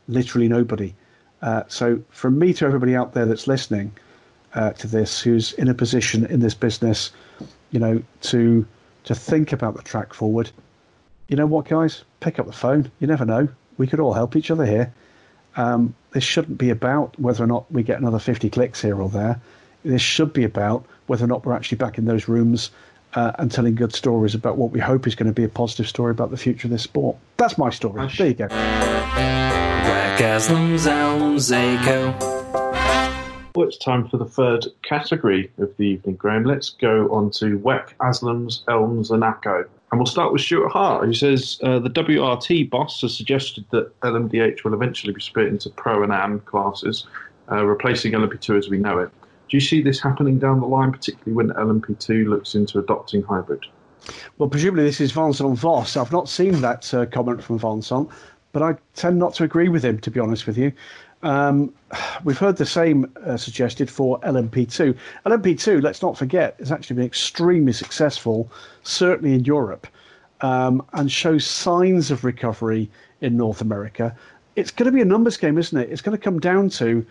[0.07, 0.95] literally nobody.
[1.43, 3.93] Uh, so from me to everybody out there that's listening
[4.55, 7.13] uh, to this, who's in a position in this business,
[7.71, 8.67] you know, to
[9.05, 10.51] to think about the track forward.
[11.29, 12.05] You know what, guys?
[12.21, 12.91] Pick up the phone.
[13.01, 13.49] You never know.
[13.77, 14.93] We could all help each other here.
[15.57, 19.09] Um, this shouldn't be about whether or not we get another 50 clicks here or
[19.09, 19.41] there.
[19.85, 22.71] This should be about whether or not we're actually back in those rooms
[23.15, 25.89] uh, and telling good stories about what we hope is going to be a positive
[25.89, 27.17] story about the future of this sport.
[27.37, 28.09] That's my story.
[28.17, 28.49] There you go.
[30.19, 32.13] Wackaslam's ELMS ACO.
[33.55, 36.45] Well, it's time for the third category of the evening, Graham.
[36.45, 39.65] Let's go on to WEC, AsLMS, ELMS, and ACO.
[39.91, 43.99] And we'll start with Stuart Hart, who says uh, the WRT boss has suggested that
[44.01, 47.07] LMDH will eventually be split into Pro and Am classes,
[47.51, 49.11] uh, replacing LMP2 as we know it.
[49.49, 53.65] Do you see this happening down the line, particularly when LMP2 looks into adopting hybrid?
[54.37, 55.97] Well, presumably this is Vincent Vosse.
[55.97, 58.09] I've not seen that uh, comment from Vincent,
[58.53, 60.73] but I tend not to agree with him, to be honest with you.
[61.23, 61.73] Um,
[62.25, 64.97] we've heard the same uh, suggested for LMP2.
[65.27, 68.51] LMP2, let's not forget, has actually been extremely successful,
[68.83, 69.87] certainly in Europe,
[70.43, 74.15] um, and shows signs of recovery in North America.
[74.57, 75.91] It's going to be a numbers game, isn't it?
[75.91, 77.05] It's going to come down to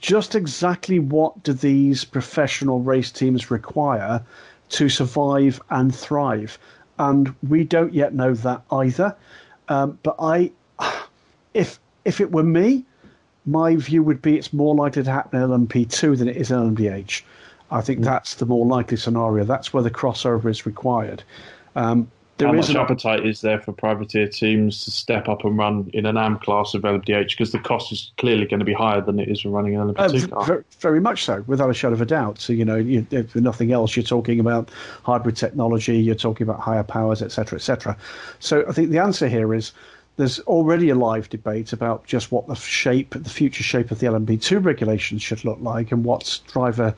[0.00, 4.22] just exactly what do these professional race teams require
[4.70, 6.58] to survive and thrive?
[6.98, 9.14] And we don't yet know that either.
[9.68, 10.50] Um, but I,
[11.54, 12.84] if if it were me,
[13.46, 16.58] my view would be it's more likely to happen in LMP2 than it is in
[16.58, 17.22] LMDH.
[17.70, 18.04] I think mm.
[18.04, 19.44] that's the more likely scenario.
[19.44, 21.22] That's where the crossover is required.
[21.76, 22.10] Um,
[22.40, 25.90] there How much an, appetite is there for privateer teams to step up and run
[25.92, 29.00] in an AM class of LMDH because the cost is clearly going to be higher
[29.00, 30.44] than it is for running an LMP2 uh, car?
[30.46, 32.40] Very, very, much so, without a shadow of a doubt.
[32.40, 34.70] So, you know, you, if nothing else, you're talking about
[35.04, 37.96] hybrid technology, you're talking about higher powers, etc., etc.
[38.40, 39.72] So I think the answer here is
[40.16, 44.06] there's already a live debate about just what the shape, the future shape of the
[44.06, 46.94] LMP2 regulations should look like and what driver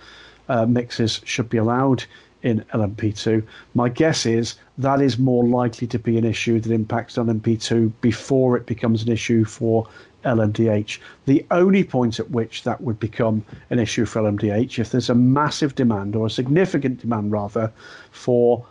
[0.48, 2.05] uh, mixes should be allowed
[2.43, 3.43] in LMP2.
[3.74, 8.56] My guess is that is more likely to be an issue that impacts LMP2 before
[8.56, 9.86] it becomes an issue for
[10.24, 10.98] LMDH.
[11.27, 15.14] The only point at which that would become an issue for LMDH if there's a
[15.14, 17.73] massive demand or a significant demand rather
[18.10, 18.64] for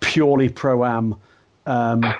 [0.00, 1.14] purely pro am
[1.66, 2.14] um,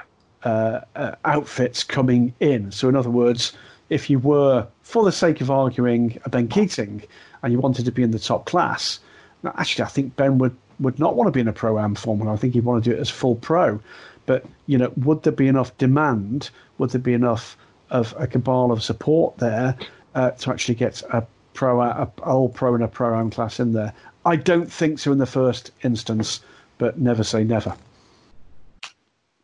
[0.45, 2.71] uh, uh, outfits coming in.
[2.71, 3.53] So, in other words,
[3.89, 7.03] if you were, for the sake of arguing, a Ben Keating
[7.43, 9.01] and you wanted to be in the top class,
[9.45, 12.33] actually, I think Ben would would not want to be in a pro am formula.
[12.33, 13.81] I think he'd want to do it as full pro.
[14.27, 16.51] But you know, would there be enough demand?
[16.79, 17.57] Would there be enough
[17.91, 19.77] of a cabal of support there
[20.15, 21.25] uh, to actually get a
[21.55, 23.93] pro, a, a all pro and a pro am class in there?
[24.25, 26.41] I don't think so in the first instance,
[26.77, 27.75] but never say never.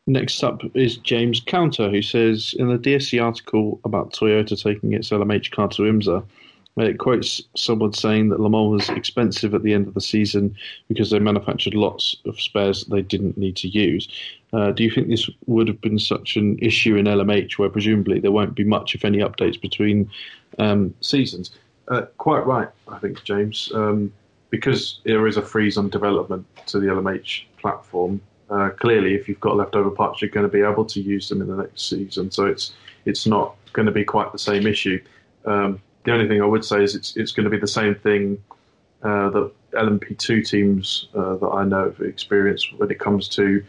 [0.07, 5.09] Next up is James Counter, who says in the DSC article about Toyota taking its
[5.09, 6.23] LMH car to IMSA,
[6.77, 10.57] it quotes someone saying that Le Mans was expensive at the end of the season
[10.89, 14.09] because they manufactured lots of spares they didn't need to use.
[14.53, 18.19] Uh, do you think this would have been such an issue in LMH where presumably
[18.19, 20.11] there won't be much, if any, updates between
[20.59, 21.53] um, seasons?
[21.89, 23.71] Uh, quite right, I think, James.
[23.75, 24.13] Um,
[24.51, 28.21] because there is a freeze on development to the LMH platform,
[28.51, 31.41] uh, clearly, if you've got leftover parts, you're going to be able to use them
[31.41, 32.31] in the next season.
[32.31, 32.73] So it's
[33.05, 35.03] it's not going to be quite the same issue.
[35.45, 37.95] Um, the only thing I would say is it's it's going to be the same
[37.95, 38.43] thing
[39.03, 43.63] uh, that LMP2 teams uh, that I know have experienced when it comes to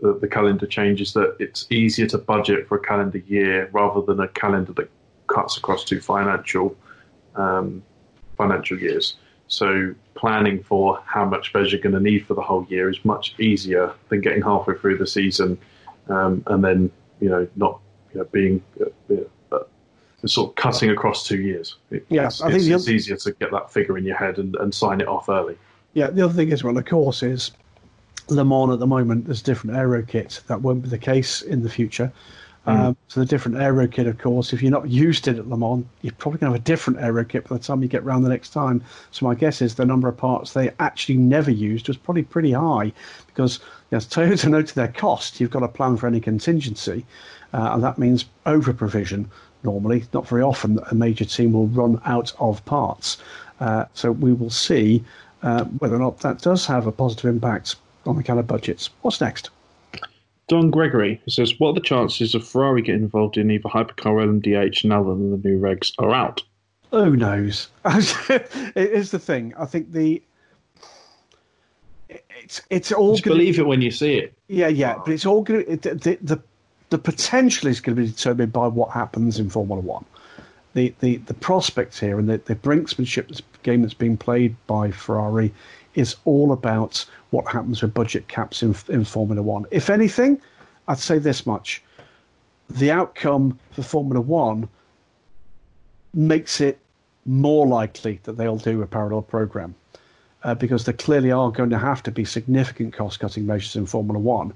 [0.00, 1.12] the, the, calendar changes.
[1.12, 4.90] That it's easier to budget for a calendar year rather than a calendar that
[5.26, 6.76] cuts across two financial
[7.36, 7.82] um,
[8.36, 9.16] financial years.
[9.48, 13.04] So planning for how much spares you're going to need for the whole year is
[13.04, 15.58] much easier than getting halfway through the season
[16.08, 16.90] um, and then
[17.20, 17.80] you know not
[18.12, 19.14] you know, being uh,
[20.26, 21.76] sort of cutting across two years.
[21.90, 24.38] It, yeah, it's, I think it's, other, easier to get that figure in your head
[24.38, 25.58] and, and sign it off early.
[25.94, 27.50] Yeah, the other thing is, well, of course, is
[28.28, 30.40] Le Mans at the moment, there's different aero kits.
[30.42, 32.12] That won't be the case in the future.
[32.66, 32.78] Mm.
[32.78, 35.48] Um, so the different aero kit, of course, if you're not used to it at
[35.48, 37.88] Le Mans, you're probably going to have a different aero kit by the time you
[37.88, 38.82] get round the next time.
[39.10, 42.52] So my guess is the number of parts they actually never used was probably pretty
[42.52, 42.92] high
[43.26, 43.58] because
[43.90, 47.04] as Toyota to their cost, you've got to plan for any contingency,
[47.52, 49.28] uh, and that means over provision
[49.64, 50.04] normally.
[50.12, 53.18] Not very often a major team will run out of parts.
[53.60, 55.04] Uh, so we will see
[55.42, 57.76] uh, whether or not that does have a positive impact
[58.06, 58.90] on the kind of budgets.
[59.02, 59.50] What's next?
[60.48, 64.26] Don Gregory says, What are the chances of Ferrari getting involved in either hypercar or
[64.26, 66.42] LMDH now that the new regs are out?
[66.90, 67.68] Who knows?
[67.84, 69.54] It's the thing.
[69.58, 70.22] I think the
[72.42, 73.12] it's it's all.
[73.14, 74.34] Just believe it when you see it.
[74.48, 75.64] Yeah, yeah, but it's all going.
[75.64, 76.42] The, the, the
[76.92, 80.04] the potential is going to be determined by what happens in Formula One.
[80.74, 85.52] The the, the prospects here and the, the brinksmanship game that's being played by Ferrari
[85.94, 89.64] is all about what happens with budget caps in, in Formula One.
[89.70, 90.40] If anything,
[90.86, 91.82] I'd say this much:
[92.68, 94.68] the outcome for Formula One
[96.14, 96.78] makes it
[97.24, 99.74] more likely that they'll do a parallel program.
[100.44, 103.86] uh, because there clearly are going to have to be significant cost cutting measures in
[103.86, 104.52] Formula One.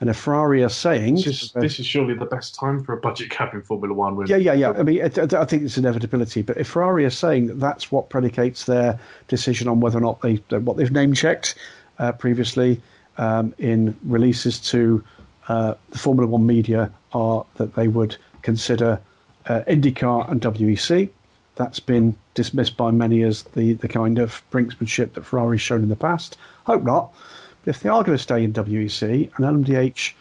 [0.00, 3.00] And if Ferrari are saying this is, this is surely the best time for a
[3.00, 4.14] budget cap in Formula One.
[4.14, 4.70] When yeah, yeah, yeah.
[4.70, 6.42] I mean, I, I think it's inevitability.
[6.42, 10.20] But if Ferrari are saying that that's what predicates their decision on whether or not
[10.20, 11.56] they what they've name checked
[11.98, 12.80] uh, previously
[13.16, 15.02] um, in releases to
[15.48, 19.00] uh, the Formula One media are that they would consider
[19.46, 21.08] uh, IndyCar and WEC.
[21.56, 25.88] That's been dismissed by many as the, the kind of brinksmanship that Ferrari's shown in
[25.88, 26.36] the past.
[26.66, 27.12] Hope not.
[27.64, 30.12] But if they are going to stay in WEC and LMDH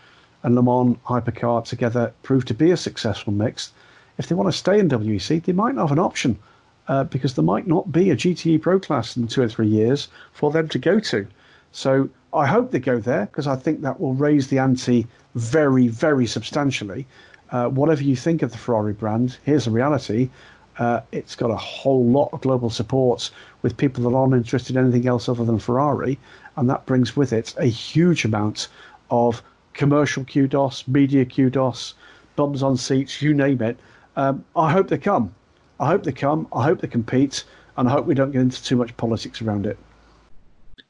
[0.43, 3.71] and Le Mans Hypercar together prove to be a successful mix,
[4.17, 6.39] if they want to stay in WEC, they might not have an option
[6.87, 10.07] uh, because there might not be a GTE Pro class in two or three years
[10.33, 11.27] for them to go to.
[11.71, 15.87] So I hope they go there because I think that will raise the ante very,
[15.87, 17.07] very substantially.
[17.51, 20.29] Uh, whatever you think of the Ferrari brand, here's the reality.
[20.79, 23.31] Uh, it's got a whole lot of global support
[23.61, 26.19] with people that aren't interested in anything else other than Ferrari,
[26.57, 28.67] and that brings with it a huge amount
[29.09, 29.41] of
[29.73, 31.93] commercial kudos, media kudos,
[32.35, 33.77] bums on seats, you name it.
[34.15, 35.33] Um, I hope they come.
[35.79, 36.47] I hope they come.
[36.51, 37.43] I hope they compete,
[37.77, 39.77] and I hope we don't get into too much politics around it.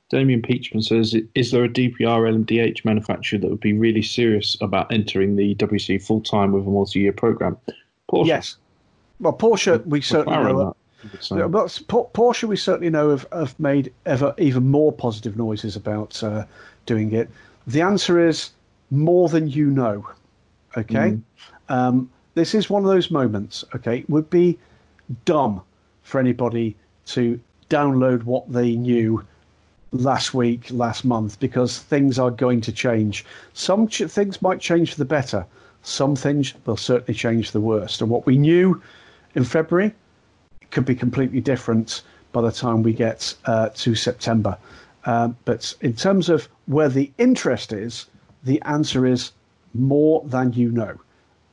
[0.09, 4.91] Damien Peachman says, "Is there a DPR LMDH manufacturer that would be really serious about
[4.91, 7.57] entering the WEC full time with a multi-year program?"
[8.09, 8.27] Porsche.
[8.27, 8.55] Yes.
[9.19, 10.75] Well, Porsche, we certainly know.
[11.29, 16.21] That, but Porsche, we certainly know have, have made ever even more positive noises about
[16.23, 16.45] uh,
[16.85, 17.29] doing it.
[17.67, 18.51] The answer is
[18.89, 20.07] more than you know.
[20.75, 21.21] Okay, mm.
[21.69, 23.63] um, this is one of those moments.
[23.75, 24.57] Okay, it would be
[25.25, 25.61] dumb
[26.03, 26.75] for anybody
[27.07, 29.23] to download what they knew
[29.91, 33.25] last week, last month, because things are going to change.
[33.53, 35.45] Some ch- things might change for the better.
[35.83, 38.01] Some things will certainly change for the worst.
[38.01, 38.81] And what we knew
[39.35, 39.93] in February
[40.71, 44.57] could be completely different by the time we get uh, to September.
[45.05, 48.07] Um, but in terms of where the interest is,
[48.43, 49.31] the answer is
[49.73, 50.97] more than you know.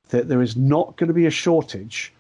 [0.09, 2.12] That there is not going to be a shortage.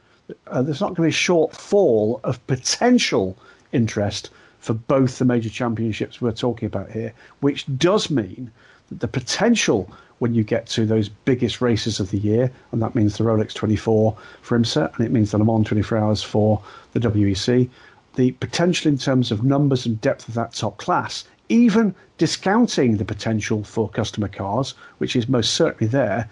[0.46, 3.36] Uh, there's not going to be a shortfall of potential
[3.72, 4.30] interest
[4.60, 8.50] for both the major championships we're talking about here, which does mean
[8.88, 12.94] that the potential when you get to those biggest races of the year, and that
[12.94, 16.62] means the Rolex 24 for IMSA, and it means the Le Mans 24 Hours for
[16.92, 17.68] the WEC,
[18.14, 23.04] the potential in terms of numbers and depth of that top class, even discounting the
[23.04, 26.28] potential for customer cars, which is most certainly there,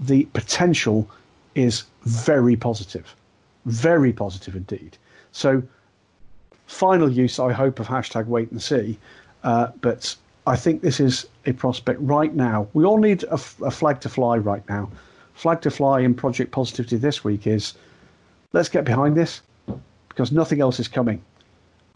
[0.00, 1.08] the potential
[1.54, 3.14] is very positive.
[3.64, 4.98] Very positive indeed.
[5.32, 5.62] So
[6.66, 8.98] final use, I hope, of hashtag wait and see.
[9.42, 10.14] Uh, but
[10.46, 12.68] I think this is a prospect right now.
[12.74, 14.90] We all need a, a, flag to fly right now.
[15.32, 17.74] Flag to fly in Project Positivity this week is
[18.52, 19.40] let's get behind this
[20.08, 21.22] because nothing else is coming.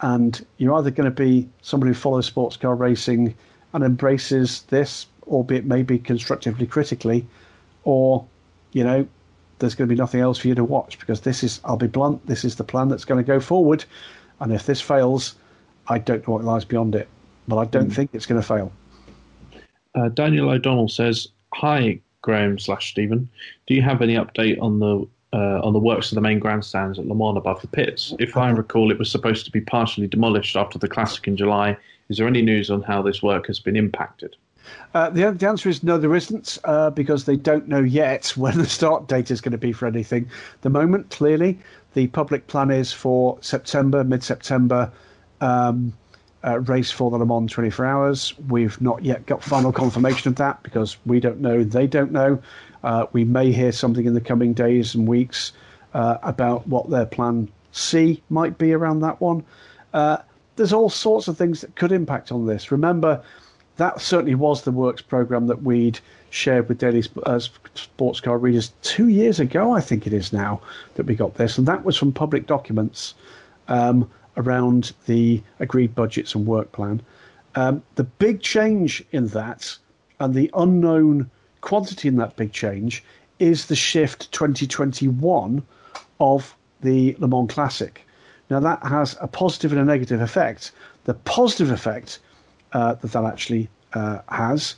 [0.01, 3.35] And you're either going to be somebody who follows sports car racing
[3.73, 7.27] and embraces this, albeit maybe constructively critically,
[7.83, 8.25] or,
[8.71, 9.07] you know,
[9.59, 11.87] there's going to be nothing else for you to watch because this is, I'll be
[11.87, 13.85] blunt, this is the plan that's going to go forward.
[14.39, 15.35] And if this fails,
[15.87, 17.07] I don't know what lies beyond it,
[17.49, 17.95] but I don't mm.
[17.95, 18.71] think it's going to fail.
[19.95, 23.27] Uh, Daniel O'Donnell says, "Hi, Graham slash Stephen.
[23.67, 26.97] Do you have any update on the uh, on the works of the main grandstands
[26.97, 28.13] at Le Mans above the pits?
[28.19, 31.77] If I recall, it was supposed to be partially demolished after the Classic in July.
[32.09, 34.35] Is there any news on how this work has been impacted?"
[34.93, 38.57] Uh, the, the, answer is no, there isn't, uh, because they don't know yet when
[38.57, 40.29] the start date is going to be for anything.
[40.61, 41.57] The moment, clearly,
[41.93, 44.91] the public plan is for September, mid September,
[45.41, 45.93] um,
[46.45, 48.33] uh, race for the Le Mans 24 Hours.
[48.47, 52.41] We've not yet got final confirmation of that because we don't know, they don't know.
[52.83, 55.51] Uh, we may hear something in the coming days and weeks
[55.93, 59.43] uh, about what their plan C might be around that one.
[59.93, 60.17] Uh,
[60.55, 62.71] there's all sorts of things that could impact on this.
[62.71, 63.21] Remember,
[63.77, 65.99] that certainly was the works program that we'd
[66.31, 67.39] shared with daily uh,
[67.73, 70.61] sports car readers two years ago, I think it is now,
[70.95, 71.57] that we got this.
[71.57, 73.15] And that was from public documents
[73.67, 74.09] um,
[74.39, 77.01] around the agreed budgets and work plan.
[77.55, 79.77] Um, the big change in that
[80.19, 81.29] and the unknown
[81.61, 83.03] quantity in that big change
[83.39, 85.63] is the shift 2021
[86.19, 88.05] of the Le Mans Classic.
[88.49, 90.71] Now, that has a positive and a negative effect.
[91.05, 92.19] The positive effect
[92.73, 94.75] uh, that that actually uh, has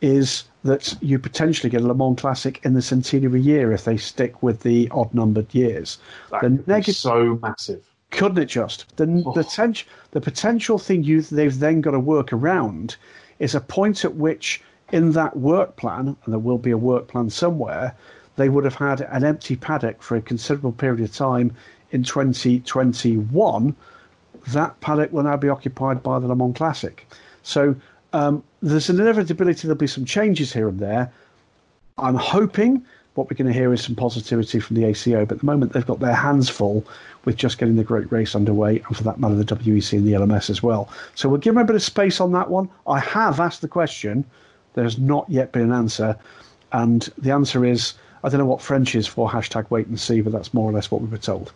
[0.00, 3.96] is that you potentially get a Le Mans Classic in the centenary year if they
[3.96, 5.98] stick with the odd numbered years.
[6.30, 7.84] That the negative so massive.
[8.16, 8.96] Couldn't it just?
[8.96, 9.32] The, oh.
[9.32, 9.74] the, ten-
[10.12, 12.96] the potential thing you they've then got to work around
[13.38, 14.62] is a point at which
[14.92, 17.94] in that work plan, and there will be a work plan somewhere,
[18.36, 21.52] they would have had an empty paddock for a considerable period of time
[21.90, 23.74] in 2021
[24.48, 27.06] that paddock will now be occupied by the Le Mans Classic.
[27.42, 27.74] So
[28.12, 31.12] um, there's an inevitability there'll be some changes here and there.
[31.98, 32.84] I'm hoping
[33.14, 35.72] what we're going to hear is some positivity from the ACO, but at the moment
[35.72, 36.84] they've got their hands full
[37.24, 40.12] with just getting the great race underway, and for that matter, the WEC and the
[40.12, 40.88] LMS as well.
[41.14, 42.68] So we'll give them a bit of space on that one.
[42.86, 44.24] I have asked the question,
[44.74, 46.16] there's not yet been an answer,
[46.72, 47.94] and the answer is
[48.24, 50.72] I don't know what French is for hashtag wait and see, but that's more or
[50.72, 51.52] less what we were told.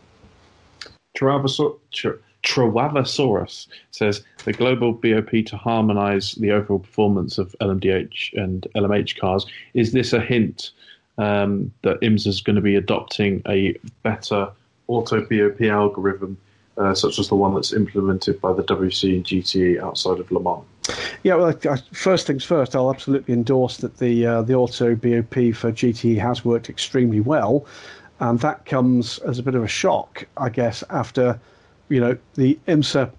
[2.44, 9.46] Travasaurus says the global BOP to harmonise the overall performance of LMDH and LMH cars.
[9.74, 10.70] Is this a hint
[11.16, 14.50] um, that IMSA is going to be adopting a better
[14.88, 16.36] auto BOP algorithm,
[16.76, 20.40] uh, such as the one that's implemented by the WEC and GTE outside of Le
[20.40, 20.64] Mans?
[21.22, 21.54] Yeah, well,
[21.92, 26.44] first things first, I'll absolutely endorse that the uh, the auto BOP for GTE has
[26.44, 27.66] worked extremely well,
[28.20, 31.38] and that comes as a bit of a shock, I guess, after
[31.88, 33.10] you know the IMSA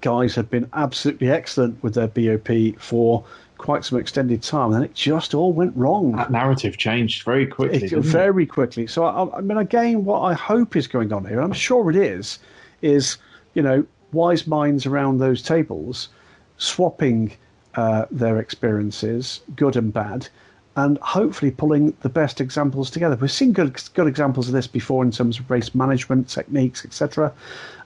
[0.00, 3.24] guys have been absolutely excellent with their BOP for
[3.60, 6.12] quite some extended time, and it just all went wrong.
[6.12, 7.84] That narrative changed very quickly.
[7.84, 8.46] It, very it?
[8.46, 8.86] quickly.
[8.86, 11.90] So, I, I, mean, again, what I hope is going on here, and I'm sure
[11.90, 12.38] it is,
[12.80, 13.18] is
[13.54, 16.08] you know wise minds around those tables
[16.56, 17.32] swapping
[17.74, 20.28] uh, their experiences, good and bad,
[20.76, 23.14] and hopefully pulling the best examples together.
[23.16, 27.32] We've seen good good examples of this before in terms of race management techniques, etc.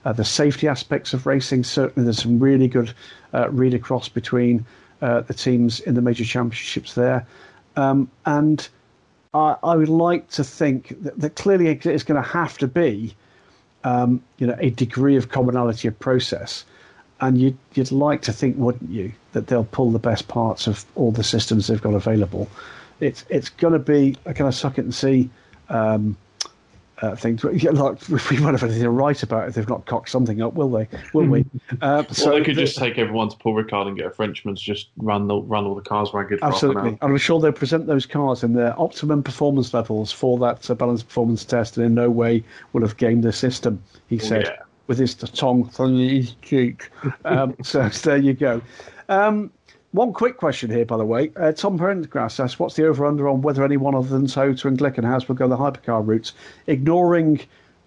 [0.05, 1.65] Uh, the safety aspects of racing.
[1.65, 2.93] Certainly, there's some really good
[3.33, 4.65] uh, read across between
[5.05, 7.27] uh, the teams in the major championships there,
[7.75, 8.67] um, and
[9.35, 13.13] I, I, would like to think that, that clearly it's going to have to be,
[13.83, 16.65] um, you know, a degree of commonality of process.
[17.21, 20.85] And you'd, you'd like to think, wouldn't you, that they'll pull the best parts of
[20.95, 22.49] all the systems they've got available.
[22.99, 25.29] It's it's going to be a kind of suck it and see?
[25.69, 26.17] Um,
[27.01, 27.43] uh, things.
[27.43, 27.53] Like
[28.09, 30.87] we won't have anything to write about if they've not cocked something up, will they?
[31.13, 31.45] Will we?
[31.81, 34.55] Uh, so well, they could just take everyone to Paul Ricard and get a Frenchman
[34.55, 36.39] to just run the, run all the cars ragged.
[36.41, 40.69] Absolutely, and I'm sure they'll present those cars in their optimum performance levels for that
[40.69, 43.81] uh, balanced performance test, and in no way will have gamed the system.
[44.07, 44.43] He oh, said.
[44.43, 46.89] Yeah with his tongue on his cheek.
[47.25, 48.61] Um, so there you go.
[49.09, 49.51] Um,
[49.95, 51.31] one quick question here, by the way.
[51.35, 55.27] Uh, Tom Prendergrass asks, what's the over-under on whether anyone other than Toyota and Glickenhaus
[55.27, 56.33] will go the hypercar routes?
[56.67, 57.41] Ignoring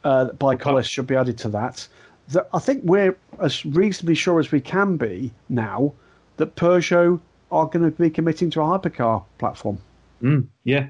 [0.04, 1.86] uh, ByKolles should be added to that.
[2.28, 5.92] The, I think we're as reasonably sure as we can be now
[6.38, 7.20] that Peugeot
[7.50, 9.78] are going to be committing to a hypercar platform.
[10.22, 10.88] Mm, yeah,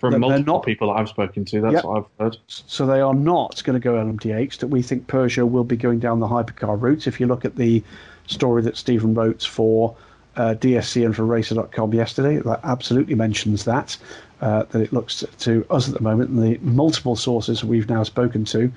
[0.00, 1.84] from multiple not, people that I've spoken to, that's yep.
[1.84, 2.38] what I've heard.
[2.46, 4.58] So they are not going to go LMDH.
[4.58, 7.06] That we think Peugeot will be going down the hypercar route.
[7.06, 7.84] If you look at the
[8.26, 9.94] story that Stephen wrote for
[10.36, 13.96] uh, DSC and for Racer.com yesterday, that absolutely mentions that.
[14.40, 18.02] Uh, that it looks to us at the moment, and the multiple sources we've now
[18.02, 18.72] spoken to,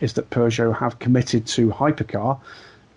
[0.00, 2.38] is that Peugeot have committed to hypercar.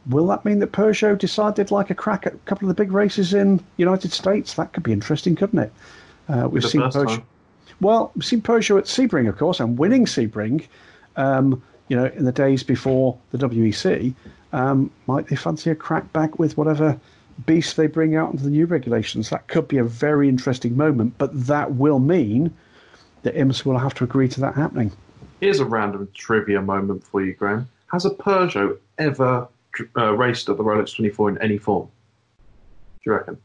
[0.08, 2.92] Will that mean that Peugeot decided like a crack at a couple of the big
[2.92, 4.54] races in United States?
[4.54, 5.74] That could be interesting, couldn't it?
[6.30, 7.24] Uh, we've seen Peugeot.
[7.80, 10.68] Well, we've seen Peugeot at Sebring, of course, and winning Sebring.
[11.16, 14.14] Um, you know, in the days before the WEC,
[14.54, 17.00] um, might they fancy a crack back with whatever
[17.46, 19.30] beast they bring out into the new regulations?
[19.30, 22.54] That could be a very interesting moment, but that will mean
[23.24, 24.92] that IMSA will have to agree to that happening.
[25.40, 27.68] Here's a random trivia moment for you, Graham.
[27.92, 29.48] Has a Peugeot ever
[29.98, 31.88] uh, raced at the Rolex 24 in any form?
[33.04, 33.38] Do you reckon?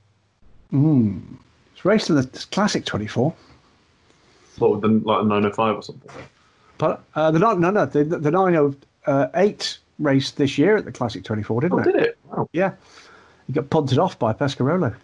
[0.70, 1.18] Hmm
[1.72, 3.34] It's raced in the classic 24.
[4.58, 6.10] What would the like a 905 or something?
[6.78, 11.62] But uh, the no no the, the 908 raced this year at the classic 24,
[11.62, 11.84] didn't oh, it?
[11.84, 12.18] Did it?
[12.24, 12.48] Wow.
[12.52, 12.72] Yeah,
[13.46, 14.94] he got punted off by Pescarolo.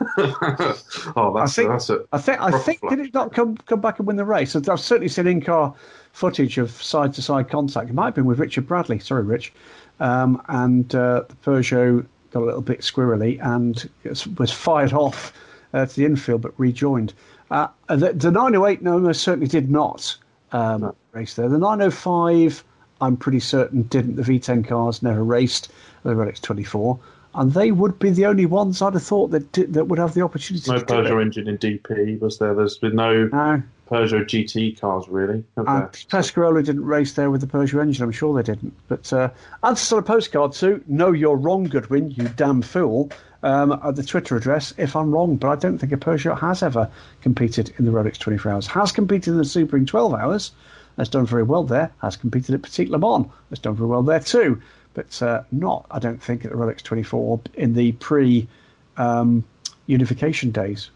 [0.18, 2.06] oh, that's I think, that's it.
[2.12, 4.56] I think I think did it not come come back and win the race?
[4.56, 5.74] I've certainly seen in car
[6.12, 7.90] footage of side to side contact.
[7.90, 8.98] It might have been with Richard Bradley.
[8.98, 9.52] Sorry, Rich.
[10.00, 13.88] Um, and uh, the Peugeot got a little bit squirrely and
[14.36, 15.32] was fired off
[15.72, 17.14] uh, to the infield, but rejoined.
[17.50, 20.16] Uh, the, the 908 no, certainly did not
[20.52, 21.48] um, race there.
[21.48, 22.64] The 905,
[23.00, 24.16] I'm pretty certain, didn't.
[24.16, 25.70] The V10 cars never raced
[26.02, 26.98] the Rolex 24.
[27.34, 30.14] And they would be the only ones I'd have thought that did, that would have
[30.14, 30.70] the opportunity.
[30.70, 32.54] No Peugeot engine in DP was there.
[32.54, 33.62] There's been no, no.
[33.90, 35.44] Peugeot GT cars really.
[35.56, 38.04] And Pescarolo didn't race there with the Peugeot engine.
[38.04, 38.72] I'm sure they didn't.
[38.88, 39.30] But uh,
[39.62, 40.82] answer to the postcard too.
[40.86, 42.10] No, you're wrong, Goodwin.
[42.10, 43.10] You damn fool
[43.44, 46.62] um, at the Twitter address if I'm wrong, but I don't think a Peugeot has
[46.62, 46.90] ever
[47.20, 48.66] competed in the Rolex 24 Hours.
[48.68, 50.52] Has competed in the Sebring 12 Hours,
[50.96, 51.92] has done very well there.
[52.00, 54.60] Has competed at Petit Le Mans, has done very well there too.
[54.94, 58.48] But uh, not, I don't think, at the Rolex 24 in the pre
[58.96, 59.44] um,
[59.86, 60.90] unification days.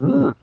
[0.00, 0.34] Mm.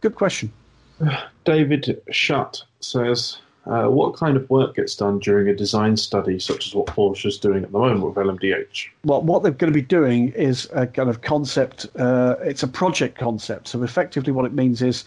[0.00, 0.52] Good question.
[1.44, 6.68] David Shutt says Uh, what kind of work gets done during a design study, such
[6.68, 8.86] as what Porsche is doing at the moment with LMDH?
[9.04, 11.86] Well, what they're going to be doing is a kind of concept.
[11.98, 13.66] Uh, it's a project concept.
[13.66, 15.04] So effectively, what it means is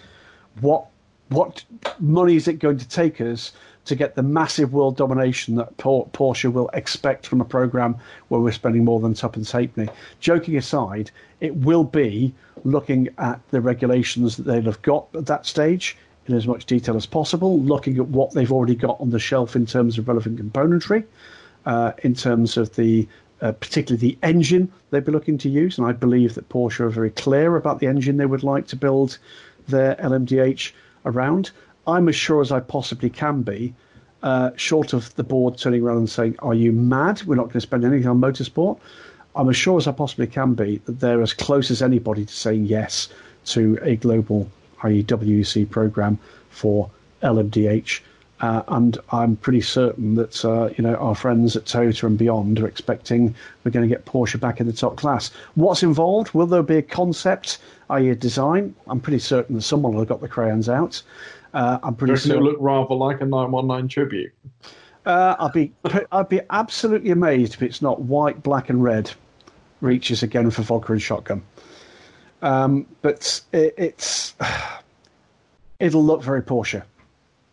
[0.60, 0.88] what
[1.30, 1.64] what
[2.00, 3.54] money is it going to take us
[3.90, 7.96] to get the massive world domination that Porsche will expect from a program
[8.28, 9.90] where we're spending more than Tuppence Halfpenny.
[10.20, 11.10] Joking aside,
[11.40, 12.32] it will be
[12.64, 15.98] looking at the regulations that they'll have got at that stage
[16.28, 19.56] in as much detail as possible, looking at what they've already got on the shelf
[19.56, 21.04] in terms of relevant componentry,
[21.66, 23.08] uh, in terms of the
[23.42, 25.80] uh, particularly the engine they'd be looking to use.
[25.80, 28.76] And I believe that Porsche are very clear about the engine they would like to
[28.76, 29.18] build
[29.68, 30.74] their LMDH
[31.06, 31.50] around.
[31.90, 33.74] I'm as sure as I possibly can be,
[34.24, 37.24] uh, short of the board turning around and saying, Are you mad?
[37.24, 38.80] We're not going to spend anything on motorsport.
[39.36, 42.34] I'm as sure as I possibly can be that they're as close as anybody to
[42.34, 43.10] saying yes
[43.46, 44.50] to a global,
[44.84, 46.90] i.e., WEC program for
[47.24, 48.02] LMDH.
[48.42, 52.60] Uh, and I'm pretty certain that uh, you know our friends at Toyota and beyond
[52.60, 55.32] are expecting we're going to get Porsche back in the top class.
[55.56, 56.34] What's involved?
[56.34, 57.58] Will there be a concept,
[57.90, 58.74] i.e., a design?
[58.88, 61.02] I'm pretty certain that someone will have got the crayons out.
[61.54, 62.38] Uh, I'm pretty sure.
[62.38, 64.32] it look rather like a 919 tribute?
[65.06, 65.72] Uh, I'd be
[66.12, 69.12] I'd be absolutely amazed if it's not white, black, and red.
[69.82, 71.42] Reaches again for vodka and shotgun.
[72.42, 74.36] Um, but it, it's
[75.80, 76.84] it'll look very Porsche.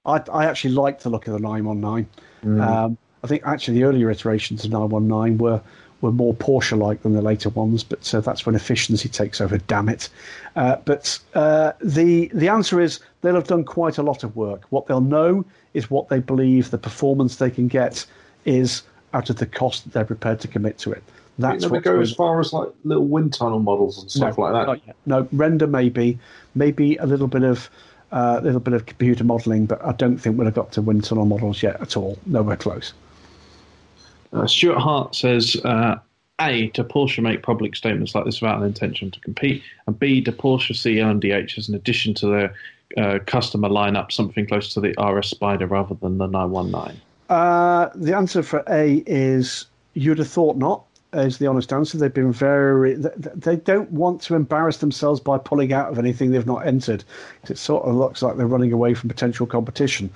[0.04, 2.08] I, I actually like the look of the 919.
[2.44, 2.66] Mm.
[2.66, 5.60] Um, I think actually the earlier iterations of 919 were
[6.00, 9.58] were more Porsche-like than the later ones, but uh, that's when efficiency takes over.
[9.58, 10.08] Damn it!
[10.54, 14.62] Uh, but uh, the the answer is they'll have done quite a lot of work.
[14.70, 15.44] What they'll know
[15.74, 18.04] is what they believe the performance they can get
[18.44, 18.82] is
[19.14, 21.02] out of the cost that they're prepared to commit to it.
[21.38, 24.84] That's what go as far as like little wind tunnel models and stuff no, like
[24.86, 24.96] that.
[25.04, 26.18] No, render maybe,
[26.54, 27.68] maybe a little bit of
[28.12, 30.82] a uh, little bit of computer modelling, but I don't think we'll have got to
[30.82, 32.18] wind tunnel models yet at all.
[32.24, 32.92] Nowhere close.
[34.36, 35.96] Uh, Stuart Hart says, uh,
[36.40, 39.62] A, to Porsche make public statements like this without an intention to compete?
[39.86, 42.54] And B, do Porsche see LMDH as an addition to their
[42.96, 47.00] uh, customer lineup, something close to the RS Spider rather than the 919?
[47.28, 50.84] Uh, the answer for A is you'd have thought not.
[51.12, 51.96] Is the honest answer?
[51.96, 52.94] They've been very.
[52.94, 57.04] They don't want to embarrass themselves by pulling out of anything they've not entered.
[57.48, 60.10] It sort of looks like they're running away from potential competition.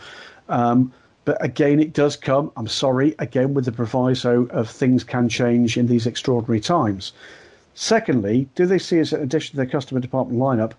[0.51, 0.93] Um,
[1.31, 5.77] but again, it does come, I'm sorry, again with the proviso of things can change
[5.77, 7.13] in these extraordinary times.
[7.73, 10.73] Secondly, do they see as an addition to their customer department lineup?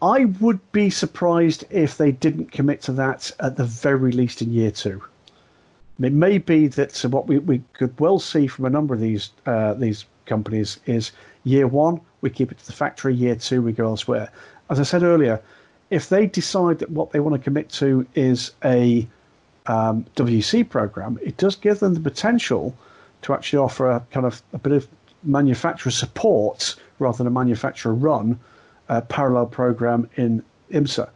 [0.00, 4.52] I would be surprised if they didn't commit to that at the very least in
[4.52, 5.02] year two.
[6.00, 9.30] It may be that what we, we could well see from a number of these
[9.44, 11.10] uh, these companies is
[11.42, 14.30] year one we keep it to the factory, year two we go elsewhere.
[14.70, 15.42] As I said earlier,
[15.90, 19.08] if they decide that what they want to commit to is a
[19.70, 22.74] um, WEC program, it does give them the potential
[23.22, 24.88] to actually offer a kind of a bit of
[25.22, 28.38] manufacturer support rather than a manufacturer run
[28.88, 30.42] uh, parallel program in
[30.72, 31.08] IMSA.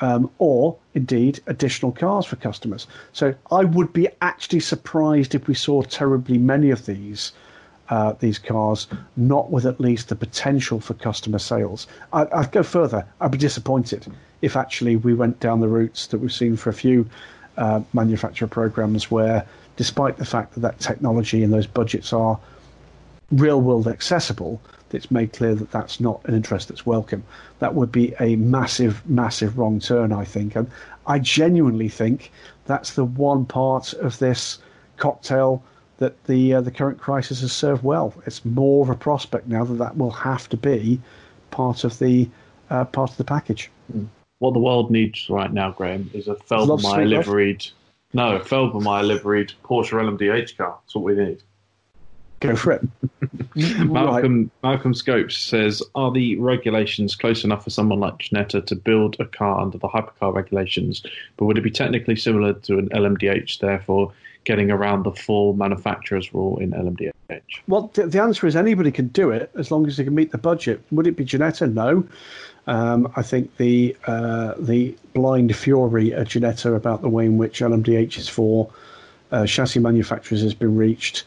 [0.00, 2.88] Um, or indeed additional cars for customers.
[3.12, 7.30] So I would be actually surprised if we saw terribly many of these
[7.88, 11.86] uh, these cars not with at least the potential for customer sales.
[12.12, 13.06] I, would go further.
[13.20, 14.06] I'd be disappointed
[14.40, 17.08] if actually we went down the routes that we've seen for a few
[17.56, 19.46] uh, manufacturer programs where,
[19.76, 22.38] despite the fact that that technology and those budgets are
[23.30, 24.60] real world accessible,
[24.92, 27.24] it's made clear that that's not an interest that's welcome.
[27.60, 30.54] That would be a massive, massive wrong turn, I think.
[30.54, 30.70] And
[31.06, 32.30] I genuinely think
[32.66, 34.58] that's the one part of this
[34.96, 35.62] cocktail
[35.98, 38.12] that the uh, the current crisis has served well.
[38.26, 41.00] It's more of a prospect now that that will have to be
[41.50, 42.28] part of the
[42.70, 43.70] uh, part of the package.
[43.94, 44.08] Mm
[44.42, 47.64] what the world needs right now, Graham, is a Felbermayr liveried.
[48.12, 50.80] No, a Felbermayr liveried Porsche LMDH car.
[50.82, 51.44] That's what we need.
[52.40, 52.82] Go for it.
[53.86, 54.50] Malcolm right.
[54.64, 59.26] Malcolm Scopes says, "Are the regulations close enough for someone like Ginetta to build a
[59.26, 61.04] car under the hypercar regulations?
[61.36, 63.60] But would it be technically similar to an LMDH?
[63.60, 64.12] Therefore,
[64.42, 67.12] getting around the full manufacturer's rule in LMDH?"
[67.68, 70.32] Well, the, the answer is anybody can do it as long as they can meet
[70.32, 70.82] the budget.
[70.90, 71.72] Would it be Ginetta?
[71.72, 72.04] No.
[72.66, 77.60] Um, I think the uh, the blind fury at Ginetta about the way in which
[77.60, 78.70] LMDH for
[79.32, 81.24] uh, chassis manufacturers has been reached,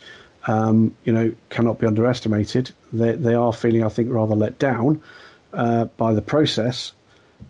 [0.48, 2.72] um, you know, cannot be underestimated.
[2.94, 5.02] They they are feeling, I think, rather let down
[5.54, 6.94] uh, by the process.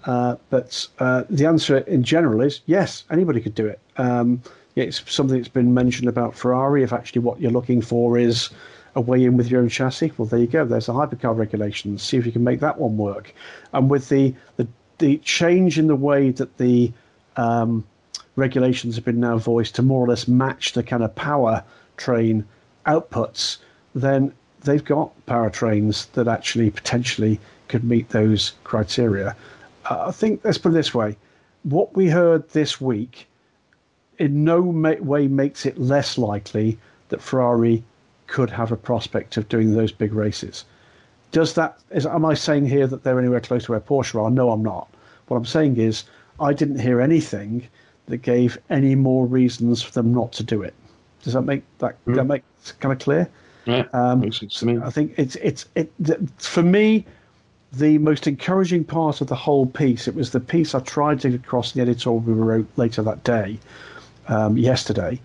[0.06, 3.80] Uh, but uh, the answer in general is yes, anybody could do it.
[3.98, 4.41] Um,
[4.76, 6.84] it's something that's been mentioned about Ferrari.
[6.84, 8.49] If actually what you're looking for is
[8.95, 10.65] a way in with your own chassis, well, there you go.
[10.65, 12.01] There's the hypercar regulations.
[12.01, 13.34] See if you can make that one work.
[13.73, 14.67] And with the the,
[14.97, 16.91] the change in the way that the
[17.35, 17.84] um,
[18.35, 21.63] regulations have been now voiced to more or less match the kind of power
[21.97, 22.45] train
[22.85, 23.57] outputs,
[23.93, 29.35] then they've got power trains that actually potentially could meet those criteria.
[29.89, 31.17] Uh, I think let's put it this way:
[31.63, 33.27] what we heard this week
[34.17, 37.84] in no way makes it less likely that Ferrari
[38.27, 40.65] could have a prospect of doing those big races.
[41.31, 44.31] Does that is am I saying here that they're anywhere close to where Porsche are?
[44.31, 44.88] No, I'm not.
[45.27, 46.03] What I'm saying is
[46.39, 47.68] I didn't hear anything
[48.07, 50.73] that gave any more reasons for them not to do it.
[51.23, 52.15] Does that make that, mm.
[52.15, 52.43] that make
[52.80, 53.27] kind of clear?
[53.65, 54.77] Yeah, um, makes sense to me.
[54.77, 55.91] I think it's it's it
[56.38, 57.06] for me
[57.73, 60.07] the most encouraging part of the whole piece.
[60.07, 63.23] It was the piece I tried to get across the editorial we wrote later that
[63.23, 63.60] day,
[64.27, 65.19] um, yesterday.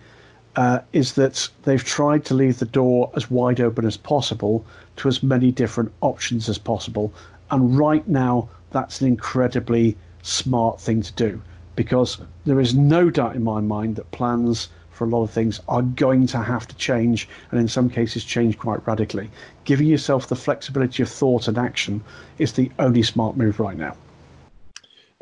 [0.56, 4.64] Uh, is that they've tried to leave the door as wide open as possible
[4.96, 7.12] to as many different options as possible.
[7.52, 11.40] And right now, that's an incredibly smart thing to do
[11.76, 14.68] because there is no doubt in my mind that plans
[15.00, 18.22] for a lot of things are going to have to change, and in some cases,
[18.22, 19.30] change quite radically.
[19.64, 22.04] Giving yourself the flexibility of thought and action
[22.38, 23.96] is the only smart move right now.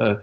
[0.00, 0.16] Uh,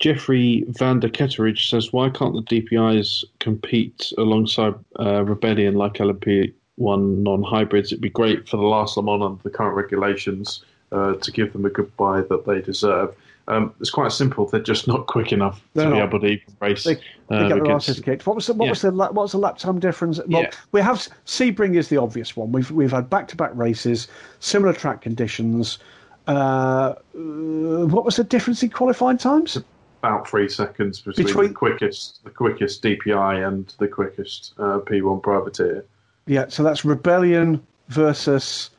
[0.00, 6.52] Jeffrey van der Ketteridge says, why can't the DPIs compete alongside uh, Rebellion like LMP1
[6.78, 7.92] non-hybrids?
[7.92, 11.64] It'd be great for the last Le under the current regulations uh, to give them
[11.64, 13.14] a goodbye that they deserve.
[13.46, 14.46] Um, it's quite simple.
[14.46, 15.96] They're just not quick enough They're to not.
[15.96, 16.84] be able to even race.
[16.84, 16.94] They,
[17.28, 18.26] they uh, get their asses kicked.
[18.26, 18.70] What was the what yeah.
[18.70, 20.18] was the what was the lap time difference?
[20.26, 20.50] Well, yeah.
[20.72, 22.52] we have Sebring is the obvious one.
[22.52, 24.08] We've we've had back to back races,
[24.40, 25.78] similar track conditions.
[26.26, 29.58] Uh, what was the difference in qualifying times?
[30.04, 31.48] About three seconds between, between...
[31.48, 35.84] the quickest the quickest DPI and the quickest uh, P1 privateer.
[36.26, 38.70] Yeah, so that's Rebellion versus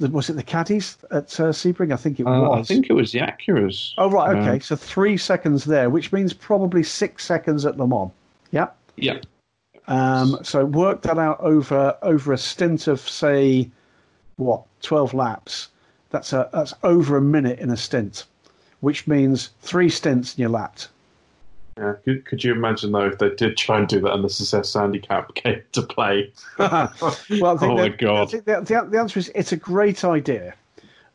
[0.00, 1.92] was it the caddies at uh, Sebring?
[1.92, 2.70] I think it uh, was.
[2.70, 3.92] I think it was the Acuras.
[3.98, 4.58] Oh right, okay.
[4.60, 8.10] so three seconds there, which means probably six seconds at Le Mans.
[8.50, 8.68] Yeah.
[8.96, 9.18] Yeah.
[9.88, 13.70] Um, so work that out over over a stint of say,
[14.36, 15.68] what, twelve laps.
[16.10, 18.26] That's a that's over a minute in a stint,
[18.82, 20.88] which means three stints and you're lapped.
[21.78, 24.28] Yeah, could, could, you imagine though if they did try and do that and the
[24.28, 26.30] success handicap came to play?
[26.58, 26.92] well,
[27.40, 28.30] oh my god!
[28.30, 30.54] The, the, the, answer is it's a great idea.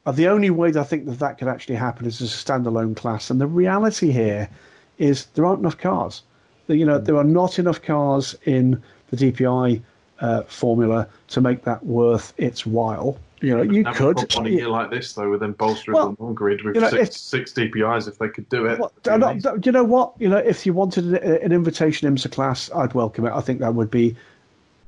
[0.06, 2.38] Uh, the only way that I think that that could actually happen is as a
[2.38, 4.50] standalone class, and the reality here
[4.98, 6.24] is there aren't enough cars.
[6.68, 8.82] You know, there are not enough cars in
[9.12, 9.82] the DPI
[10.20, 13.18] uh, formula to make that worth its while.
[13.40, 16.34] You know, you could on a year like this though, with them bolstering well, the
[16.34, 18.80] grid with you know, six, if, six DPIs if they could do it.
[18.80, 18.92] Well,
[19.64, 20.14] you know what?
[20.18, 23.32] You know, if you wanted an invitation IMSA class, I'd welcome it.
[23.34, 24.16] I think that would be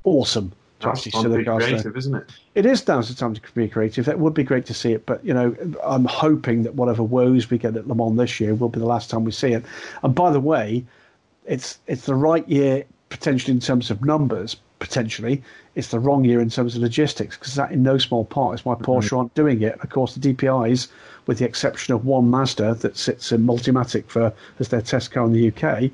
[0.04, 0.52] awesome.
[0.80, 2.32] To That's actually see the cars creative, isn't it?
[2.56, 4.06] It is down to time to be creative.
[4.06, 7.50] That would be great to see it, but you know, I'm hoping that whatever woes
[7.50, 9.64] we get at Le Mans this year will be the last time we see it.
[10.04, 10.86] And by the way,
[11.46, 15.44] it's it's the right year potentially in terms of numbers, potentially.
[15.80, 18.66] It's the wrong year in terms of logistics because that, in no small part, is
[18.66, 19.16] why Porsche mm-hmm.
[19.16, 19.80] aren't doing it.
[19.80, 20.90] Of course, the DPIs,
[21.26, 25.26] with the exception of one Mazda that sits in Multimatic for as their test car
[25.26, 25.90] in the UK,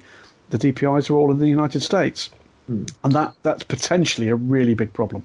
[0.50, 2.32] the DPIs are all in the United States,
[2.68, 2.92] mm.
[3.04, 5.24] and that that's potentially a really big problem.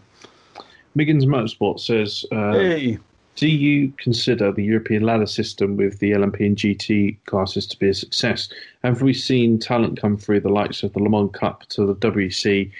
[0.94, 2.98] Miggins Motorsport says, uh, hey.
[3.36, 7.88] "Do you consider the European ladder system with the LMP and GT classes to be
[7.88, 8.50] a success?
[8.84, 11.94] Have we seen talent come through the likes of the Le Mans Cup to the
[11.94, 12.70] WEC?"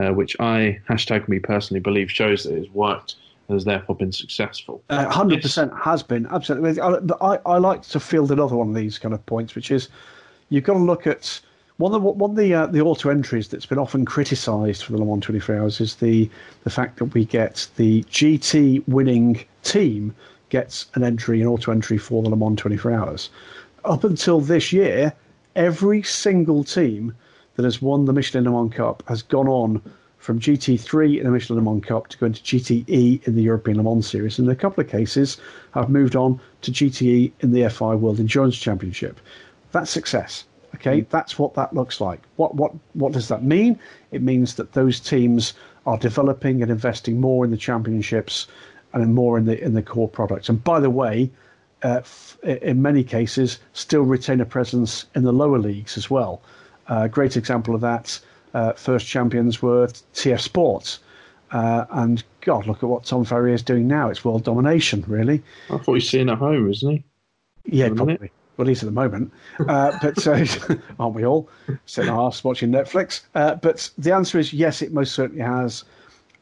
[0.00, 3.16] Uh, which I hashtag me personally believe shows that it's worked
[3.48, 4.82] and has therefore been successful.
[4.90, 6.80] Uh, hundred uh, percent has been absolutely.
[6.80, 9.88] I, I like to field another one of these kind of points, which is
[10.50, 11.40] you've got to look at
[11.78, 14.92] one of the one of the uh, the auto entries that's been often criticised for
[14.92, 16.28] the Le Mans 24 Hours is the
[16.64, 20.14] the fact that we get the GT winning team
[20.50, 23.30] gets an entry, an auto entry for the Le Mans 24 Hours.
[23.84, 25.12] Up until this year,
[25.54, 27.14] every single team
[27.58, 29.82] that has won the Michelin Le Mans Cup has gone on
[30.18, 33.78] from GT3 in the Michelin Le Mans Cup to go into GTE in the European
[33.78, 35.38] Le Mans Series, and in a couple of cases
[35.72, 39.18] have moved on to GTE in the FIA World Endurance Championship.
[39.72, 40.44] That's success.
[40.76, 42.20] Okay, that's what that looks like.
[42.36, 43.76] What what what does that mean?
[44.12, 45.54] It means that those teams
[45.84, 48.46] are developing and investing more in the championships
[48.92, 50.48] and more in the in the core products.
[50.48, 51.28] And by the way,
[51.82, 56.40] uh, f- in many cases, still retain a presence in the lower leagues as well.
[56.88, 58.18] A uh, great example of that,
[58.54, 61.00] uh, first champions were TF Sports.
[61.50, 64.08] Uh, and God, look at what Tom Ferrier is doing now.
[64.08, 65.42] It's world domination, really.
[65.70, 67.04] I thought he's seeing at home, isn't he?
[67.64, 68.30] Yeah, probably.
[68.56, 69.32] Well, he's at the moment.
[69.60, 70.44] Uh, but uh,
[70.98, 71.48] aren't we all
[71.86, 73.22] sitting our ass watching Netflix?
[73.34, 75.84] Uh, but the answer is yes, it most certainly has.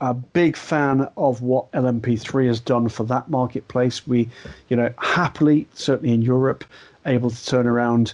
[0.03, 4.07] A big fan of what LMP3 has done for that marketplace.
[4.07, 4.29] We,
[4.69, 6.65] you know, happily, certainly in Europe,
[7.07, 8.13] able to turn around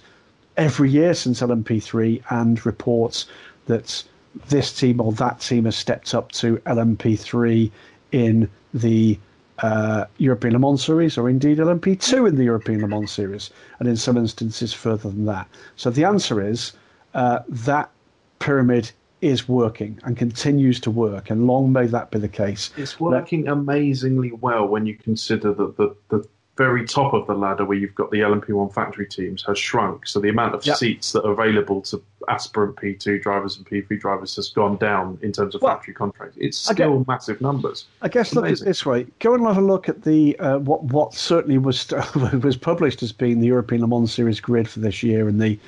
[0.57, 3.27] every year since LMP3 and reports
[3.66, 4.03] that
[4.49, 7.70] this team or that team has stepped up to LMP3
[8.12, 9.19] in the
[9.59, 13.89] uh, European Le Mans Series or indeed LMP2 in the European Le Mans Series, and
[13.89, 15.49] in some instances further than that.
[15.77, 16.73] So the answer is
[17.15, 17.91] uh, that
[18.39, 22.70] pyramid is working and continues to work, and long may that be the case.
[22.77, 26.27] It's working amazingly well when you consider that the, the
[26.57, 30.07] very top of the ladder, where you've got the LMP1 factory teams, has shrunk.
[30.07, 30.77] So the amount of Yep.
[30.77, 35.33] seats that are available to aspirant P2 drivers and P3 drivers has gone down in
[35.33, 36.37] terms of Well, factory contracts.
[36.39, 37.87] It's still massive numbers.
[38.03, 40.59] I guess look at it this way: go and have a look at the uh,
[40.59, 41.91] what what certainly was
[42.43, 45.59] was published as being the European Le Mans Series grid for this year, and the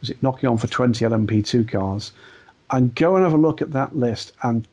[0.00, 2.12] was it knocking on for twenty LMP2 cars,
[2.70, 4.66] and go and have a look at that list and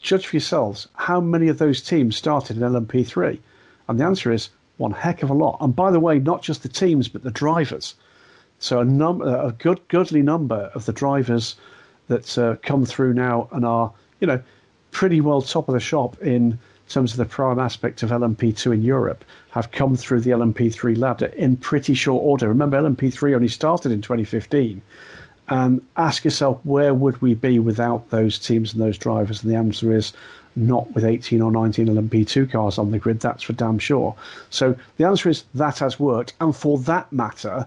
[0.00, 3.38] judge for yourselves how many of those teams started in LMP3,
[3.88, 4.48] and the answer is
[4.80, 5.58] one heck of a lot.
[5.60, 7.94] And by the way, not just the teams but the drivers.
[8.58, 11.56] So a number, a good, goodly number of the drivers
[12.08, 14.40] that uh, come through now and are, you know,
[14.90, 16.58] pretty well top of the shop in
[16.88, 21.26] terms of the prime aspect of LMP2 in Europe have come through the LMP3 ladder
[21.26, 22.48] in pretty short order.
[22.48, 24.82] Remember, LMP3 only started in 2015.
[25.48, 29.42] And ask yourself, where would we be without those teams and those drivers?
[29.42, 30.12] And the answer is
[30.56, 34.14] not with 18 or 19 LMP2 cars on the grid, that's for damn sure.
[34.50, 36.34] So the answer is that has worked.
[36.40, 37.66] And for that matter,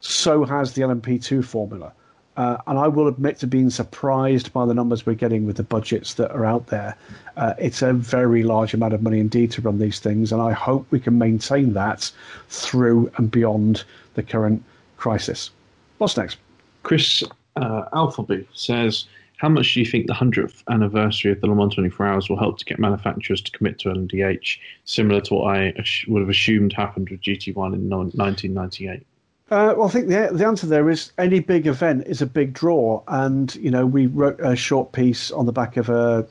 [0.00, 1.92] so has the LMP2 formula.
[2.36, 5.62] Uh, and I will admit to being surprised by the numbers we're getting with the
[5.62, 6.96] budgets that are out there.
[7.36, 10.52] Uh, it's a very large amount of money indeed to run these things, and I
[10.52, 12.10] hope we can maintain that
[12.48, 14.62] through and beyond the current
[14.96, 15.50] crisis.
[15.98, 16.38] What's next?
[16.82, 17.22] Chris
[17.56, 19.04] uh, Alphaby says,
[19.40, 22.36] How much do you think the 100th anniversary of the Le Mans 24 Hours will
[22.36, 25.72] help to get manufacturers to commit to LMDH, similar to what I
[26.08, 29.06] would have assumed happened with GT1 in 1998?
[29.50, 32.52] Uh, well, I think the the answer there is any big event is a big
[32.52, 36.26] draw, and you know we wrote a short piece on the back of a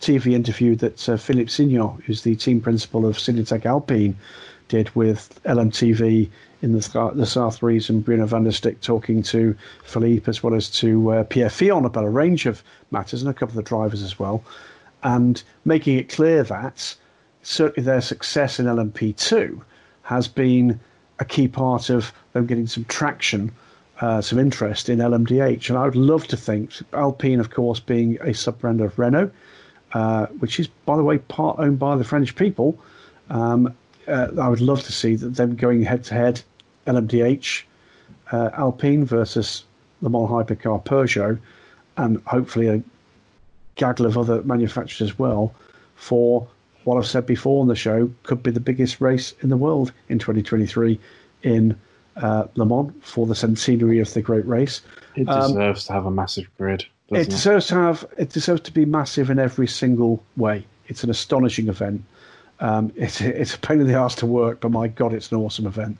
[0.00, 4.16] TV interview that uh, Philippe Sinault, who's the team principal of Signatech Alpine,
[4.68, 6.28] did with LMTV
[6.60, 11.24] in the the South region, Bruno Vandestick talking to Philippe as well as to uh,
[11.24, 14.42] Pierre Fillon about a range of matters and a couple of the drivers as well,
[15.02, 16.94] and making it clear that
[17.42, 19.60] certainly their success in LMP2
[20.02, 20.80] has been
[21.18, 23.52] a key part of them getting some traction,
[24.00, 25.68] uh, some interest in LMDH.
[25.68, 29.30] And I would love to think Alpine, of course, being a sub brand of Renault,
[29.92, 32.78] uh, which is, by the way, part owned by the French people.
[33.30, 33.74] Um,
[34.08, 36.42] uh, I would love to see them going head to head,
[36.86, 37.62] LMDH,
[38.32, 39.64] uh, Alpine versus
[40.00, 41.38] Le Mans Hypercar Peugeot,
[41.96, 42.82] and hopefully a
[43.74, 45.54] gaggle of other manufacturers as well
[45.96, 46.46] for
[46.84, 49.92] what I've said before on the show could be the biggest race in the world
[50.08, 50.98] in 2023
[51.42, 51.76] in
[52.16, 54.80] uh, Le Mans for the centenary of the great race.
[55.14, 57.30] It deserves to have a massive grid, It doesn't it?
[57.30, 58.04] deserves to have.
[58.16, 60.64] It deserves to be massive in every single way.
[60.86, 62.02] It's an astonishing event.
[62.60, 65.38] Um, it's it's a pain in the arse to work, but my God, it's an
[65.38, 65.96] awesome event.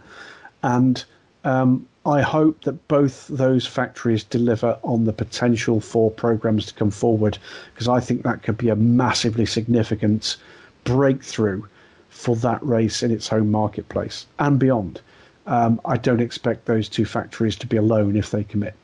[0.62, 1.04] And
[1.44, 6.90] um, I hope that both those factories deliver on the potential for programs to come
[6.90, 7.38] forward,
[7.72, 10.36] because I think that could be a massively significant
[10.84, 11.62] breakthrough
[12.08, 15.00] for that race in its home marketplace and beyond.
[15.46, 18.74] Um, I don't expect those two factories to be alone if they commit.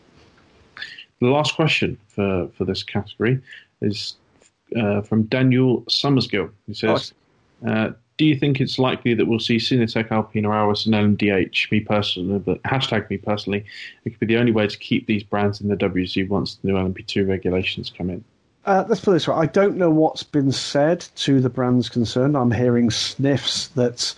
[1.21, 3.41] The last question for, for this category
[3.81, 4.17] is
[4.77, 6.51] uh, from Daniel Summersgill.
[6.67, 7.13] He says,
[7.67, 11.71] uh, "Do you think it's likely that we'll see Signatech, Alpine, Aurus and LMDH?
[11.71, 13.65] Me personally, but hashtag me personally,
[14.05, 16.69] it could be the only way to keep these brands in the WEC once the
[16.69, 18.25] new LMP2 regulations come in."
[18.67, 19.35] Uh, let's put this way.
[19.35, 22.37] I don't know what's been said to the brands concerned.
[22.37, 24.15] I'm hearing sniffs that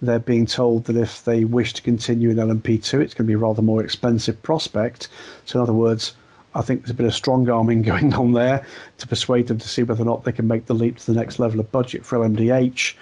[0.00, 3.32] they're being told that if they wish to continue in LMP2, it's going to be
[3.32, 5.08] a rather more expensive prospect.
[5.46, 6.12] So, in other words,
[6.58, 8.66] I think there's a bit of strong arming going on there
[8.98, 11.18] to persuade them to see whether or not they can make the leap to the
[11.18, 12.94] next level of budget for LMDH.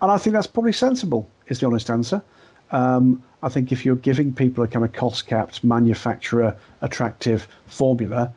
[0.00, 2.22] And I think that's probably sensible, is the honest answer.
[2.70, 8.32] Um, I think if you're giving people a kind of cost capped, manufacturer attractive formula,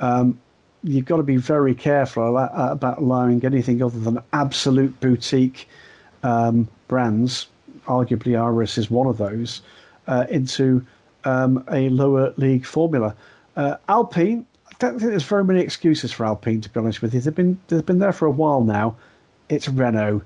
[0.00, 0.38] um,
[0.82, 5.68] you've got to be very careful about, about allowing anything other than absolute boutique
[6.24, 7.46] um, brands,
[7.86, 9.62] arguably Aurus is one of those,
[10.08, 10.84] uh, into
[11.24, 13.14] um, a lower league formula.
[13.58, 17.12] Uh, Alpine, I don't think there's very many excuses for Alpine, to be honest with
[17.12, 17.20] you.
[17.20, 18.94] They've been they've been there for a while now.
[19.48, 20.22] It's Renault.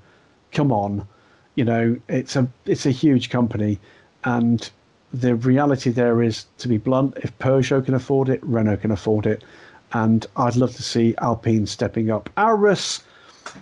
[0.52, 1.08] Come on,
[1.54, 3.80] you know it's a it's a huge company,
[4.24, 4.70] and
[5.14, 9.26] the reality there is, to be blunt, if Peugeot can afford it, Renault can afford
[9.26, 9.44] it,
[9.92, 12.28] and I'd love to see Alpine stepping up.
[12.36, 13.02] Aurus,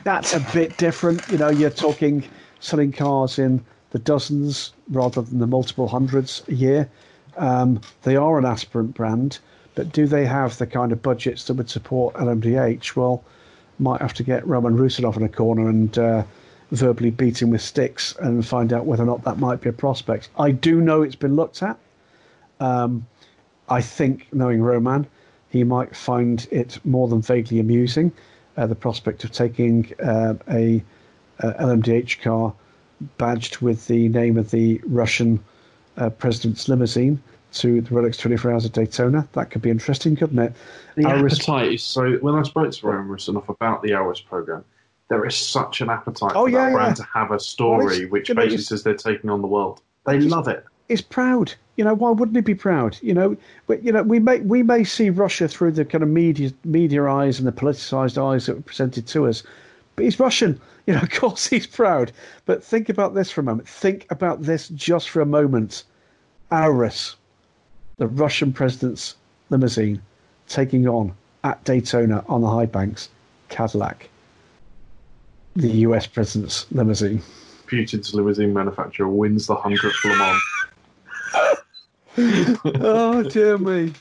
[0.02, 1.26] that's a bit different.
[1.28, 2.24] You know, you're talking
[2.58, 6.90] selling cars in the dozens rather than the multiple hundreds a year.
[7.36, 9.38] Um, they are an aspirant brand,
[9.74, 12.96] but do they have the kind of budgets that would support LMDH?
[12.96, 13.22] Well,
[13.78, 16.24] might have to get Roman Rusinov in a corner and uh,
[16.70, 19.72] verbally beat him with sticks and find out whether or not that might be a
[19.72, 20.28] prospect.
[20.38, 21.78] I do know it's been looked at.
[22.60, 23.06] Um,
[23.68, 25.06] I think, knowing Roman,
[25.48, 28.12] he might find it more than vaguely amusing.
[28.56, 30.82] Uh, the prospect of taking uh, a,
[31.38, 32.52] a, LMDH car
[33.16, 35.42] badged with the name of the Russian
[35.96, 37.22] uh, president's limousine
[37.52, 39.26] to the Rolex 24 Aurus of Daytona.
[39.32, 40.52] That could be interesting, couldn't it?
[40.96, 42.12] The appetite is so.
[42.16, 44.64] When I spoke to Roman Rusinov about the Hours program,
[45.08, 48.10] there is such an appetite Oh, for yeah, that brand to have a story it's-
[48.10, 49.80] which basically it's- says they're taking on the world.
[50.06, 50.64] They love it.
[50.88, 50.92] it.
[50.94, 51.52] is proud.
[51.76, 52.96] You know, why wouldn't he be proud?
[53.00, 53.36] You know,
[53.66, 57.04] but you know, we may we may see Russia through the kind of media media
[57.06, 59.42] eyes and the politicized eyes that were presented to us,
[59.96, 60.60] but he's Russian.
[60.86, 62.10] You know, of course he's proud.
[62.46, 63.68] But think about this for a moment.
[63.68, 65.84] Think about this just for a moment.
[66.50, 67.14] Aurus,
[68.00, 69.14] the Russian president's
[69.50, 70.00] limousine,
[70.48, 71.14] taking on
[71.44, 73.10] at Daytona on the high banks,
[73.50, 74.08] Cadillac,
[75.54, 76.06] the U.S.
[76.06, 77.22] president's limousine.
[77.66, 80.42] Putin's limousine manufacturer wins the hundredth Le Mans.
[82.80, 83.92] oh dear me.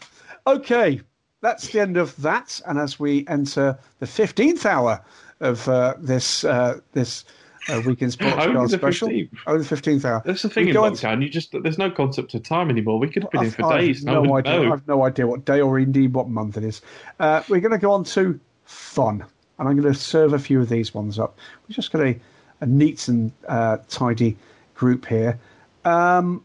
[0.48, 1.02] Okay,
[1.42, 2.62] that's the end of that.
[2.66, 5.04] And as we enter the fifteenth hour
[5.42, 7.26] of uh, this uh, this
[7.70, 9.30] uh, weekend sports Only the special, 15th.
[9.48, 10.22] oh, the fifteenth hour.
[10.26, 11.22] That's the thing We in lockdown.
[11.22, 13.00] You just there's no concept of time anymore.
[13.00, 14.06] We could have been in for I've- days.
[14.06, 14.64] I've no idea.
[14.64, 14.74] know.
[14.74, 16.82] I've no idea what day or indeed what month it is.
[17.20, 19.24] Uh, we're going to go on to fun,
[19.60, 21.38] and I'm going to serve a few of these ones up.
[21.68, 22.20] We've just got a,
[22.62, 24.36] a neat and uh, tidy
[24.76, 25.38] group here.
[25.86, 26.44] Um,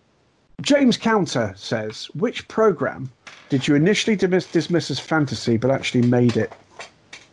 [0.60, 3.10] James Counter says, which program
[3.48, 6.52] did you initially dismiss, dismiss as fantasy, but actually made it?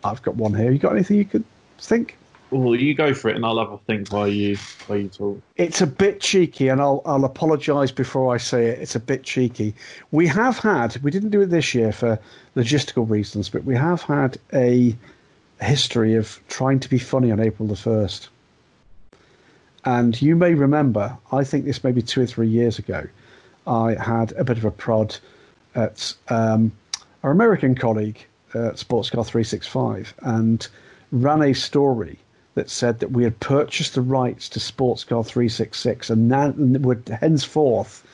[0.04, 0.72] I've got one here.
[0.72, 1.44] You got anything you could
[1.80, 2.18] think?
[2.52, 4.58] Well, you go for it, and I'll have a think while you
[4.88, 5.42] while you talk.
[5.56, 8.80] It's a bit cheeky, and I'll I'll apologise before I say it.
[8.80, 9.74] It's a bit cheeky.
[10.12, 12.20] We have had we didn't do it this year for
[12.58, 14.94] logistical reasons, but we have had a
[15.62, 18.28] history of trying to be funny on April the first.
[19.86, 23.08] And you may remember, I think this may be two or three years ago,
[23.66, 25.16] I had a bit of a prod
[25.74, 26.72] at um,
[27.24, 30.68] our American colleague, uh, Sportscar 365, and
[31.12, 32.20] ran a story
[32.56, 38.06] that said that we had purchased the rights to Sportscar 366 and now would henceforth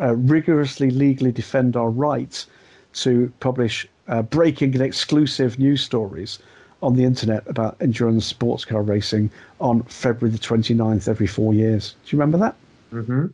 [0.00, 2.44] uh, rigorously legally defend our right
[2.92, 6.38] to publish uh, breaking and exclusive news stories
[6.82, 11.94] on the internet about endurance sports car racing on February the 29th every four years.
[12.04, 12.54] Do you remember that?
[12.92, 13.26] Mm-hmm.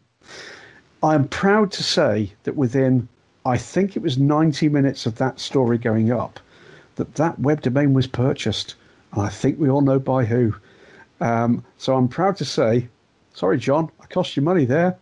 [1.03, 3.09] I'm proud to say that within,
[3.45, 6.41] I think it was 90 minutes of that story going up,
[6.97, 8.75] that that web domain was purchased.
[9.15, 10.55] And I think we all know by who.
[11.21, 12.89] Um, so I'm proud to say,
[13.33, 14.99] sorry, John, I cost you money there.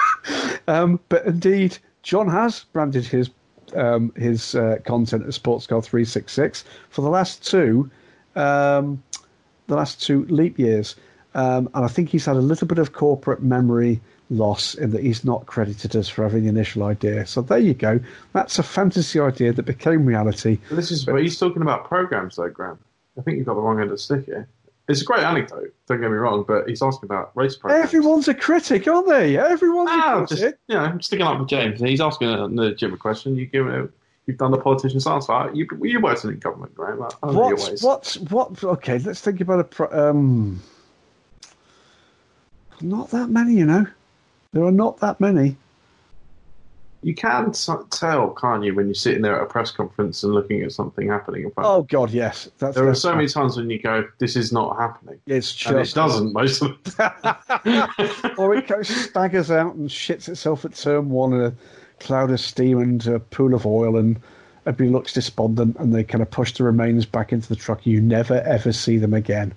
[0.68, 3.30] um, but indeed, John has branded his
[3.74, 7.90] um, his uh, content as Sportscar 366 for the last two
[8.34, 9.02] um,
[9.66, 10.96] the last two leap years.
[11.34, 15.02] Um, and I think he's had a little bit of corporate memory loss in that
[15.02, 17.26] he's not credited us for having the initial idea.
[17.26, 18.00] So there you go.
[18.32, 20.58] That's a fantasy idea that became reality.
[20.70, 22.78] This is but he's talking about programs though, Graham.
[23.18, 24.48] I think you've got the wrong end of the stick here.
[24.88, 25.72] It's a great anecdote.
[25.86, 27.84] Don't get me wrong, but he's asking about race programs.
[27.84, 29.36] Everyone's a critic, aren't they?
[29.38, 30.58] Everyone's Ah, a just critic.
[30.66, 31.80] you know, I'm sticking up with James.
[31.80, 33.36] He's asking a legitimate question.
[33.36, 33.90] You give it.
[34.26, 35.50] You've done the politician's answer.
[35.54, 36.72] You you worked in government.
[36.78, 38.62] I I What's, what's, what?
[38.62, 39.64] Okay, let's think about a.
[39.64, 40.60] Pro, um,
[42.80, 43.86] not that many, you know.
[44.52, 45.56] There are not that many.
[47.02, 47.52] You can
[47.90, 51.08] tell, can't you, when you're sitting there at a press conference and looking at something
[51.08, 52.48] happening in Oh God, yes.
[52.58, 55.72] That's There are so many times when you go, "This is not happening," It's true.
[55.72, 60.64] and it just doesn't most of the or it goes staggers out and shits itself
[60.64, 61.52] at turn one in a
[61.98, 64.20] cloud of steam and a pool of oil, and
[64.64, 67.84] everybody looks despondent, and they kind of push the remains back into the truck.
[67.84, 69.52] You never ever see them again,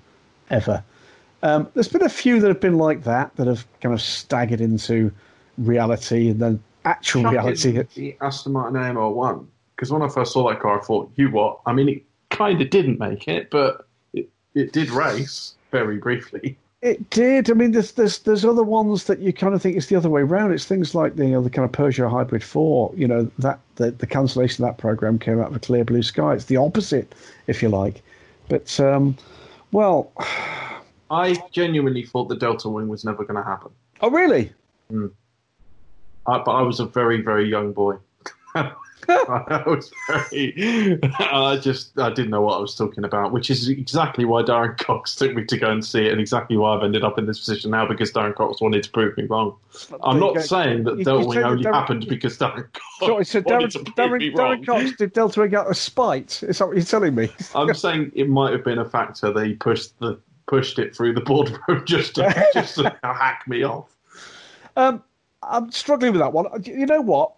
[0.50, 0.84] ever.
[1.44, 4.62] Um, there's been a few that have been like that that have kind of staggered
[4.62, 5.12] into
[5.60, 7.76] reality and then actual reality.
[7.76, 9.48] Shocking, The Aston Martin AMR one.
[9.76, 12.62] Because when I first saw that car, I thought, "You what?" I mean, it kind
[12.62, 16.58] of didn't make it, but it, it did race very briefly.
[16.82, 17.50] It did.
[17.50, 20.10] I mean, there's there's there's other ones that you kind of think it's the other
[20.10, 20.52] way around.
[20.54, 22.94] It's things like the you know, the kind of Peugeot Hybrid Four.
[22.96, 26.04] You know that the, the cancellation of that program came out of a clear blue
[26.04, 26.34] sky.
[26.36, 27.16] It's the opposite,
[27.48, 28.04] if you like.
[28.50, 29.18] But um,
[29.72, 30.12] well,
[31.10, 33.72] I genuinely thought the Delta Wing was never going to happen.
[34.02, 34.52] oh really?
[36.28, 37.96] I, but I was a very, very young boy.
[39.08, 41.00] I was very.
[41.20, 44.78] I just I didn't know what I was talking about, which is exactly why Darren
[44.78, 47.26] Cox took me to go and see it, and exactly why I've ended up in
[47.26, 49.56] this position now because Darren Cox wanted to prove me wrong.
[50.04, 52.86] I'm not saying that Delta Wing only Darren, happened because Darren Cox.
[53.00, 56.42] Sorry, so Darren, Darren, Darren Cox did Delta Wing out of spite.
[56.44, 57.30] Is that what you're telling me?
[57.56, 61.14] I'm saying it might have been a factor that he pushed the pushed it through
[61.14, 63.96] the boardroom just to just to hack me off.
[64.78, 65.04] Um,
[65.48, 66.48] I'm struggling with that one.
[66.64, 67.34] You know what?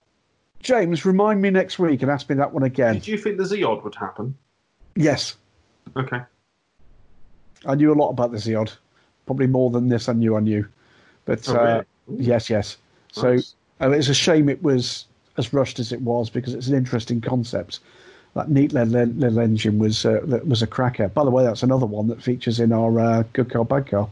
[0.61, 2.95] James, remind me next week and ask me that one again.
[2.95, 4.35] Did you think the ZEOD would happen?
[4.95, 5.35] Yes.
[5.95, 6.21] Okay.
[7.65, 8.75] I knew a lot about the ZEOD,
[9.25, 10.67] probably more than this I knew I knew.
[11.25, 11.83] But oh, uh,
[12.17, 12.77] yes, yes.
[13.15, 13.53] Nice.
[13.79, 15.05] So uh, it's a shame it was
[15.37, 17.79] as rushed as it was because it's an interesting concept.
[18.33, 21.07] That neat little engine was uh, was a cracker.
[21.07, 24.09] By the way, that's another one that features in our uh, good car bad car.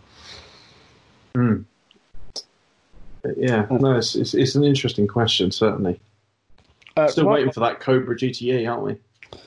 [1.36, 1.62] Hmm.
[3.38, 6.00] Yeah, no, it's, it's, it's an interesting question, certainly.
[6.98, 9.40] Uh, Still waiting for that Cobra GTE, aren't we?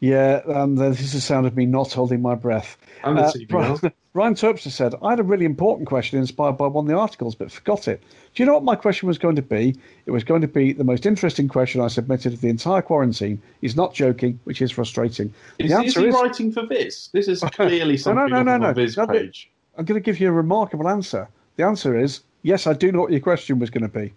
[0.00, 2.76] Yeah, um, this is the sound of me not holding my breath.
[3.02, 3.78] And uh, Ryan,
[4.14, 7.34] Ryan Terpster said, I had a really important question inspired by one of the articles,
[7.34, 8.02] but forgot it.
[8.34, 9.74] Do you know what my question was going to be?
[10.04, 13.40] It was going to be the most interesting question I submitted of the entire quarantine.
[13.60, 15.32] He's not joking, which is frustrating.
[15.58, 17.08] Is, the answer is he is, writing for Viz?
[17.12, 18.72] This is clearly something no, no, no, no, no.
[18.74, 19.50] Viz no, page.
[19.78, 21.28] I'm going to give you a remarkable answer.
[21.56, 24.14] The answer is yes, I do know what your question was going to be.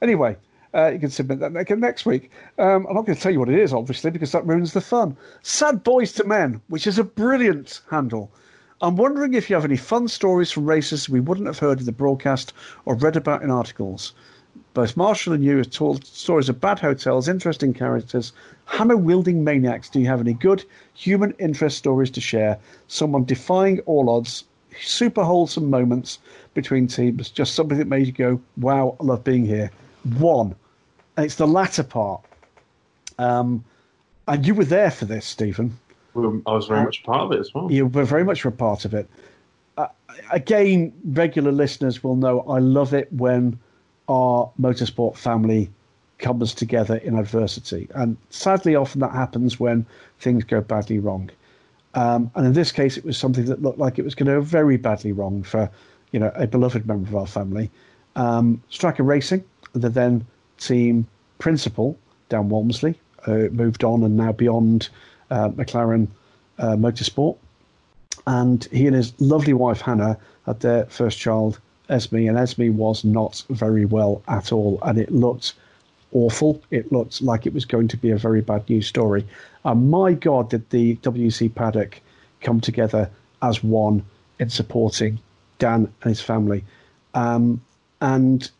[0.00, 0.36] Anyway,
[0.74, 2.30] uh, you can submit that next week.
[2.58, 4.80] Um, I'm not going to tell you what it is, obviously, because that ruins the
[4.80, 5.16] fun.
[5.42, 8.30] Sad Boys to Men, which is a brilliant handle.
[8.80, 11.86] I'm wondering if you have any fun stories from races we wouldn't have heard in
[11.86, 12.52] the broadcast
[12.86, 14.14] or read about in articles.
[14.72, 18.32] Both Marshall and you have told stories of bad hotels, interesting characters,
[18.64, 19.90] hammer wielding maniacs.
[19.90, 22.58] Do you have any good human interest stories to share?
[22.86, 24.44] Someone defying all odds,
[24.80, 26.18] super wholesome moments
[26.54, 29.70] between teams, just something that made you go, wow, I love being here.
[30.18, 30.54] One,
[31.16, 32.22] and it's the latter part.
[33.18, 33.64] Um,
[34.28, 35.78] and you were there for this, Stephen.
[36.14, 37.70] Well, I was very uh, much part of it as well.
[37.70, 39.08] You were very much a part of it.
[39.76, 39.88] Uh,
[40.32, 43.58] again, regular listeners will know I love it when
[44.08, 45.70] our motorsport family
[46.18, 47.88] comes together in adversity.
[47.94, 49.84] And sadly, often that happens when
[50.18, 51.30] things go badly wrong.
[51.96, 54.34] Um, and in this case, it was something that looked like it was going to
[54.34, 55.68] go very badly wrong for,
[56.12, 57.70] you know, a beloved member of our family.
[58.14, 59.42] Um, Strakka Racing,
[59.72, 60.26] the then
[60.58, 61.06] team
[61.38, 61.98] principal,
[62.28, 62.94] Dan Walmsley,
[63.26, 64.90] uh, moved on and now beyond
[65.30, 66.06] uh, McLaren
[66.58, 67.36] uh, Motorsport.
[68.26, 73.04] And he and his lovely wife Hannah had their first child, Esme, and Esme was
[73.04, 74.78] not very well at all.
[74.82, 75.54] And it looked
[76.16, 76.62] awful.
[76.70, 79.26] It looked like it was going to be a very bad news story.
[79.64, 82.00] And my God, did the WEC paddock
[82.40, 83.10] come together
[83.42, 84.02] as one
[84.38, 85.18] in supporting
[85.58, 86.64] Dan and his family.
[87.14, 87.60] Um,
[88.00, 88.50] and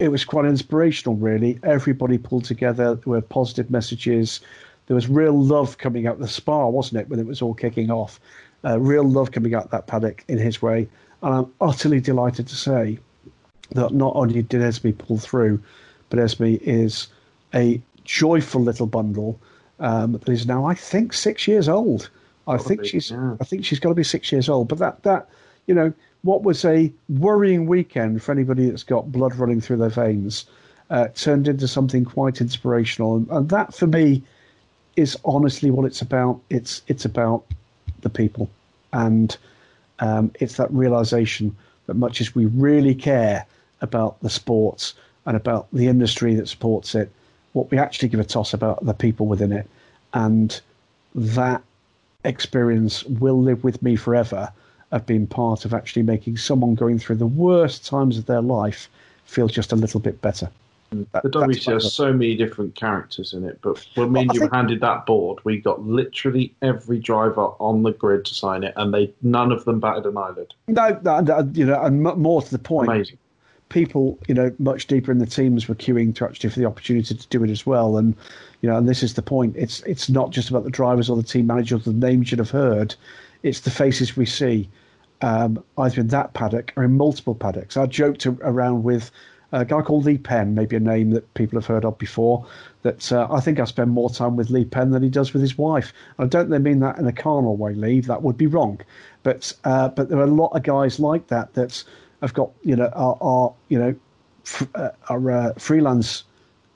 [0.00, 1.60] it was quite inspirational, really.
[1.62, 2.96] Everybody pulled together.
[2.96, 4.40] There were positive messages.
[4.86, 7.90] There was real love coming out the Spa, wasn't it, when it was all kicking
[7.90, 8.18] off?
[8.64, 10.88] Uh, real love coming out of that paddock in his way.
[11.22, 12.98] And I'm utterly delighted to say
[13.70, 15.62] that not only did Esme pull through,
[16.10, 17.08] but Esme is
[17.54, 19.40] a joyful little bundle
[19.78, 22.10] um, that is now, I think, six years old.
[22.46, 23.36] I think she's, yeah.
[23.40, 24.68] I think she's got to be six years old.
[24.68, 25.28] But that, that,
[25.66, 25.92] you know,
[26.22, 30.46] what was a worrying weekend for anybody that's got blood running through their veins
[30.90, 33.16] uh, turned into something quite inspirational.
[33.16, 34.22] And, and, that, for me,
[34.96, 36.40] is honestly what it's about.
[36.50, 37.44] It's it's about
[38.02, 38.50] the people,
[38.92, 39.36] and
[40.00, 41.56] um, it's that realization
[41.86, 43.46] that much as we really care
[43.80, 44.94] about the sports
[45.26, 47.10] and about the industry that supports it,
[47.52, 49.68] what we actually give a toss about the people within it,
[50.14, 50.60] and
[51.14, 51.62] that
[52.24, 54.52] experience will live with me forever
[54.92, 58.88] of being part of actually making someone going through the worst times of their life
[59.24, 60.50] feel just a little bit better.
[61.12, 64.40] That, the WEC has so many different characters in it, but when me well, you
[64.40, 64.52] think...
[64.52, 68.92] handed that board, we got literally every driver on the grid to sign it, and
[68.92, 70.52] they none of them batted an eyelid.
[70.66, 73.18] No, no you know, and more to the point, amazing.
[73.70, 77.14] People, you know, much deeper in the teams were queuing to actually for the opportunity
[77.14, 78.14] to do it as well, and
[78.60, 79.56] you know, and this is the point.
[79.56, 82.50] It's it's not just about the drivers or the team managers the names you'd have
[82.50, 82.94] heard.
[83.42, 84.68] It's the faces we see
[85.22, 87.76] um, either in that paddock or in multiple paddocks.
[87.76, 89.10] I joked around with
[89.52, 92.46] a guy called Lee Penn, maybe a name that people have heard of before.
[92.82, 95.42] That uh, I think I spend more time with Lee Penn than he does with
[95.42, 95.92] his wife.
[96.18, 98.00] I don't mean that in a carnal way, Lee.
[98.00, 98.80] That would be wrong.
[99.22, 101.82] But uh, but there are a lot of guys like that that
[102.22, 103.94] have got you know are, are you know
[104.74, 106.24] uh, are uh, freelance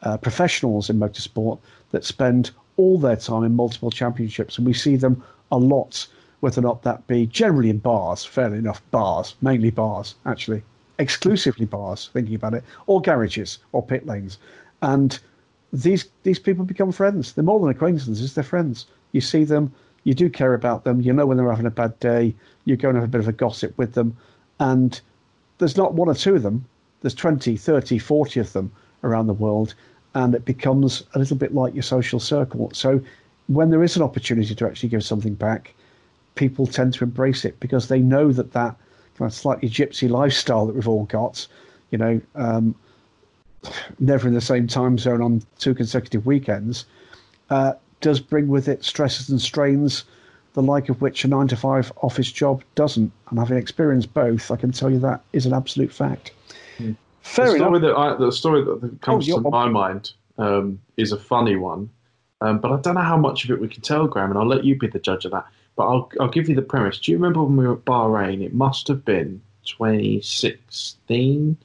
[0.02, 1.58] uh, professionals in motorsport
[1.90, 5.22] that spend all their time in multiple championships, and we see them
[5.52, 6.06] a lot
[6.44, 10.62] whether or not that be generally in bars, fairly enough, bars, mainly bars, actually,
[10.98, 14.36] exclusively bars, thinking about it, or garages or pit lanes.
[14.82, 15.18] And
[15.72, 17.32] these these people become friends.
[17.32, 18.84] They're more than acquaintances; they're friends.
[19.12, 19.72] You see them,
[20.04, 21.00] you do care about them.
[21.00, 22.34] You know when they're having a bad day.
[22.66, 24.14] You go and have a bit of a gossip with them,
[24.60, 25.00] and
[25.58, 26.64] there's not one or two of them.
[27.00, 28.72] There's 20, 30, 40 of them
[29.02, 29.74] around the world,
[30.14, 32.70] and it becomes a little bit like your social circle.
[32.72, 33.00] So
[33.48, 35.74] when there is an opportunity to actually give something back,
[36.34, 38.76] people tend to embrace it because they know that that
[39.16, 41.46] kind of slightly gypsy lifestyle that we've all got,
[41.90, 42.74] you know, um,
[43.98, 46.86] never in the same time zone on two consecutive weekends,
[47.50, 50.04] uh, does bring with it stresses and strains,
[50.54, 53.12] the like of which a nine to five office job doesn't.
[53.28, 56.32] And having experienced both, I can tell you that is an absolute fact.
[56.78, 56.96] Mm.
[57.22, 57.82] Fair the story enough.
[57.82, 61.90] That I, the story that comes Oh, to my mind um, is a funny one,
[62.40, 64.46] um, but I don't know how much of it we can tell, Graham, and I'll
[64.46, 65.46] let you be the judge of that.
[65.76, 67.00] But I'll, I'll give you the premise.
[67.00, 68.42] Do you remember when we were at Bahrain?
[68.42, 71.56] It must have been 2016,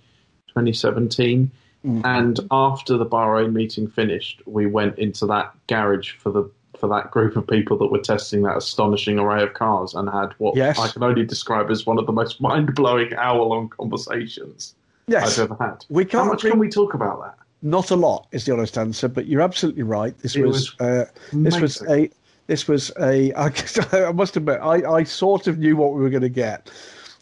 [0.47, 1.51] 2017.
[1.85, 2.01] Mm.
[2.03, 6.49] And after the Bahrain meeting finished, we went into that garage for the
[6.79, 10.29] for that group of people that were testing that astonishing array of cars and had
[10.37, 10.79] what Yes.
[10.79, 14.75] I can only describe as one of the most mind blowing hour long conversations
[15.07, 15.85] Yes, I've ever had.
[15.89, 16.23] we can't.
[16.25, 17.35] How much bring- can we talk about that?
[17.61, 20.17] Not a lot is the honest answer, but you're absolutely right.
[20.19, 22.09] This It was, uh, this was a
[22.47, 23.33] this was a.
[23.37, 26.71] I must admit, I, I sort of knew what we were going to get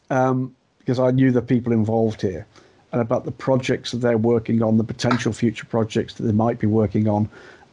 [0.09, 2.45] um, because I knew the people involved here
[2.91, 6.59] and about the projects that they're working on, the potential future projects that they might
[6.59, 7.29] be working on,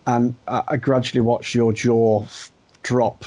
[0.07, 2.51] and I, gradually watched your jaw f-
[2.83, 3.25] drop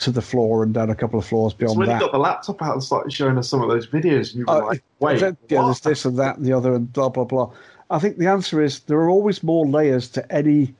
[0.00, 1.94] to the floor and down a couple of floors So beyond when that.
[1.94, 4.44] you got the laptop out and started showing us some of those videos, and you
[4.46, 7.24] were Uh, like, "Wait, yeah, there's this and that and the other and blah blah
[7.24, 7.50] blah.
[7.90, 10.74] I think the answer is there are always more layers to any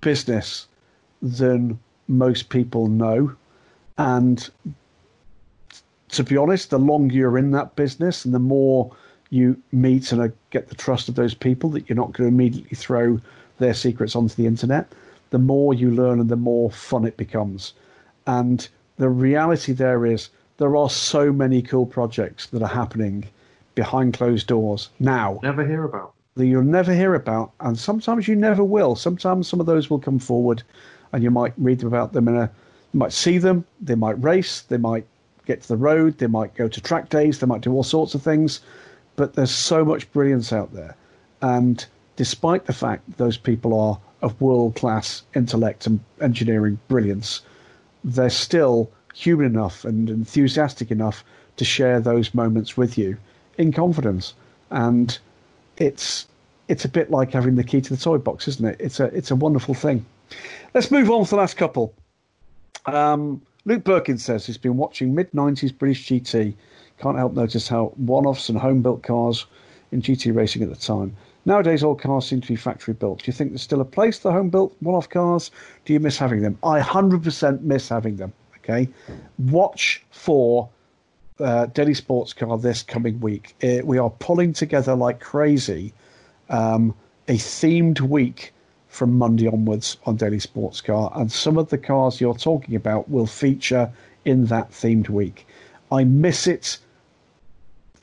[0.00, 0.66] business
[1.22, 1.78] than
[2.08, 3.32] most people know,
[3.96, 4.48] and
[6.10, 8.90] to be honest, the longer you're in that business and the more
[9.30, 12.34] you meet and uh, get the trust of those people that you're not going to
[12.34, 13.20] immediately throw
[13.58, 14.92] their secrets onto the internet,
[15.30, 17.72] the more you learn and the more fun it becomes.
[18.26, 18.66] And
[18.96, 20.28] the reality there is
[20.58, 23.24] there are so many cool projects that are happening
[23.74, 26.12] behind closed doors now Never hear about.
[26.36, 28.94] that you'll never hear about, and sometimes you never will.
[28.94, 30.62] Sometimes some of those will come forward,
[31.12, 32.50] and you might read about them in a,
[32.92, 33.64] you might see them.
[33.80, 34.60] They might race.
[34.60, 35.06] They might
[35.46, 36.18] get to the road.
[36.18, 37.40] They might go to track days.
[37.40, 38.60] They might do all sorts of things.
[39.16, 40.94] But there's so much brilliance out there,
[41.42, 41.84] and
[42.16, 47.42] despite the fact those people are of world class intellect and engineering brilliance,
[48.02, 51.24] they're still human enough and enthusiastic enough
[51.56, 53.16] to share those moments with you
[53.58, 54.34] in confidence.
[54.70, 55.16] And
[55.76, 56.26] it's
[56.68, 58.76] it's a bit like having the key to the toy box, isn't it?
[58.80, 60.04] It's a it's a wonderful thing.
[60.72, 61.94] Let's move on to the last couple.
[62.86, 66.54] Um, Luke Birkin says he's been watching mid '90s British GT.
[66.98, 69.46] Can't help notice how one-offs and home-built cars
[69.90, 71.16] in GT racing at the time.
[71.46, 73.18] Nowadays, all cars seem to be factory built.
[73.20, 75.50] Do you think there's still a place for home-built one-off cars?
[75.84, 76.58] Do you miss having them?
[76.62, 78.32] I 100% miss having them.
[78.58, 78.88] Okay,
[79.38, 80.70] watch for
[81.38, 83.54] uh, Daily Sports Car this coming week.
[83.62, 85.92] Uh, we are pulling together like crazy
[86.48, 86.94] um,
[87.28, 88.54] a themed week
[88.88, 93.10] from Monday onwards on Daily Sports Car, and some of the cars you're talking about
[93.10, 93.92] will feature
[94.24, 95.46] in that themed week.
[95.92, 96.78] I miss it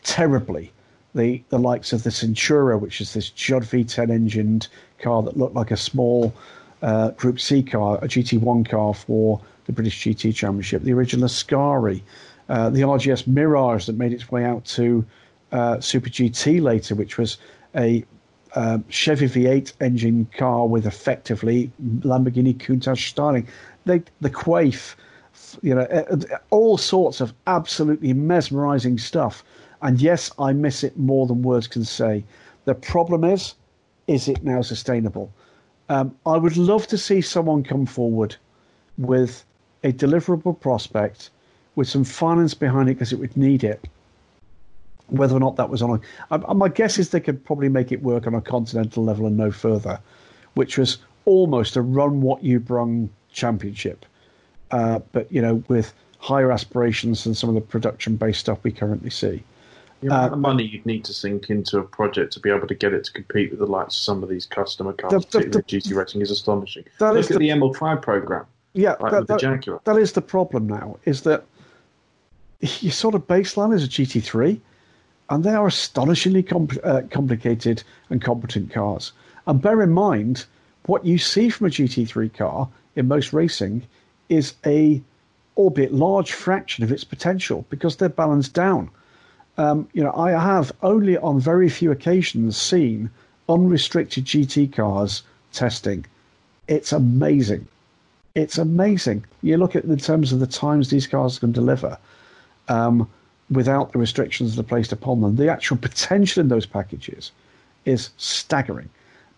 [0.03, 0.71] terribly.
[1.13, 4.67] The the likes of the Centura, which is this Judd V10 engined
[4.99, 6.33] car that looked like a small
[6.81, 12.01] uh, Group C car, a GT1 car for the British GT Championship, the original Ascari,
[12.49, 15.05] uh, the RGS Mirage that made its way out to
[15.51, 17.37] uh, Super GT later, which was
[17.75, 18.03] a
[18.55, 23.47] um, Chevy V8 engine car with effectively Lamborghini Countach styling.
[23.85, 24.95] They, the Quaife,
[25.61, 25.87] you know,
[26.49, 29.43] all sorts of absolutely mesmerizing stuff.
[29.81, 32.23] And yes, I miss it more than words can say.
[32.65, 33.55] The problem is,
[34.07, 35.31] is it now sustainable?
[35.89, 38.35] Um, I would love to see someone come forward
[38.97, 39.43] with
[39.83, 41.29] a deliverable prospect
[41.75, 43.87] with some finance behind it because it would need it.
[45.07, 48.01] Whether or not that was on uh, my guess is they could probably make it
[48.01, 49.99] work on a continental level and no further,
[50.53, 54.05] which was almost a run what you brung championship,
[54.71, 58.71] uh, but you know with higher aspirations than some of the production based stuff we
[58.71, 59.43] currently see.
[60.01, 62.73] The amount of money you'd need to sink into a project to be able to
[62.73, 65.25] get it to compete with the likes of some of these customer cars, The- the-
[65.27, 66.83] particularly the- GT racing, is astonishing.
[66.99, 69.81] That Look is at the- the, ML5 program, Yeah, like that- with the that- Jaguar.
[69.83, 70.97] that is the problem now.
[71.05, 71.43] Is that
[72.81, 74.59] your sort of baseline is a GT3,
[75.29, 79.13] and they are astonishingly compl- uh, complicated and competent cars.
[79.45, 80.45] And bear in mind,
[80.87, 83.83] what you see from a GT3 car in most racing
[84.29, 85.01] is a,
[85.57, 88.89] albeit large fraction of its potential because they're balanced down.
[89.57, 93.09] Um, you know, I have only on very few occasions seen
[93.49, 96.05] unrestricted GT cars testing,
[96.67, 97.67] it's amazing.
[98.33, 99.25] It's amazing.
[99.41, 101.97] You look at in terms of the times these cars can deliver
[102.69, 103.09] um,
[103.49, 105.35] without the restrictions that are placed upon them.
[105.35, 107.31] The actual potential in those packages
[107.83, 108.89] is staggering.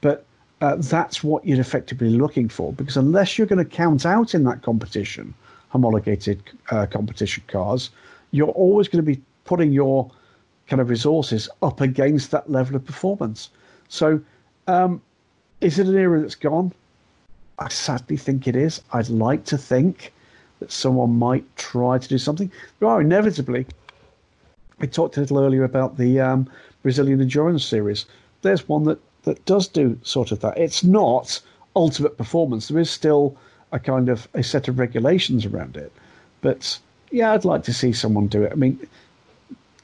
[0.01, 0.25] But
[0.61, 4.43] uh, that's what you're effectively looking for because unless you're going to count out in
[4.43, 5.33] that competition
[5.69, 7.89] homologated uh, competition cars,
[8.29, 10.09] you're always going to be putting your
[10.67, 13.49] kind of resources up against that level of performance.
[13.89, 14.21] So,
[14.67, 15.01] um,
[15.61, 16.73] is it an era that's gone?
[17.59, 18.81] I sadly think it is.
[18.91, 20.13] I'd like to think
[20.59, 22.51] that someone might try to do something.
[22.79, 23.65] There are inevitably.
[24.79, 26.49] We talked a little earlier about the um,
[26.81, 28.05] Brazilian Endurance Series.
[28.41, 30.57] There's one that, that does do sort of that.
[30.57, 31.39] It's not
[31.75, 32.67] ultimate performance.
[32.67, 33.37] There is still
[33.71, 35.91] a kind of a set of regulations around it.
[36.41, 36.79] But
[37.11, 38.51] yeah, I'd like to see someone do it.
[38.51, 38.79] I mean,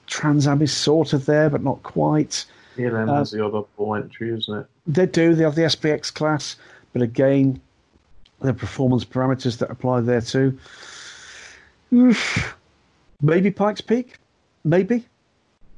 [0.10, 2.46] Trans Am is sort of there, but not quite.
[2.76, 4.66] PLM uh, has the other ball entry, isn't it?
[4.88, 5.36] They do.
[5.36, 6.56] They have the SPX class,
[6.94, 7.62] but again,
[8.40, 10.58] the performance parameters that apply there too.
[13.22, 14.16] Maybe Pikes Peak,
[14.64, 15.06] maybe,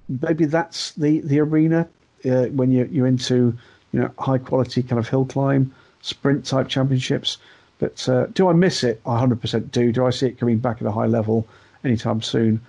[0.07, 1.87] maybe that's the the arena
[2.25, 3.57] uh, when you you're into
[3.91, 7.37] you know high quality kind of hill climb sprint type championships.
[7.79, 9.01] But uh, do I miss it?
[9.07, 9.91] I 100% do.
[9.91, 11.47] Do I see it coming back at a high level
[11.83, 12.61] anytime soon?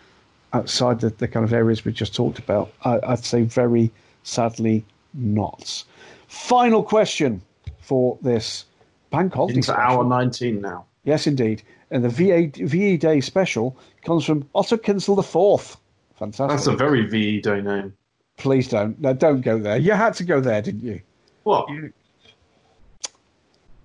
[0.54, 3.90] Outside the, the kind of areas we just talked about, I, I'd say very
[4.22, 4.84] sadly
[5.14, 5.84] not.
[6.28, 7.40] Final question
[7.80, 8.66] for this
[9.10, 9.56] bank holiday.
[9.56, 10.84] Into hour 19 now.
[11.04, 11.62] Yes, indeed.
[11.90, 15.76] And the VA, VE Day special comes from Otto Kinsel the Fourth.
[16.18, 16.48] Fantastic.
[16.48, 17.94] That's a very VE Day name.
[18.36, 18.98] Please don't.
[19.00, 19.76] No, don't go there.
[19.76, 21.00] You had to go there, didn't you?
[21.42, 21.68] What?
[21.70, 21.92] You,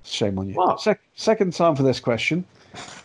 [0.03, 0.55] Shame on you.
[0.55, 0.79] What?
[0.81, 2.45] Sec- second time for this question.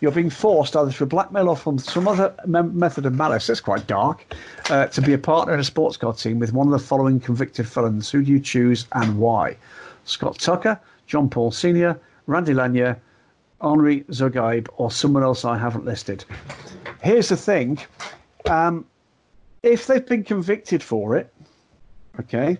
[0.01, 3.49] You're being forced either through blackmail or from some other mem- method of malice.
[3.49, 4.24] It's quite dark.
[4.70, 7.20] Uh, to be a partner in a sports car team with one of the following
[7.20, 8.11] convicted felons.
[8.11, 9.57] Who do you choose and why?
[10.05, 13.01] Scott Tucker, John Paul Senior, Randy Lanier,
[13.61, 16.24] Henri Zogaib, or someone else I haven't listed.
[17.03, 17.78] Here's the thing:
[18.51, 18.85] um,
[19.62, 21.32] if they've been convicted for it,
[22.19, 22.59] okay,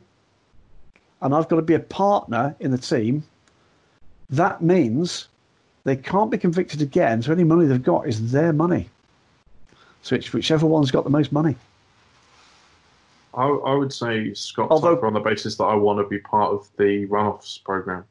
[1.21, 3.25] and I've got to be a partner in the team,
[4.31, 5.29] that means
[5.85, 7.23] they can't be convicted again.
[7.23, 8.89] So any money they've got is their money.
[10.03, 11.55] So it's whichever one's got the most money.
[13.35, 16.19] I, I would say Scott Although- Tucker on the basis that I want to be
[16.19, 18.05] part of the runoffs program.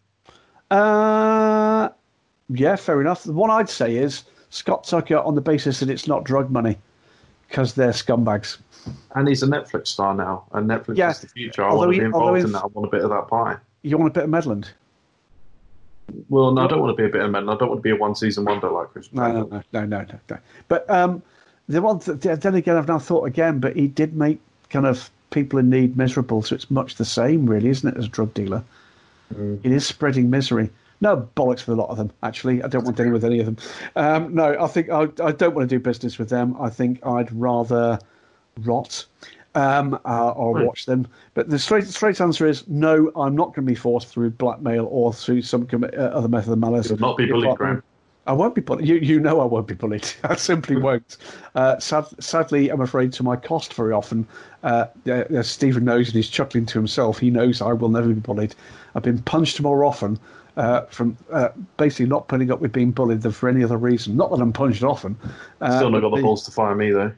[0.71, 1.89] Uh,
[2.49, 3.23] yeah, fair enough.
[3.23, 6.77] The one I'd say is Scott Tucker on the basis that it's not drug money
[7.47, 8.57] because they're scumbags.
[9.15, 11.63] And he's a Netflix star now, and Netflix Yeah, is the future.
[11.63, 12.63] I although want to he- be involved he's- in that.
[12.63, 13.57] I want a bit of that pie.
[13.83, 14.69] You want a bit of Medland?
[16.29, 17.49] Well, no, I don't want to be a bit of men.
[17.49, 19.09] I don't want to be a one season wonder like Chris.
[19.11, 20.37] No, no, no, no, no, no, no.
[20.67, 21.21] But um,
[21.67, 24.39] the one th- then again, I've now thought again, but he did make
[24.69, 28.05] kind of people in need miserable, so it's much the same, really, isn't it, as
[28.05, 28.63] a drug dealer?
[29.63, 30.69] It is spreading misery.
[30.99, 32.11] No bollocks for a lot of them.
[32.21, 33.57] Actually, I don't want to deal with any of them.
[33.95, 36.55] Um, no, I think I, I don't want to do business with them.
[36.59, 37.97] I think I'd rather
[38.59, 39.05] rot
[39.55, 40.65] um, uh, or Right.
[40.65, 41.07] watch them.
[41.33, 43.11] But the straight straight answer is no.
[43.15, 46.51] I'm not going to be forced through blackmail or through some com- uh, other method
[46.53, 46.89] of malice.
[46.89, 47.83] You'll not be bullied, Graham.
[48.27, 48.87] I won't be bullied.
[48.87, 50.07] You, you know I won't be bullied.
[50.23, 51.17] I simply won't.
[51.55, 54.27] Uh, sad, sadly, I'm afraid to my cost very often.
[54.63, 57.17] Uh, uh, Stephen knows and he's chuckling to himself.
[57.17, 58.53] He knows I will never be bullied.
[58.93, 60.19] I've been punched more often
[60.55, 64.15] uh, from uh, basically not putting up with being bullied than for any other reason.
[64.15, 65.17] Not that I'm punched often.
[65.59, 67.11] Uh, Still not got the- balls to fire me though.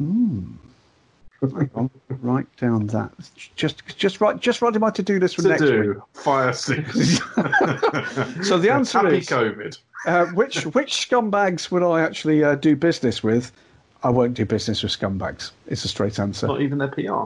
[0.00, 1.90] On,
[2.22, 3.12] write down that.
[3.56, 5.70] Just, just write, just write in my to-do list for To next week.
[5.70, 7.20] do fire sticks.
[8.46, 9.78] So the answer Happy is COVID.
[10.06, 13.52] uh, which which scumbags would I actually uh, do business with?
[14.02, 15.50] I won't do business with scumbags.
[15.66, 16.46] It's a straight answer.
[16.46, 17.24] Not even their PR.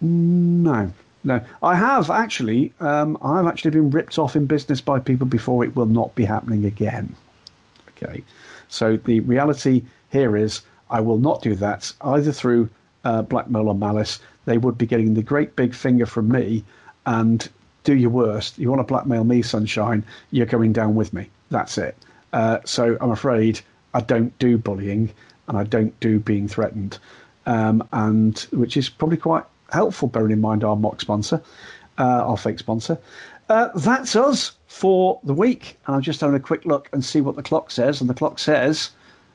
[0.00, 0.92] No,
[1.24, 1.40] no.
[1.62, 2.72] I have actually.
[2.80, 5.64] Um, I've actually been ripped off in business by people before.
[5.64, 7.14] It will not be happening again.
[7.90, 8.22] Okay.
[8.68, 10.60] So the reality here is,
[10.90, 12.68] I will not do that either through
[13.04, 14.20] uh, blackmail or malice.
[14.44, 16.64] They would be getting the great big finger from me,
[17.06, 17.48] and
[17.84, 18.58] do your worst.
[18.58, 20.04] You want to blackmail me, sunshine?
[20.30, 21.30] You're coming down with me.
[21.50, 21.96] That's it.
[22.32, 23.60] Uh, so I'm afraid
[23.94, 25.10] I don't do bullying,
[25.48, 26.98] and I don't do being threatened,
[27.46, 31.42] um, and which is probably quite helpful, bearing in mind our mock sponsor,
[31.98, 32.98] uh, our fake sponsor.
[33.48, 35.78] Uh, that's us for the week.
[35.86, 38.00] And I'm just having a quick look and see what the clock says.
[38.00, 38.90] And the clock says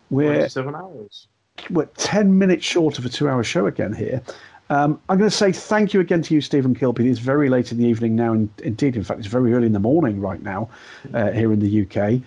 [0.10, 1.28] we're, 27 hours.
[1.70, 4.22] We're 10 minutes short of a two hour show again here.
[4.70, 7.10] Um, I'm going to say thank you again to you, Stephen Kilbey.
[7.10, 8.32] It's very late in the evening now.
[8.32, 10.70] In, indeed, in fact, it's very early in the morning right now
[11.14, 12.22] uh, here in the UK.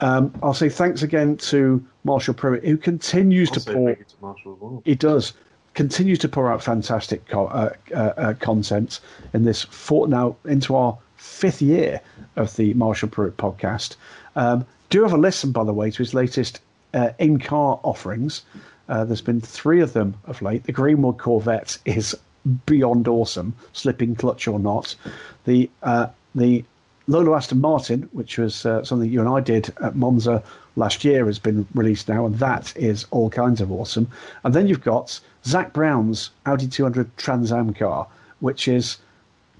[0.00, 4.82] Um, I'll say thanks again to Marshall Pruett, who continues to pour to well.
[4.86, 5.34] he does
[5.74, 9.00] continue to pour out fantastic co- uh, uh, uh, content
[9.34, 12.00] in this four, now into our fifth year
[12.36, 13.96] of the Marshall Pruett podcast.
[14.36, 16.60] Um, do have a listen, by the way, to his latest
[16.94, 18.42] uh, in-car offerings.
[18.90, 20.64] Uh, there's been three of them of late.
[20.64, 22.14] The Greenwood Corvette is
[22.66, 24.96] beyond awesome, slipping clutch or not.
[25.44, 26.64] The uh, the
[27.06, 30.42] Lola Aston Martin, which was uh, something you and I did at Monza
[30.74, 34.08] last year, has been released now, and that is all kinds of awesome.
[34.42, 38.08] And then you've got Zak Brown's Audi 200 Trans Am car,
[38.40, 38.98] which is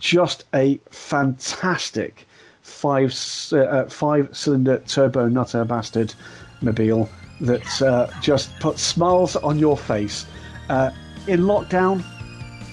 [0.00, 2.26] just a fantastic
[2.62, 3.14] five
[3.52, 6.14] uh, five cylinder turbo nutter bastard
[6.62, 7.08] mobile
[7.40, 10.26] that uh, just puts smiles on your face.
[10.68, 10.90] Uh,
[11.26, 12.04] in lockdown,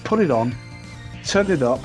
[0.04, 0.54] put it on,
[1.24, 1.80] turn it up,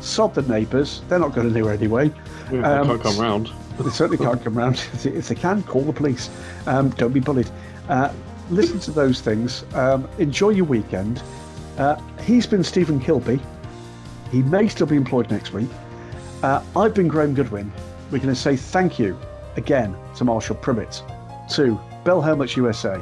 [0.00, 1.02] sob the neighbours.
[1.08, 2.12] They're not going anywhere anyway.
[2.50, 3.50] They um, can't come round.
[3.78, 4.76] They certainly can't come round.
[5.04, 6.30] If they can, call the police.
[6.66, 7.50] Um, don't be bullied.
[7.88, 8.12] Uh,
[8.50, 9.64] listen to those things.
[9.74, 11.22] Um, enjoy your weekend.
[11.76, 13.40] Uh, he's been Stephen Kilbey.
[14.30, 15.68] He may still be employed next week.
[16.42, 17.72] Uh, I've been Graham Goodwin.
[18.10, 19.18] We're going to say thank you
[19.56, 21.02] again to Marshall Pruett,
[21.50, 21.78] to
[22.08, 22.98] Bell Helmets USA,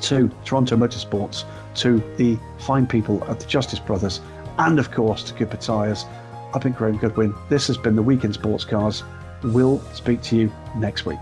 [0.00, 1.44] to Toronto Motorsports,
[1.74, 4.22] to the fine people at the Justice Brothers,
[4.56, 6.06] and of course to Cooper Tyres.
[6.54, 7.34] I've been Graham Goodwin.
[7.50, 9.04] This has been the Week In Sports Cars.
[9.42, 11.18] We'll speak to you next week.